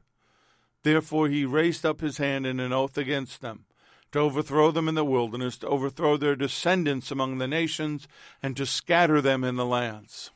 Therefore 0.84 1.28
he 1.28 1.46
raised 1.46 1.86
up 1.86 2.02
his 2.02 2.18
hand 2.18 2.46
in 2.46 2.60
an 2.60 2.72
oath 2.72 2.98
against 2.98 3.42
them, 3.42 3.66
to 4.12 4.20
overthrow 4.20 4.72
them 4.72 4.88
in 4.88 4.96
the 4.96 5.04
wilderness, 5.04 5.58
to 5.58 5.68
overthrow 5.68 6.18
their 6.18 6.36
descendants 6.36 7.12
among 7.12 7.38
the 7.38 7.48
nations, 7.48 8.08
and 8.42 8.56
to 8.58 8.66
scatter 8.66 9.22
them 9.22 9.44
in 9.44 9.56
the 9.56 9.66
lands. 9.66 10.32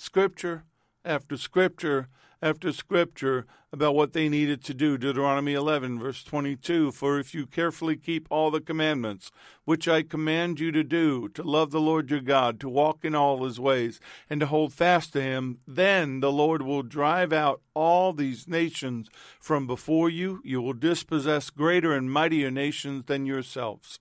scripture 0.00 0.64
after 1.04 1.36
scripture 1.36 2.08
after 2.42 2.72
scripture 2.72 3.46
about 3.72 3.94
what 3.94 4.12
they 4.12 4.28
needed 4.28 4.64
to 4.64 4.74
do. 4.74 4.98
Deuteronomy 4.98 5.54
11, 5.54 5.98
verse 5.98 6.24
22 6.24 6.92
For 6.92 7.18
if 7.18 7.34
you 7.34 7.46
carefully 7.46 7.96
keep 7.96 8.26
all 8.30 8.50
the 8.50 8.60
commandments 8.60 9.30
which 9.64 9.86
I 9.86 10.02
command 10.02 10.58
you 10.58 10.72
to 10.72 10.82
do, 10.82 11.28
to 11.30 11.42
love 11.42 11.70
the 11.70 11.80
Lord 11.80 12.10
your 12.10 12.20
God, 12.20 12.58
to 12.60 12.68
walk 12.68 13.04
in 13.04 13.14
all 13.14 13.44
his 13.44 13.60
ways, 13.60 14.00
and 14.28 14.40
to 14.40 14.46
hold 14.46 14.72
fast 14.72 15.12
to 15.12 15.22
him, 15.22 15.58
then 15.66 16.20
the 16.20 16.32
Lord 16.32 16.62
will 16.62 16.82
drive 16.82 17.32
out 17.32 17.60
all 17.74 18.12
these 18.12 18.48
nations 18.48 19.08
from 19.40 19.66
before 19.66 20.08
you. 20.08 20.40
You 20.44 20.62
will 20.62 20.72
dispossess 20.72 21.50
greater 21.50 21.92
and 21.92 22.10
mightier 22.10 22.50
nations 22.50 23.04
than 23.06 23.26
yourselves. 23.26 24.00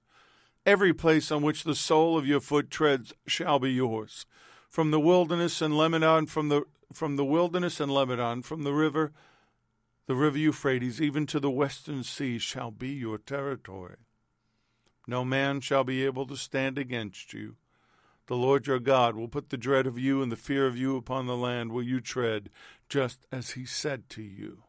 Every 0.66 0.94
place 0.94 1.32
on 1.32 1.42
which 1.42 1.64
the 1.64 1.76
sole 1.76 2.18
of 2.18 2.28
your 2.28 2.40
foot 2.40 2.70
treads 2.70 3.14
shall 3.28 3.60
be 3.60 3.72
yours 3.72 4.26
from 4.70 4.92
the 4.92 5.00
wilderness 5.00 5.62
and 5.62 5.76
Lebanon, 5.76 6.28
from 6.28 6.50
the 6.50 6.64
from 6.94 7.16
the 7.16 7.26
wilderness 7.26 7.80
and 7.80 7.92
Lebanon, 7.92 8.42
from 8.42 8.64
the 8.64 8.74
river, 8.74 9.12
the 10.08 10.16
river 10.16 10.38
Euphrates, 10.38 11.02
even 11.02 11.26
to 11.28 11.40
the 11.40 11.52
western 11.52 12.04
sea, 12.04 12.40
shall 12.40 12.72
be 12.72 12.90
your 12.90 13.18
territory. 13.18 13.98
No 15.08 15.24
man 15.24 15.62
shall 15.62 15.84
be 15.84 16.06
able 16.06 16.26
to 16.28 16.36
stand 16.36 16.78
against 16.78 17.34
you. 17.34 17.56
The 18.28 18.36
Lord 18.36 18.68
your 18.68 18.80
God 18.80 19.16
will 19.16 19.28
put 19.28 19.50
the 19.50 19.58
dread 19.58 19.88
of 19.88 19.98
you 19.98 20.22
and 20.22 20.32
the 20.32 20.36
fear 20.36 20.68
of 20.68 20.78
you 20.78 20.96
upon 20.98 21.26
the 21.26 21.36
land 21.36 21.72
where 21.72 21.84
you 21.84 22.00
tread, 22.00 22.50
just 22.88 23.26
as 23.32 23.52
he 23.52 23.66
said 23.66 24.08
to 24.10 24.22
you. 24.22 24.64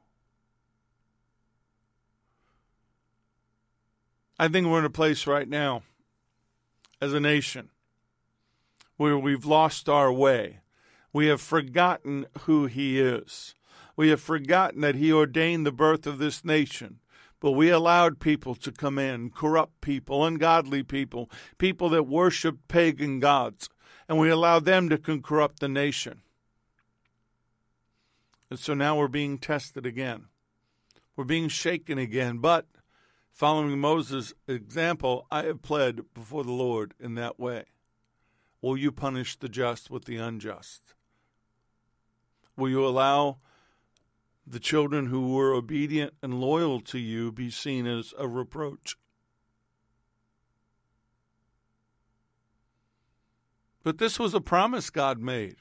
I 4.38 4.48
think 4.48 4.66
we're 4.66 4.78
in 4.78 4.86
a 4.86 4.90
place 4.90 5.26
right 5.26 5.46
now 5.46 5.82
as 7.02 7.12
a 7.12 7.20
nation 7.20 7.68
where 8.96 9.18
we've 9.18 9.44
lost 9.44 9.86
our 9.86 10.10
way. 10.10 10.59
We 11.12 11.26
have 11.26 11.40
forgotten 11.40 12.26
who 12.40 12.66
He 12.66 13.00
is. 13.00 13.54
We 13.96 14.10
have 14.10 14.20
forgotten 14.20 14.80
that 14.82 14.94
He 14.94 15.12
ordained 15.12 15.66
the 15.66 15.72
birth 15.72 16.06
of 16.06 16.18
this 16.18 16.44
nation. 16.44 17.00
But 17.40 17.52
we 17.52 17.70
allowed 17.70 18.20
people 18.20 18.54
to 18.56 18.70
come 18.70 18.98
in, 18.98 19.30
corrupt 19.30 19.80
people, 19.80 20.24
ungodly 20.24 20.82
people, 20.82 21.30
people 21.56 21.88
that 21.88 22.06
worship 22.06 22.58
pagan 22.68 23.18
gods, 23.18 23.70
and 24.08 24.18
we 24.18 24.28
allowed 24.28 24.66
them 24.66 24.90
to 24.90 24.98
corrupt 24.98 25.60
the 25.60 25.68
nation. 25.68 26.20
And 28.50 28.58
so 28.58 28.74
now 28.74 28.98
we're 28.98 29.08
being 29.08 29.38
tested 29.38 29.86
again. 29.86 30.26
We're 31.16 31.24
being 31.24 31.48
shaken 31.48 31.98
again. 31.98 32.38
But 32.38 32.66
following 33.30 33.78
Moses' 33.78 34.34
example, 34.46 35.26
I 35.30 35.44
have 35.44 35.62
pled 35.62 36.12
before 36.12 36.44
the 36.44 36.52
Lord 36.52 36.94
in 37.00 37.14
that 37.14 37.38
way. 37.38 37.64
Will 38.60 38.76
you 38.76 38.92
punish 38.92 39.36
the 39.36 39.48
just 39.48 39.90
with 39.90 40.04
the 40.04 40.16
unjust? 40.16 40.94
Will 42.60 42.68
you 42.68 42.86
allow 42.86 43.38
the 44.46 44.60
children 44.60 45.06
who 45.06 45.34
were 45.34 45.54
obedient 45.54 46.12
and 46.22 46.42
loyal 46.42 46.78
to 46.80 46.98
you 46.98 47.32
be 47.32 47.50
seen 47.50 47.86
as 47.86 48.12
a 48.18 48.28
reproach? 48.28 48.98
But 53.82 53.96
this 53.96 54.18
was 54.18 54.34
a 54.34 54.42
promise 54.42 54.90
God 54.90 55.18
made. 55.18 55.56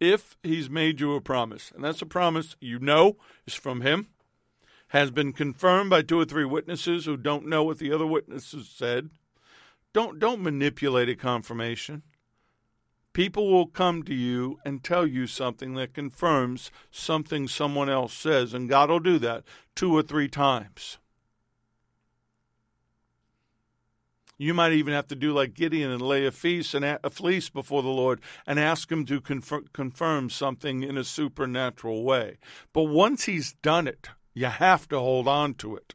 If 0.00 0.38
He's 0.42 0.70
made 0.70 0.98
you 0.98 1.14
a 1.14 1.20
promise, 1.20 1.70
and 1.74 1.84
that's 1.84 2.00
a 2.00 2.06
promise 2.06 2.56
you 2.58 2.78
know 2.78 3.18
is 3.46 3.52
from 3.52 3.82
Him, 3.82 4.06
has 4.88 5.10
been 5.10 5.34
confirmed 5.34 5.90
by 5.90 6.00
two 6.00 6.18
or 6.18 6.24
three 6.24 6.46
witnesses 6.46 7.04
who 7.04 7.18
don't 7.18 7.46
know 7.46 7.64
what 7.64 7.78
the 7.78 7.92
other 7.92 8.06
witnesses 8.06 8.72
said, 8.74 9.10
don't 9.92 10.18
don't 10.18 10.40
manipulate 10.40 11.10
a 11.10 11.16
confirmation. 11.16 12.02
People 13.12 13.50
will 13.50 13.66
come 13.66 14.02
to 14.04 14.14
you 14.14 14.60
and 14.64 14.84
tell 14.84 15.06
you 15.06 15.26
something 15.26 15.74
that 15.74 15.94
confirms 15.94 16.70
something 16.90 17.48
someone 17.48 17.90
else 17.90 18.12
says, 18.12 18.54
and 18.54 18.68
God 18.68 18.88
will 18.88 19.00
do 19.00 19.18
that 19.18 19.44
two 19.74 19.96
or 19.96 20.02
three 20.02 20.28
times. 20.28 20.98
You 24.38 24.54
might 24.54 24.72
even 24.72 24.94
have 24.94 25.08
to 25.08 25.16
do 25.16 25.34
like 25.34 25.52
Gideon 25.52 25.90
and 25.90 26.00
lay 26.00 26.24
a 26.24 26.30
feast 26.30 26.72
and 26.72 26.82
a 26.82 27.10
fleece 27.10 27.50
before 27.50 27.82
the 27.82 27.88
Lord 27.88 28.22
and 28.46 28.58
ask 28.58 28.90
Him 28.90 29.04
to 29.04 29.20
confirm 29.20 30.30
something 30.30 30.82
in 30.82 30.96
a 30.96 31.04
supernatural 31.04 32.04
way. 32.04 32.38
But 32.72 32.84
once 32.84 33.24
He's 33.24 33.52
done 33.54 33.86
it, 33.86 34.08
you 34.32 34.46
have 34.46 34.88
to 34.88 34.98
hold 34.98 35.28
on 35.28 35.54
to 35.54 35.76
it. 35.76 35.94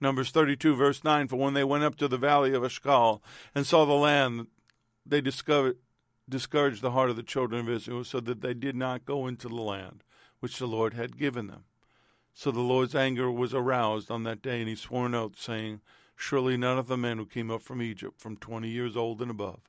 Numbers 0.00 0.30
32, 0.30 0.76
verse 0.76 1.02
9 1.02 1.28
For 1.28 1.36
when 1.36 1.54
they 1.54 1.64
went 1.64 1.84
up 1.84 1.96
to 1.96 2.08
the 2.08 2.18
valley 2.18 2.54
of 2.54 2.64
Eshcol 2.64 3.22
and 3.54 3.66
saw 3.66 3.84
the 3.84 3.92
land, 3.94 4.46
they 5.04 5.20
discovered, 5.20 5.78
discouraged 6.28 6.82
the 6.82 6.92
heart 6.92 7.10
of 7.10 7.16
the 7.16 7.22
children 7.22 7.60
of 7.60 7.68
Israel 7.68 8.04
so 8.04 8.20
that 8.20 8.40
they 8.40 8.54
did 8.54 8.76
not 8.76 9.04
go 9.04 9.26
into 9.26 9.48
the 9.48 9.54
land 9.54 10.04
which 10.40 10.58
the 10.58 10.66
Lord 10.66 10.94
had 10.94 11.18
given 11.18 11.48
them. 11.48 11.64
So 12.32 12.52
the 12.52 12.60
Lord's 12.60 12.94
anger 12.94 13.32
was 13.32 13.52
aroused 13.52 14.10
on 14.10 14.22
that 14.22 14.42
day, 14.42 14.60
and 14.60 14.68
he 14.68 14.76
swore 14.76 15.06
an 15.06 15.14
oath, 15.14 15.40
saying, 15.40 15.80
Surely 16.14 16.56
none 16.56 16.78
of 16.78 16.86
the 16.86 16.96
men 16.96 17.18
who 17.18 17.26
came 17.26 17.50
up 17.50 17.62
from 17.62 17.82
Egypt, 17.82 18.20
from 18.20 18.36
twenty 18.36 18.68
years 18.68 18.96
old 18.96 19.20
and 19.20 19.30
above, 19.30 19.60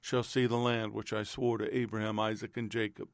shall 0.00 0.22
see 0.22 0.46
the 0.46 0.56
land 0.56 0.92
which 0.92 1.12
I 1.12 1.22
swore 1.22 1.56
to 1.58 1.76
Abraham, 1.76 2.20
Isaac, 2.20 2.56
and 2.56 2.70
Jacob, 2.70 3.08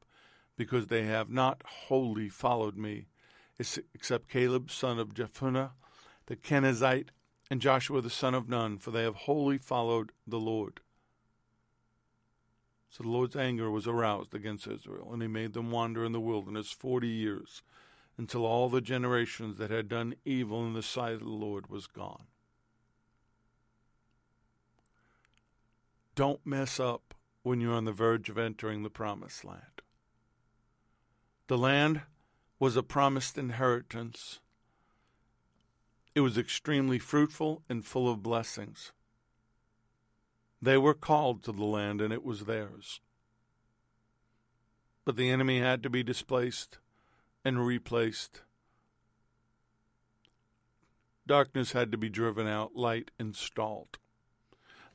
because 0.57 0.87
they 0.87 1.03
have 1.03 1.29
not 1.29 1.61
wholly 1.65 2.27
followed 2.27 2.75
me, 2.77 3.07
except 3.57 4.29
Caleb, 4.29 4.69
son 4.69 4.99
of 4.99 5.13
Jephunneh, 5.13 5.71
the 6.27 6.35
Kenizzite, 6.35 7.09
and 7.51 7.61
Joshua, 7.61 8.01
the 8.01 8.09
son 8.09 8.33
of 8.33 8.49
Nun, 8.49 8.77
for 8.77 8.91
they 8.91 9.03
have 9.03 9.15
wholly 9.15 9.57
followed 9.57 10.11
the 10.25 10.39
Lord. 10.39 10.79
So 12.89 13.03
the 13.03 13.09
Lord's 13.09 13.35
anger 13.35 13.69
was 13.69 13.87
aroused 13.87 14.33
against 14.33 14.67
Israel, 14.67 15.11
and 15.11 15.21
he 15.21 15.27
made 15.27 15.53
them 15.53 15.69
wander 15.69 16.03
in 16.05 16.11
the 16.11 16.19
wilderness 16.19 16.71
forty 16.71 17.09
years 17.09 17.61
until 18.17 18.45
all 18.45 18.69
the 18.69 18.81
generations 18.81 19.57
that 19.57 19.69
had 19.69 19.89
done 19.89 20.15
evil 20.23 20.65
in 20.65 20.73
the 20.73 20.81
sight 20.81 21.13
of 21.13 21.19
the 21.19 21.29
Lord 21.29 21.69
was 21.69 21.87
gone. 21.87 22.23
Don't 26.15 26.45
mess 26.45 26.79
up 26.79 27.13
when 27.43 27.59
you're 27.59 27.73
on 27.73 27.83
the 27.83 27.91
verge 27.91 28.29
of 28.29 28.37
entering 28.37 28.83
the 28.83 28.89
promised 28.89 29.43
land. 29.43 29.81
The 31.47 31.57
land 31.57 32.01
was 32.57 32.77
a 32.77 32.83
promised 32.83 33.37
inheritance. 33.37 34.39
It 36.15 36.21
was 36.21 36.37
extremely 36.37 36.97
fruitful 36.97 37.61
and 37.69 37.85
full 37.85 38.09
of 38.09 38.23
blessings. 38.23 38.93
They 40.61 40.77
were 40.77 40.93
called 40.93 41.43
to 41.43 41.51
the 41.51 41.65
land, 41.65 41.99
and 41.99 42.13
it 42.13 42.23
was 42.23 42.45
theirs. 42.45 43.01
But 45.03 45.17
the 45.17 45.29
enemy 45.29 45.59
had 45.59 45.83
to 45.83 45.89
be 45.89 46.01
displaced 46.01 46.79
and 47.43 47.65
replaced. 47.65 48.41
Darkness 51.27 51.73
had 51.73 51.91
to 51.91 51.97
be 51.97 52.09
driven 52.09 52.47
out, 52.47 52.75
light 52.75 53.11
installed. 53.19 53.97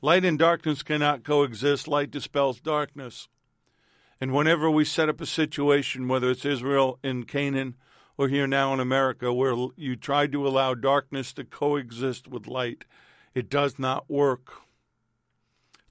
Light 0.01 0.25
and 0.25 0.39
darkness 0.39 0.81
cannot 0.81 1.23
coexist. 1.23 1.87
Light 1.87 2.09
dispels 2.09 2.59
darkness. 2.59 3.27
And 4.19 4.33
whenever 4.33 4.69
we 4.69 4.83
set 4.83 5.09
up 5.09 5.21
a 5.21 5.27
situation, 5.27 6.07
whether 6.07 6.31
it's 6.31 6.45
Israel 6.45 6.97
in 7.03 7.25
Canaan 7.25 7.75
or 8.21 8.27
here 8.27 8.45
now 8.45 8.71
in 8.71 8.79
America, 8.79 9.33
where 9.33 9.55
you 9.75 9.95
try 9.95 10.27
to 10.27 10.47
allow 10.47 10.75
darkness 10.75 11.33
to 11.33 11.43
coexist 11.43 12.27
with 12.27 12.45
light, 12.45 12.85
it 13.33 13.49
does 13.49 13.79
not 13.79 14.07
work. 14.11 14.61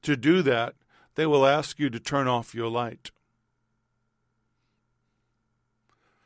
To 0.03 0.17
do 0.17 0.41
that, 0.43 0.77
they 1.17 1.27
will 1.27 1.45
ask 1.45 1.81
you 1.81 1.91
to 1.91 1.99
turn 1.99 2.29
off 2.29 2.55
your 2.55 2.71
light. 2.71 3.11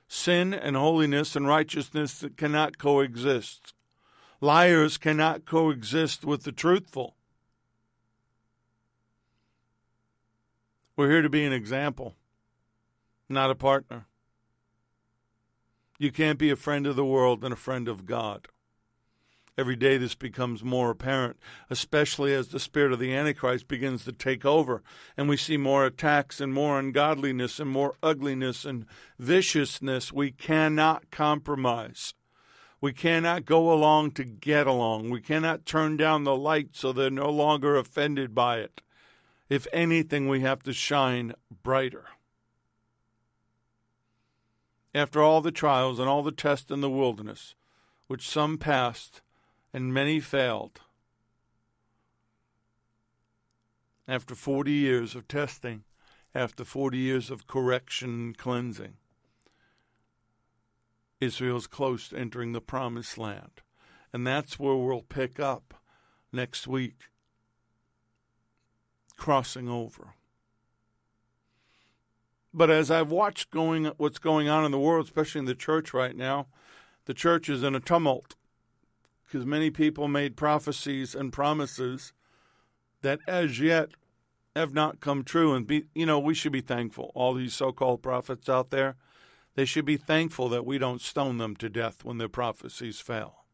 sin 0.06 0.54
and 0.54 0.76
holiness 0.76 1.34
and 1.34 1.48
righteousness 1.48 2.24
cannot 2.36 2.78
coexist. 2.78 3.72
Liars 4.40 4.96
cannot 4.98 5.46
coexist 5.46 6.24
with 6.24 6.44
the 6.44 6.52
truthful. 6.52 7.16
We're 10.96 11.10
here 11.10 11.22
to 11.22 11.30
be 11.30 11.44
an 11.44 11.52
example, 11.52 12.14
not 13.28 13.50
a 13.50 13.54
partner. 13.54 14.06
You 16.04 16.12
can't 16.12 16.38
be 16.38 16.50
a 16.50 16.56
friend 16.56 16.86
of 16.86 16.96
the 16.96 17.04
world 17.04 17.42
and 17.42 17.54
a 17.54 17.56
friend 17.56 17.88
of 17.88 18.04
God. 18.04 18.46
Every 19.56 19.74
day 19.74 19.96
this 19.96 20.14
becomes 20.14 20.62
more 20.62 20.90
apparent, 20.90 21.38
especially 21.70 22.34
as 22.34 22.48
the 22.48 22.60
spirit 22.60 22.92
of 22.92 22.98
the 22.98 23.14
Antichrist 23.14 23.68
begins 23.68 24.04
to 24.04 24.12
take 24.12 24.44
over 24.44 24.82
and 25.16 25.30
we 25.30 25.38
see 25.38 25.56
more 25.56 25.86
attacks 25.86 26.42
and 26.42 26.52
more 26.52 26.78
ungodliness 26.78 27.58
and 27.58 27.70
more 27.70 27.94
ugliness 28.02 28.66
and 28.66 28.84
viciousness. 29.18 30.12
We 30.12 30.30
cannot 30.30 31.10
compromise. 31.10 32.12
We 32.82 32.92
cannot 32.92 33.46
go 33.46 33.72
along 33.72 34.10
to 34.10 34.24
get 34.24 34.66
along. 34.66 35.08
We 35.08 35.22
cannot 35.22 35.64
turn 35.64 35.96
down 35.96 36.24
the 36.24 36.36
light 36.36 36.76
so 36.76 36.92
they're 36.92 37.08
no 37.08 37.30
longer 37.30 37.76
offended 37.76 38.34
by 38.34 38.58
it. 38.58 38.82
If 39.48 39.66
anything, 39.72 40.28
we 40.28 40.40
have 40.40 40.62
to 40.64 40.74
shine 40.74 41.32
brighter. 41.62 42.04
After 44.94 45.20
all 45.22 45.40
the 45.40 45.50
trials 45.50 45.98
and 45.98 46.08
all 46.08 46.22
the 46.22 46.30
tests 46.30 46.70
in 46.70 46.80
the 46.80 46.90
wilderness, 46.90 47.54
which 48.06 48.28
some 48.28 48.58
passed, 48.58 49.22
and 49.72 49.92
many 49.92 50.20
failed. 50.20 50.80
After 54.06 54.34
40 54.34 54.70
years 54.70 55.16
of 55.16 55.26
testing, 55.26 55.82
after 56.34 56.64
40 56.64 56.98
years 56.98 57.30
of 57.30 57.46
correction 57.46 58.10
and 58.10 58.38
cleansing, 58.38 58.94
Israel's 61.20 61.66
close 61.66 62.08
to 62.08 62.18
entering 62.18 62.52
the 62.52 62.60
promised 62.60 63.18
land. 63.18 63.62
And 64.12 64.24
that's 64.24 64.58
where 64.60 64.76
we'll 64.76 65.02
pick 65.02 65.40
up 65.40 65.74
next 66.32 66.68
week, 66.68 67.08
crossing 69.16 69.68
over. 69.68 70.14
But 72.56 72.70
as 72.70 72.88
I've 72.88 73.10
watched 73.10 73.50
going 73.50 73.86
what's 73.96 74.20
going 74.20 74.48
on 74.48 74.64
in 74.64 74.70
the 74.70 74.78
world, 74.78 75.06
especially 75.06 75.40
in 75.40 75.44
the 75.44 75.56
church 75.56 75.92
right 75.92 76.16
now, 76.16 76.46
the 77.06 77.12
church 77.12 77.48
is 77.48 77.64
in 77.64 77.74
a 77.74 77.80
tumult 77.80 78.36
because 79.24 79.44
many 79.44 79.70
people 79.70 80.06
made 80.06 80.36
prophecies 80.36 81.16
and 81.16 81.32
promises 81.32 82.12
that 83.02 83.18
as 83.26 83.58
yet 83.58 83.90
have 84.54 84.72
not 84.72 85.00
come 85.00 85.24
true. 85.24 85.52
And 85.52 85.66
be, 85.66 85.86
you 85.96 86.06
know, 86.06 86.20
we 86.20 86.32
should 86.32 86.52
be 86.52 86.60
thankful. 86.60 87.10
All 87.16 87.34
these 87.34 87.54
so-called 87.54 88.02
prophets 88.02 88.48
out 88.48 88.70
there, 88.70 88.94
they 89.56 89.64
should 89.64 89.84
be 89.84 89.96
thankful 89.96 90.48
that 90.50 90.64
we 90.64 90.78
don't 90.78 91.00
stone 91.00 91.38
them 91.38 91.56
to 91.56 91.68
death 91.68 92.04
when 92.04 92.18
their 92.18 92.28
prophecies 92.28 93.00
fail. 93.00 93.44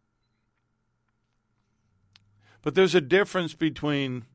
But 2.61 2.74
there's 2.74 2.94
a 2.94 3.01
difference 3.01 3.55
between 3.55 4.26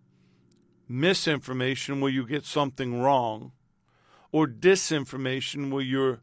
misinformation 0.90 2.02
where 2.02 2.12
you 2.12 2.26
get 2.26 2.46
something 2.46 3.00
wrong 3.00 3.52
or 4.36 4.46
disinformation 4.46 5.72
where 5.72 5.82
your 5.82 6.20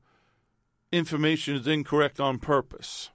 information 0.92 1.56
is 1.56 1.66
incorrect 1.66 2.20
on 2.20 2.38
purpose. 2.38 3.08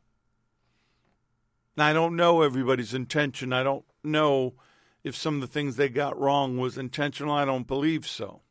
Now, 1.78 1.86
I 1.86 1.93
don't 1.93 2.16
know 2.16 2.41
everybody's 2.41 2.95
intention. 2.95 3.54
I 3.54 3.62
don't 3.62 3.86
know 4.04 4.56
if 5.04 5.16
some 5.16 5.36
of 5.36 5.41
the 5.41 5.45
things 5.45 5.76
they 5.76 5.88
got 5.88 6.20
wrong 6.20 6.58
was 6.58 6.80
intentional. 6.80 7.32
I 7.32 7.45
don't 7.45 7.68
believe 7.68 8.08
so. 8.08 8.41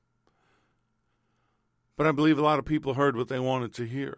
But 1.97 2.07
I 2.07 2.13
believe 2.13 2.39
a 2.39 2.43
lot 2.43 2.61
of 2.61 2.65
people 2.65 2.95
heard 2.95 3.17
what 3.17 3.27
they 3.27 3.41
wanted 3.41 3.75
to 3.75 3.85
hear. 3.85 4.17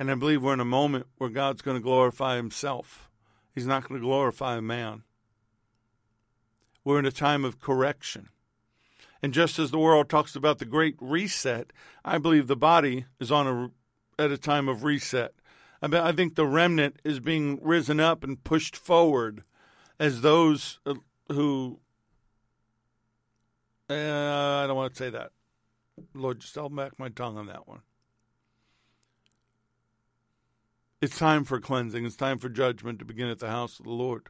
And 0.00 0.10
I 0.10 0.16
believe 0.16 0.42
we're 0.42 0.54
in 0.54 0.58
a 0.58 0.64
moment 0.64 1.06
where 1.18 1.30
God's 1.30 1.62
going 1.62 1.76
to 1.76 1.80
glorify 1.80 2.34
himself. 2.34 3.08
He's 3.54 3.68
not 3.68 3.88
going 3.88 4.00
to 4.00 4.04
glorify 4.04 4.56
a 4.56 4.60
man. 4.60 5.04
We're 6.82 6.98
in 6.98 7.06
a 7.06 7.12
time 7.12 7.44
of 7.44 7.60
correction. 7.60 8.30
And 9.22 9.34
just 9.34 9.58
as 9.58 9.70
the 9.70 9.78
world 9.78 10.08
talks 10.08 10.34
about 10.34 10.58
the 10.58 10.64
great 10.64 10.96
reset, 11.00 11.72
I 12.04 12.18
believe 12.18 12.46
the 12.46 12.56
body 12.56 13.04
is 13.18 13.30
on 13.30 13.46
a 13.46 13.70
at 14.22 14.30
a 14.30 14.38
time 14.38 14.68
of 14.68 14.84
reset. 14.84 15.32
I, 15.82 15.86
mean, 15.86 16.00
I 16.00 16.12
think 16.12 16.34
the 16.34 16.46
remnant 16.46 17.00
is 17.04 17.20
being 17.20 17.58
risen 17.62 18.00
up 18.00 18.22
and 18.22 18.42
pushed 18.42 18.76
forward 18.76 19.44
as 19.98 20.20
those 20.20 20.78
uh, 20.84 20.94
who, 21.28 21.80
uh, 23.88 23.94
I 23.94 24.66
don't 24.66 24.76
want 24.76 24.92
to 24.92 24.98
say 24.98 25.10
that. 25.10 25.30
Lord, 26.14 26.40
just 26.40 26.54
held 26.54 26.74
back 26.76 26.98
my 26.98 27.08
tongue 27.08 27.38
on 27.38 27.46
that 27.46 27.66
one. 27.66 27.80
It's 31.00 31.18
time 31.18 31.44
for 31.44 31.60
cleansing. 31.60 32.04
It's 32.04 32.16
time 32.16 32.38
for 32.38 32.50
judgment 32.50 32.98
to 32.98 33.06
begin 33.06 33.28
at 33.28 33.38
the 33.38 33.48
house 33.48 33.78
of 33.78 33.86
the 33.86 33.90
Lord. 33.90 34.28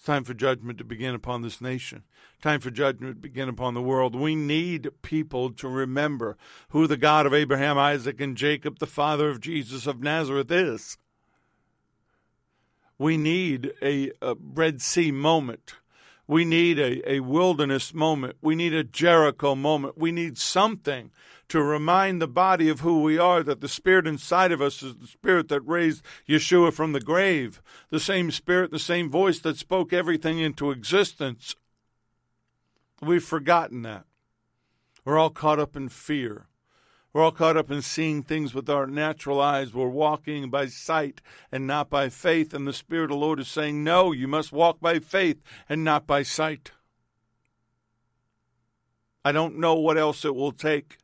It's 0.00 0.06
time 0.06 0.24
for 0.24 0.32
judgment 0.32 0.78
to 0.78 0.84
begin 0.84 1.14
upon 1.14 1.42
this 1.42 1.60
nation. 1.60 2.04
Time 2.40 2.60
for 2.60 2.70
judgment 2.70 3.16
to 3.16 3.20
begin 3.20 3.50
upon 3.50 3.74
the 3.74 3.82
world. 3.82 4.16
We 4.16 4.34
need 4.34 4.88
people 5.02 5.50
to 5.52 5.68
remember 5.68 6.38
who 6.70 6.86
the 6.86 6.96
God 6.96 7.26
of 7.26 7.34
Abraham, 7.34 7.76
Isaac, 7.76 8.18
and 8.18 8.34
Jacob, 8.34 8.78
the 8.78 8.86
Father 8.86 9.28
of 9.28 9.42
Jesus 9.42 9.86
of 9.86 10.02
Nazareth, 10.02 10.50
is. 10.50 10.96
We 12.96 13.18
need 13.18 13.74
a, 13.82 14.12
a 14.22 14.36
Red 14.40 14.80
Sea 14.80 15.12
moment. 15.12 15.74
We 16.30 16.44
need 16.44 16.78
a, 16.78 17.14
a 17.14 17.20
wilderness 17.20 17.92
moment. 17.92 18.36
We 18.40 18.54
need 18.54 18.72
a 18.72 18.84
Jericho 18.84 19.56
moment. 19.56 19.98
We 19.98 20.12
need 20.12 20.38
something 20.38 21.10
to 21.48 21.60
remind 21.60 22.22
the 22.22 22.28
body 22.28 22.68
of 22.68 22.80
who 22.80 23.02
we 23.02 23.18
are, 23.18 23.42
that 23.42 23.60
the 23.60 23.68
Spirit 23.68 24.06
inside 24.06 24.52
of 24.52 24.62
us 24.62 24.80
is 24.80 24.96
the 24.96 25.08
Spirit 25.08 25.48
that 25.48 25.62
raised 25.62 26.04
Yeshua 26.28 26.72
from 26.72 26.92
the 26.92 27.00
grave, 27.00 27.60
the 27.88 27.98
same 27.98 28.30
Spirit, 28.30 28.70
the 28.70 28.78
same 28.78 29.10
voice 29.10 29.40
that 29.40 29.56
spoke 29.56 29.92
everything 29.92 30.38
into 30.38 30.70
existence. 30.70 31.56
We've 33.02 33.24
forgotten 33.24 33.82
that. 33.82 34.04
We're 35.04 35.18
all 35.18 35.30
caught 35.30 35.58
up 35.58 35.74
in 35.74 35.88
fear. 35.88 36.46
We're 37.12 37.24
all 37.24 37.32
caught 37.32 37.56
up 37.56 37.72
in 37.72 37.82
seeing 37.82 38.22
things 38.22 38.54
with 38.54 38.70
our 38.70 38.86
natural 38.86 39.40
eyes. 39.40 39.74
We're 39.74 39.88
walking 39.88 40.48
by 40.48 40.66
sight 40.66 41.20
and 41.50 41.66
not 41.66 41.90
by 41.90 42.08
faith. 42.08 42.54
And 42.54 42.66
the 42.66 42.72
Spirit 42.72 43.04
of 43.04 43.10
the 43.10 43.16
Lord 43.16 43.40
is 43.40 43.48
saying, 43.48 43.82
No, 43.82 44.12
you 44.12 44.28
must 44.28 44.52
walk 44.52 44.80
by 44.80 45.00
faith 45.00 45.42
and 45.68 45.82
not 45.82 46.06
by 46.06 46.22
sight. 46.22 46.70
I 49.24 49.32
don't 49.32 49.58
know 49.58 49.74
what 49.74 49.98
else 49.98 50.24
it 50.24 50.36
will 50.36 50.52
take. 50.52 50.98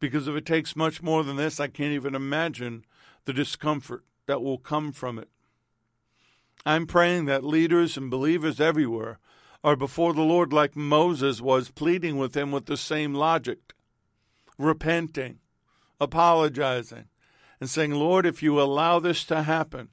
Because 0.00 0.26
if 0.26 0.34
it 0.34 0.44
takes 0.44 0.76
much 0.76 1.02
more 1.02 1.22
than 1.22 1.36
this, 1.36 1.60
I 1.60 1.68
can't 1.68 1.92
even 1.92 2.14
imagine 2.14 2.84
the 3.26 3.32
discomfort 3.32 4.04
that 4.26 4.42
will 4.42 4.58
come 4.58 4.92
from 4.92 5.18
it. 5.18 5.28
I'm 6.66 6.86
praying 6.86 7.26
that 7.26 7.44
leaders 7.44 7.96
and 7.96 8.10
believers 8.10 8.60
everywhere 8.60 9.20
are 9.62 9.76
before 9.76 10.12
the 10.12 10.22
Lord 10.22 10.52
like 10.52 10.74
Moses 10.74 11.40
was, 11.40 11.70
pleading 11.70 12.18
with 12.18 12.36
him 12.36 12.50
with 12.50 12.66
the 12.66 12.76
same 12.76 13.14
logic 13.14 13.72
repenting, 14.58 15.38
apologizing, 16.00 17.06
and 17.60 17.70
saying, 17.70 17.92
Lord, 17.92 18.26
if 18.26 18.42
you 18.42 18.60
allow 18.60 18.98
this 18.98 19.24
to 19.26 19.42
happen, 19.42 19.88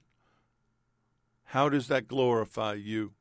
how 1.45 1.69
does 1.69 1.87
that 1.87 2.07
glorify 2.07 2.73
you? 2.73 3.13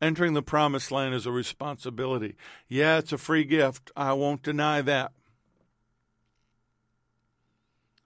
Entering 0.00 0.34
the 0.34 0.42
promised 0.42 0.92
land 0.92 1.14
is 1.14 1.26
a 1.26 1.32
responsibility. 1.32 2.36
Yeah, 2.68 2.98
it's 2.98 3.12
a 3.12 3.18
free 3.18 3.44
gift. 3.44 3.90
I 3.96 4.12
won't 4.12 4.42
deny 4.42 4.80
that. 4.82 5.12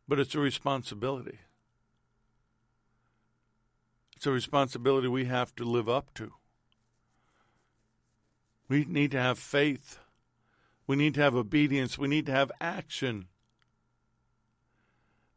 But 0.09 0.19
it's 0.19 0.35
a 0.35 0.41
responsibility. 0.41 1.39
It's 4.17 4.27
a 4.27 4.33
responsibility 4.33 5.09
we 5.09 5.27
have 5.27 5.55
to 5.57 5.65
live 5.65 5.89
up 5.89 6.15
to. 6.15 6.33
We 8.73 8.87
need 8.87 9.11
to 9.11 9.21
have 9.21 9.39
faith. 9.39 9.99
We 10.87 10.97
need 10.97 11.13
to 11.17 11.21
have 11.21 11.35
obedience. 11.35 11.99
We 11.99 12.09
need 12.09 12.25
to 12.25 12.33
have 12.33 12.51
action. 12.59 13.27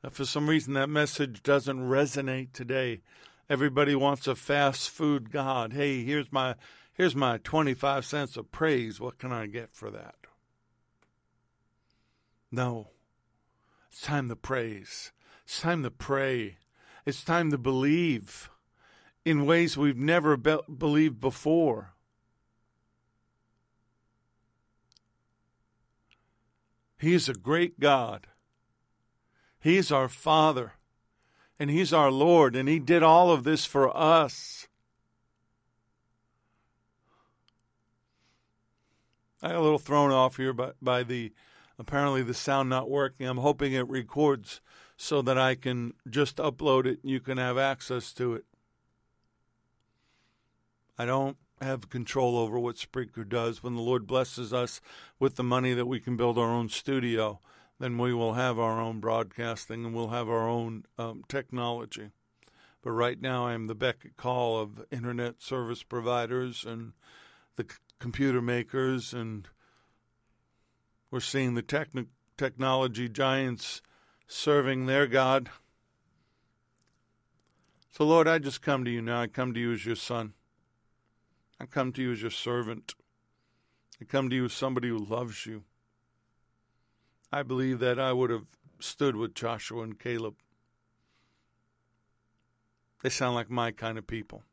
Uh, 0.01 0.07
for 0.07 0.23
some 0.23 0.49
reason, 0.49 0.71
that 0.75 0.88
message 0.88 1.43
doesn't 1.43 1.89
resonate 1.89 2.53
today. 2.53 3.01
Everybody 3.49 3.93
wants 3.93 4.25
a 4.27 4.36
fast 4.36 4.89
food 4.89 5.33
God. 5.33 5.73
Hey, 5.73 6.01
here's 6.05 6.31
my 6.31 6.55
here's 6.93 7.13
my 7.13 7.38
25 7.39 8.05
cents 8.05 8.38
of 8.38 8.53
praise. 8.53 9.01
What 9.01 9.17
can 9.17 9.33
I 9.33 9.47
get 9.47 9.73
for 9.73 9.91
that? 9.91 10.15
No. 12.53 12.91
It's 13.91 13.99
time 13.99 14.29
to 14.29 14.38
praise. 14.38 15.11
It's 15.43 15.59
time 15.59 15.83
to 15.83 15.91
pray. 15.91 16.55
It's 17.05 17.21
time 17.21 17.51
to 17.51 17.57
believe 17.57 18.49
in 19.25 19.45
ways 19.45 19.75
we've 19.75 19.97
never 19.97 20.38
be- 20.38 20.59
believed 20.77 21.19
before. 21.19 21.94
He 26.97 27.13
is 27.13 27.27
a 27.29 27.33
great 27.33 27.79
God. 27.79 28.27
He's 29.59 29.91
our 29.91 30.07
Father, 30.07 30.73
and 31.59 31.69
He's 31.69 31.93
our 31.93 32.11
Lord, 32.11 32.55
and 32.55 32.69
He 32.69 32.79
did 32.79 33.03
all 33.03 33.31
of 33.31 33.43
this 33.43 33.65
for 33.65 33.95
us. 33.95 34.67
I 39.41 39.49
got 39.49 39.57
a 39.57 39.61
little 39.61 39.79
thrown 39.79 40.11
off 40.11 40.37
here 40.37 40.53
by, 40.53 40.71
by 40.81 41.03
the 41.03 41.31
apparently 41.77 42.23
the 42.23 42.33
sound 42.33 42.69
not 42.69 42.89
working. 42.89 43.27
I'm 43.27 43.37
hoping 43.37 43.73
it 43.73 43.87
records 43.87 44.61
so 44.97 45.21
that 45.21 45.37
I 45.37 45.55
can 45.55 45.93
just 46.09 46.37
upload 46.37 46.85
it 46.85 46.99
and 47.03 47.11
you 47.11 47.19
can 47.19 47.37
have 47.37 47.57
access 47.57 48.13
to 48.13 48.33
it. 48.33 48.45
I 50.97 51.05
don't 51.05 51.37
have 51.62 51.89
control 51.89 52.38
over 52.38 52.60
what 52.60 52.76
Spreaker 52.76 53.28
does. 53.28 53.64
When 53.64 53.76
the 53.76 53.82
Lord 53.82 54.08
blesses 54.08 54.53
us 54.53 54.82
with 55.20 55.36
the 55.36 55.43
money 55.43 55.74
that 55.74 55.86
we 55.86 55.99
can 55.99 56.18
build 56.18 56.38
our 56.38 56.49
own 56.49 56.70
studio, 56.70 57.39
then 57.80 57.97
we 57.97 58.14
will 58.14 58.34
have 58.34 58.60
our 58.60 58.80
own 58.80 58.99
broadcasting 58.99 59.86
and 59.86 59.93
we'll 59.93 60.10
have 60.10 60.30
our 60.30 60.47
own 60.47 60.86
um, 60.97 61.24
technology. 61.28 62.12
But 62.82 62.91
right 62.91 63.20
now, 63.20 63.47
I 63.47 63.53
am 63.53 63.68
the 63.68 63.76
beck 63.76 64.12
call 64.16 64.60
of 64.60 64.86
internet 64.91 65.41
service 65.41 65.82
providers 65.82 66.64
and 66.66 66.93
the 67.56 67.64
c- 67.64 67.78
computer 67.99 68.41
makers, 68.41 69.14
and 69.14 69.47
we're 71.10 71.20
seeing 71.20 71.56
the 71.56 71.64
techni- 71.64 72.08
technology 72.38 73.10
giants 73.10 73.82
serving 74.28 74.86
their 74.86 75.08
God. 75.08 75.49
So, 77.89 78.06
Lord, 78.06 78.28
I 78.28 78.38
just 78.38 78.62
come 78.62 78.86
to 78.86 78.91
you 78.91 79.01
now. 79.01 79.22
I 79.22 79.28
come 79.28 79.53
to 79.53 79.60
you 79.60 79.74
as 79.74 79.86
your 79.86 79.95
son. 79.95 80.34
I 81.60 81.66
come 81.66 81.91
to 81.93 82.01
you 82.01 82.12
as 82.12 82.22
your 82.22 82.32
servant. 82.32 82.93
I 84.01 84.06
come 84.06 84.30
to 84.30 84.36
you 84.36 84.45
as 84.45 84.53
somebody 84.53 84.89
who 84.89 84.97
loves 84.97 85.45
you. 85.45 85.64
I 87.32 87.43
believe 87.43 87.80
that 87.80 87.99
I 87.99 88.14
would 88.14 88.30
have 88.30 88.45
stood 88.80 89.16
with 89.16 89.34
Joshua 89.34 89.84
and 89.84 89.99
Caleb. 89.99 90.36
They 93.03 93.10
sound 93.10 93.36
like 93.36 93.49
my 93.49 93.72
kind 93.72 93.97
of 93.97 94.08
people. 94.08 94.43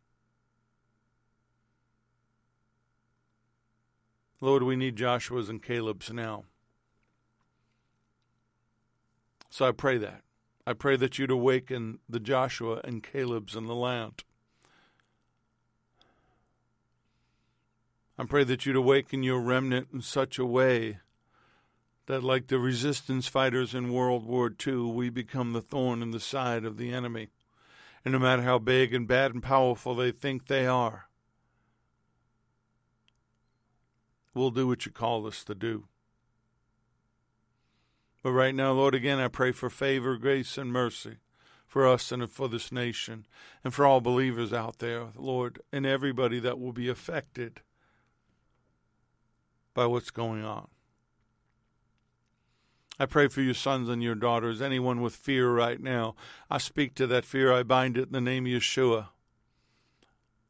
Lord, 4.41 4.63
we 4.65 4.77
need 4.77 4.97
Joshua's 4.97 5.49
and 5.49 5.63
Caleb's 5.63 6.13
now. 6.13 6.45
So 9.51 9.67
I 9.67 9.73
pray 9.73 9.99
that. 9.99 10.23
I 10.67 10.73
pray 10.73 10.97
that 10.97 11.19
you'd 11.19 11.31
awaken 11.31 11.99
the 12.09 12.21
Joshua 12.21 12.81
and 12.85 13.03
Caleb's 13.03 13.55
in 13.55 13.67
the 13.67 13.75
land. 13.75 14.25
I 18.23 18.25
pray 18.25 18.45
that 18.45 18.65
you'd 18.65 18.77
awaken 18.77 19.25
your 19.25 19.41
remnant 19.41 19.89
in 19.93 20.01
such 20.01 20.39
a 20.39 20.47
way 20.47 21.01
that, 22.07 22.23
like 22.23 22.47
the 22.47 22.61
resistance 22.61 23.27
fighters 23.27 23.75
in 23.75 23.93
World 23.93 24.25
War 24.25 24.49
II, 24.65 24.93
we 24.93 25.11
become 25.11 25.53
the 25.53 25.61
thorn 25.61 26.03
in 26.03 26.13
the 26.13 26.21
side 26.21 26.65
of 26.65 26.77
the 26.77 26.93
enemy. 26.93 27.31
And 28.05 28.13
no 28.13 28.21
matter 28.21 28.43
how 28.43 28.61
big 28.61 28.95
and 28.95 29.09
bad 29.09 29.35
and 29.35 29.43
powerful 29.43 29.97
they 29.97 30.13
think 30.13 30.47
they 30.47 30.69
are, 30.69 31.09
we'll 34.35 34.53
do 34.53 34.69
what 34.69 34.87
you 34.87 34.93
call 34.93 35.27
us 35.27 35.43
to 35.43 35.55
do. 35.57 35.89
But 38.23 38.31
right 38.31 38.55
now, 38.55 38.71
Lord, 38.71 38.95
again, 38.95 39.19
I 39.19 39.27
pray 39.27 39.51
for 39.51 39.69
favor, 39.69 40.17
grace, 40.17 40.57
and 40.57 40.73
mercy 40.73 41.17
for 41.67 41.89
us 41.89 42.13
and 42.13 42.31
for 42.31 42.49
this 42.49 42.71
nation 42.71 43.27
and 43.65 43.75
for 43.75 43.85
all 43.85 44.01
believers 44.01 44.53
out 44.53 44.79
there, 44.79 45.09
Lord, 45.17 45.61
and 45.73 45.85
everybody 45.85 46.39
that 46.39 46.61
will 46.61 46.73
be 46.73 46.89
affected 46.89 47.63
by 49.75 49.87
what's 49.87 50.11
going 50.11 50.45
on. 50.45 50.69
I 52.99 53.07
pray 53.07 53.29
for 53.29 53.41
your 53.41 53.55
sons 53.55 53.89
and 53.89 54.03
your 54.03 54.15
daughters, 54.15 54.61
anyone 54.61 55.01
with 55.01 55.17
fear 55.17 55.51
right 55.51 55.81
now. 55.81 56.15
I 56.51 56.59
speak 56.59 56.95
to 56.97 57.07
that 57.09 57.25
fear. 57.25 57.53
I 57.53 57.63
bind 57.63 57.97
it 57.97 58.07
in 58.07 58.13
the 58.13 58.21
name 58.21 58.47
of 58.47 58.53
Yeshua. 58.53 59.09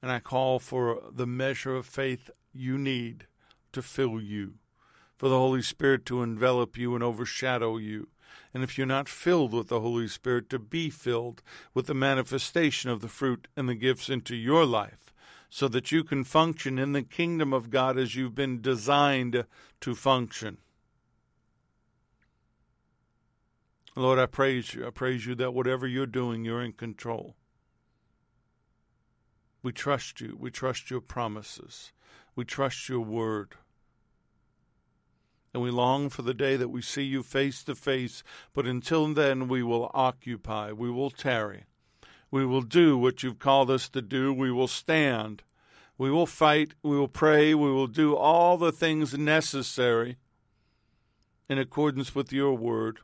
And 0.02 0.10
I 0.10 0.18
call 0.18 0.58
for 0.58 1.00
the 1.10 1.26
measure 1.26 1.76
of 1.76 1.86
faith 1.86 2.30
you 2.52 2.76
need 2.76 3.26
to 3.72 3.80
fill 3.80 4.20
you, 4.20 4.54
for 5.16 5.28
the 5.28 5.38
Holy 5.38 5.62
Spirit 5.62 6.04
to 6.06 6.22
envelop 6.22 6.76
you 6.76 6.94
and 6.94 7.02
overshadow 7.02 7.76
you. 7.76 8.08
And 8.52 8.62
if 8.62 8.76
you're 8.76 8.86
not 8.86 9.08
filled 9.08 9.54
with 9.54 9.68
the 9.68 9.80
Holy 9.80 10.08
Spirit, 10.08 10.50
to 10.50 10.58
be 10.58 10.90
filled 10.90 11.42
with 11.72 11.86
the 11.86 11.94
manifestation 11.94 12.90
of 12.90 13.00
the 13.00 13.08
fruit 13.08 13.48
and 13.56 13.68
the 13.68 13.74
gifts 13.74 14.10
into 14.10 14.34
your 14.34 14.66
life 14.66 15.11
so 15.54 15.68
that 15.68 15.92
you 15.92 16.02
can 16.02 16.24
function 16.24 16.78
in 16.78 16.92
the 16.92 17.02
kingdom 17.02 17.52
of 17.52 17.68
God 17.68 17.98
as 17.98 18.14
you've 18.14 18.34
been 18.34 18.62
designed 18.62 19.44
to 19.82 19.94
function. 19.94 20.56
Lord, 23.94 24.18
I 24.18 24.24
praise 24.24 24.72
you. 24.72 24.86
I 24.86 24.88
praise 24.88 25.26
you 25.26 25.34
that 25.34 25.52
whatever 25.52 25.86
you're 25.86 26.06
doing, 26.06 26.42
you're 26.42 26.62
in 26.62 26.72
control. 26.72 27.36
We 29.62 29.72
trust 29.72 30.22
you. 30.22 30.38
We 30.40 30.50
trust 30.50 30.90
your 30.90 31.02
promises. 31.02 31.92
We 32.34 32.46
trust 32.46 32.88
your 32.88 33.00
word. 33.00 33.56
And 35.52 35.62
we 35.62 35.70
long 35.70 36.08
for 36.08 36.22
the 36.22 36.32
day 36.32 36.56
that 36.56 36.70
we 36.70 36.80
see 36.80 37.04
you 37.04 37.22
face 37.22 37.62
to 37.64 37.74
face. 37.74 38.22
But 38.54 38.66
until 38.66 39.12
then, 39.12 39.48
we 39.48 39.62
will 39.62 39.90
occupy. 39.92 40.72
We 40.72 40.90
will 40.90 41.10
tarry. 41.10 41.64
We 42.32 42.46
will 42.46 42.62
do 42.62 42.96
what 42.96 43.22
you've 43.22 43.38
called 43.38 43.70
us 43.70 43.90
to 43.90 44.00
do. 44.00 44.32
We 44.32 44.50
will 44.50 44.66
stand. 44.66 45.42
We 45.98 46.10
will 46.10 46.26
fight. 46.26 46.72
We 46.82 46.96
will 46.96 47.06
pray. 47.06 47.54
We 47.54 47.70
will 47.70 47.86
do 47.86 48.16
all 48.16 48.56
the 48.56 48.72
things 48.72 49.16
necessary 49.16 50.16
in 51.48 51.58
accordance 51.58 52.14
with 52.14 52.32
your 52.32 52.54
word. 52.54 53.00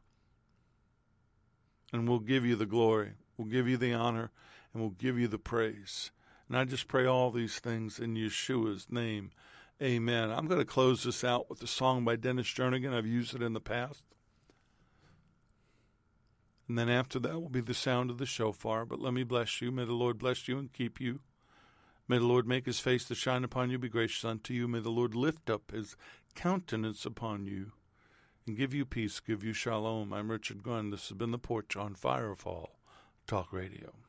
And 1.93 2.09
we'll 2.09 2.21
give 2.21 2.47
you 2.47 2.57
the 2.57 2.65
glory. 2.65 3.13
We'll 3.37 3.49
give 3.49 3.69
you 3.69 3.77
the 3.77 3.93
honor. 3.93 4.31
And 4.73 4.83
we'll 4.83 4.93
give 4.93 5.19
you 5.19 5.29
the 5.29 5.39
praise. 5.39 6.11
And 6.49 6.57
I 6.57 6.65
just 6.65 6.89
pray 6.89 7.05
all 7.05 7.31
these 7.31 7.59
things 7.59 7.99
in 7.99 8.15
Yeshua's 8.15 8.87
name. 8.91 9.31
Amen. 9.83 10.31
I'm 10.31 10.47
going 10.47 10.59
to 10.59 10.65
close 10.65 11.05
this 11.05 11.23
out 11.23 11.51
with 11.51 11.63
a 11.63 11.67
song 11.67 12.03
by 12.03 12.17
Dennis 12.17 12.47
Jernigan. 12.47 12.95
I've 12.95 13.07
used 13.07 13.35
it 13.35 13.43
in 13.43 13.53
the 13.53 13.61
past. 13.61 14.03
And 16.69 16.79
then 16.79 16.91
after 16.91 17.19
that 17.19 17.41
will 17.41 17.49
be 17.49 17.63
the 17.63 17.75
sound 17.75 18.11
of 18.11 18.19
the 18.19 18.27
shofar. 18.27 18.85
But 18.85 19.01
let 19.01 19.15
me 19.15 19.25
bless 19.25 19.61
you. 19.61 19.73
May 19.73 19.85
the 19.85 19.93
Lord 19.93 20.19
bless 20.19 20.49
you 20.49 20.59
and 20.59 20.73
keep 20.73 21.01
you. 21.01 21.21
May 22.07 22.19
the 22.19 22.27
Lord 22.27 22.47
make 22.47 22.67
his 22.67 22.81
face 22.81 23.05
to 23.05 23.15
shine 23.15 23.45
upon 23.45 23.71
you, 23.71 23.79
be 23.79 23.91
gracious 23.91 24.25
unto 24.25 24.55
you. 24.55 24.67
May 24.67 24.81
the 24.81 24.91
Lord 24.91 25.15
lift 25.15 25.51
up 25.51 25.71
his 25.71 25.97
countenance 26.35 27.05
upon 27.05 27.47
you 27.47 27.73
and 28.47 28.57
give 28.57 28.73
you 28.73 28.87
peace, 28.87 29.21
give 29.21 29.45
you 29.45 29.53
shalom. 29.53 30.13
I'm 30.13 30.31
Richard 30.31 30.63
Gunn. 30.63 30.91
This 30.91 31.09
has 31.09 31.19
been 31.19 31.33
The 31.33 31.39
Porch 31.39 31.77
on 31.77 31.95
Firefall 31.95 32.69
Talk 33.27 33.53
Radio. 33.53 34.08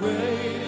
Great 0.00 0.63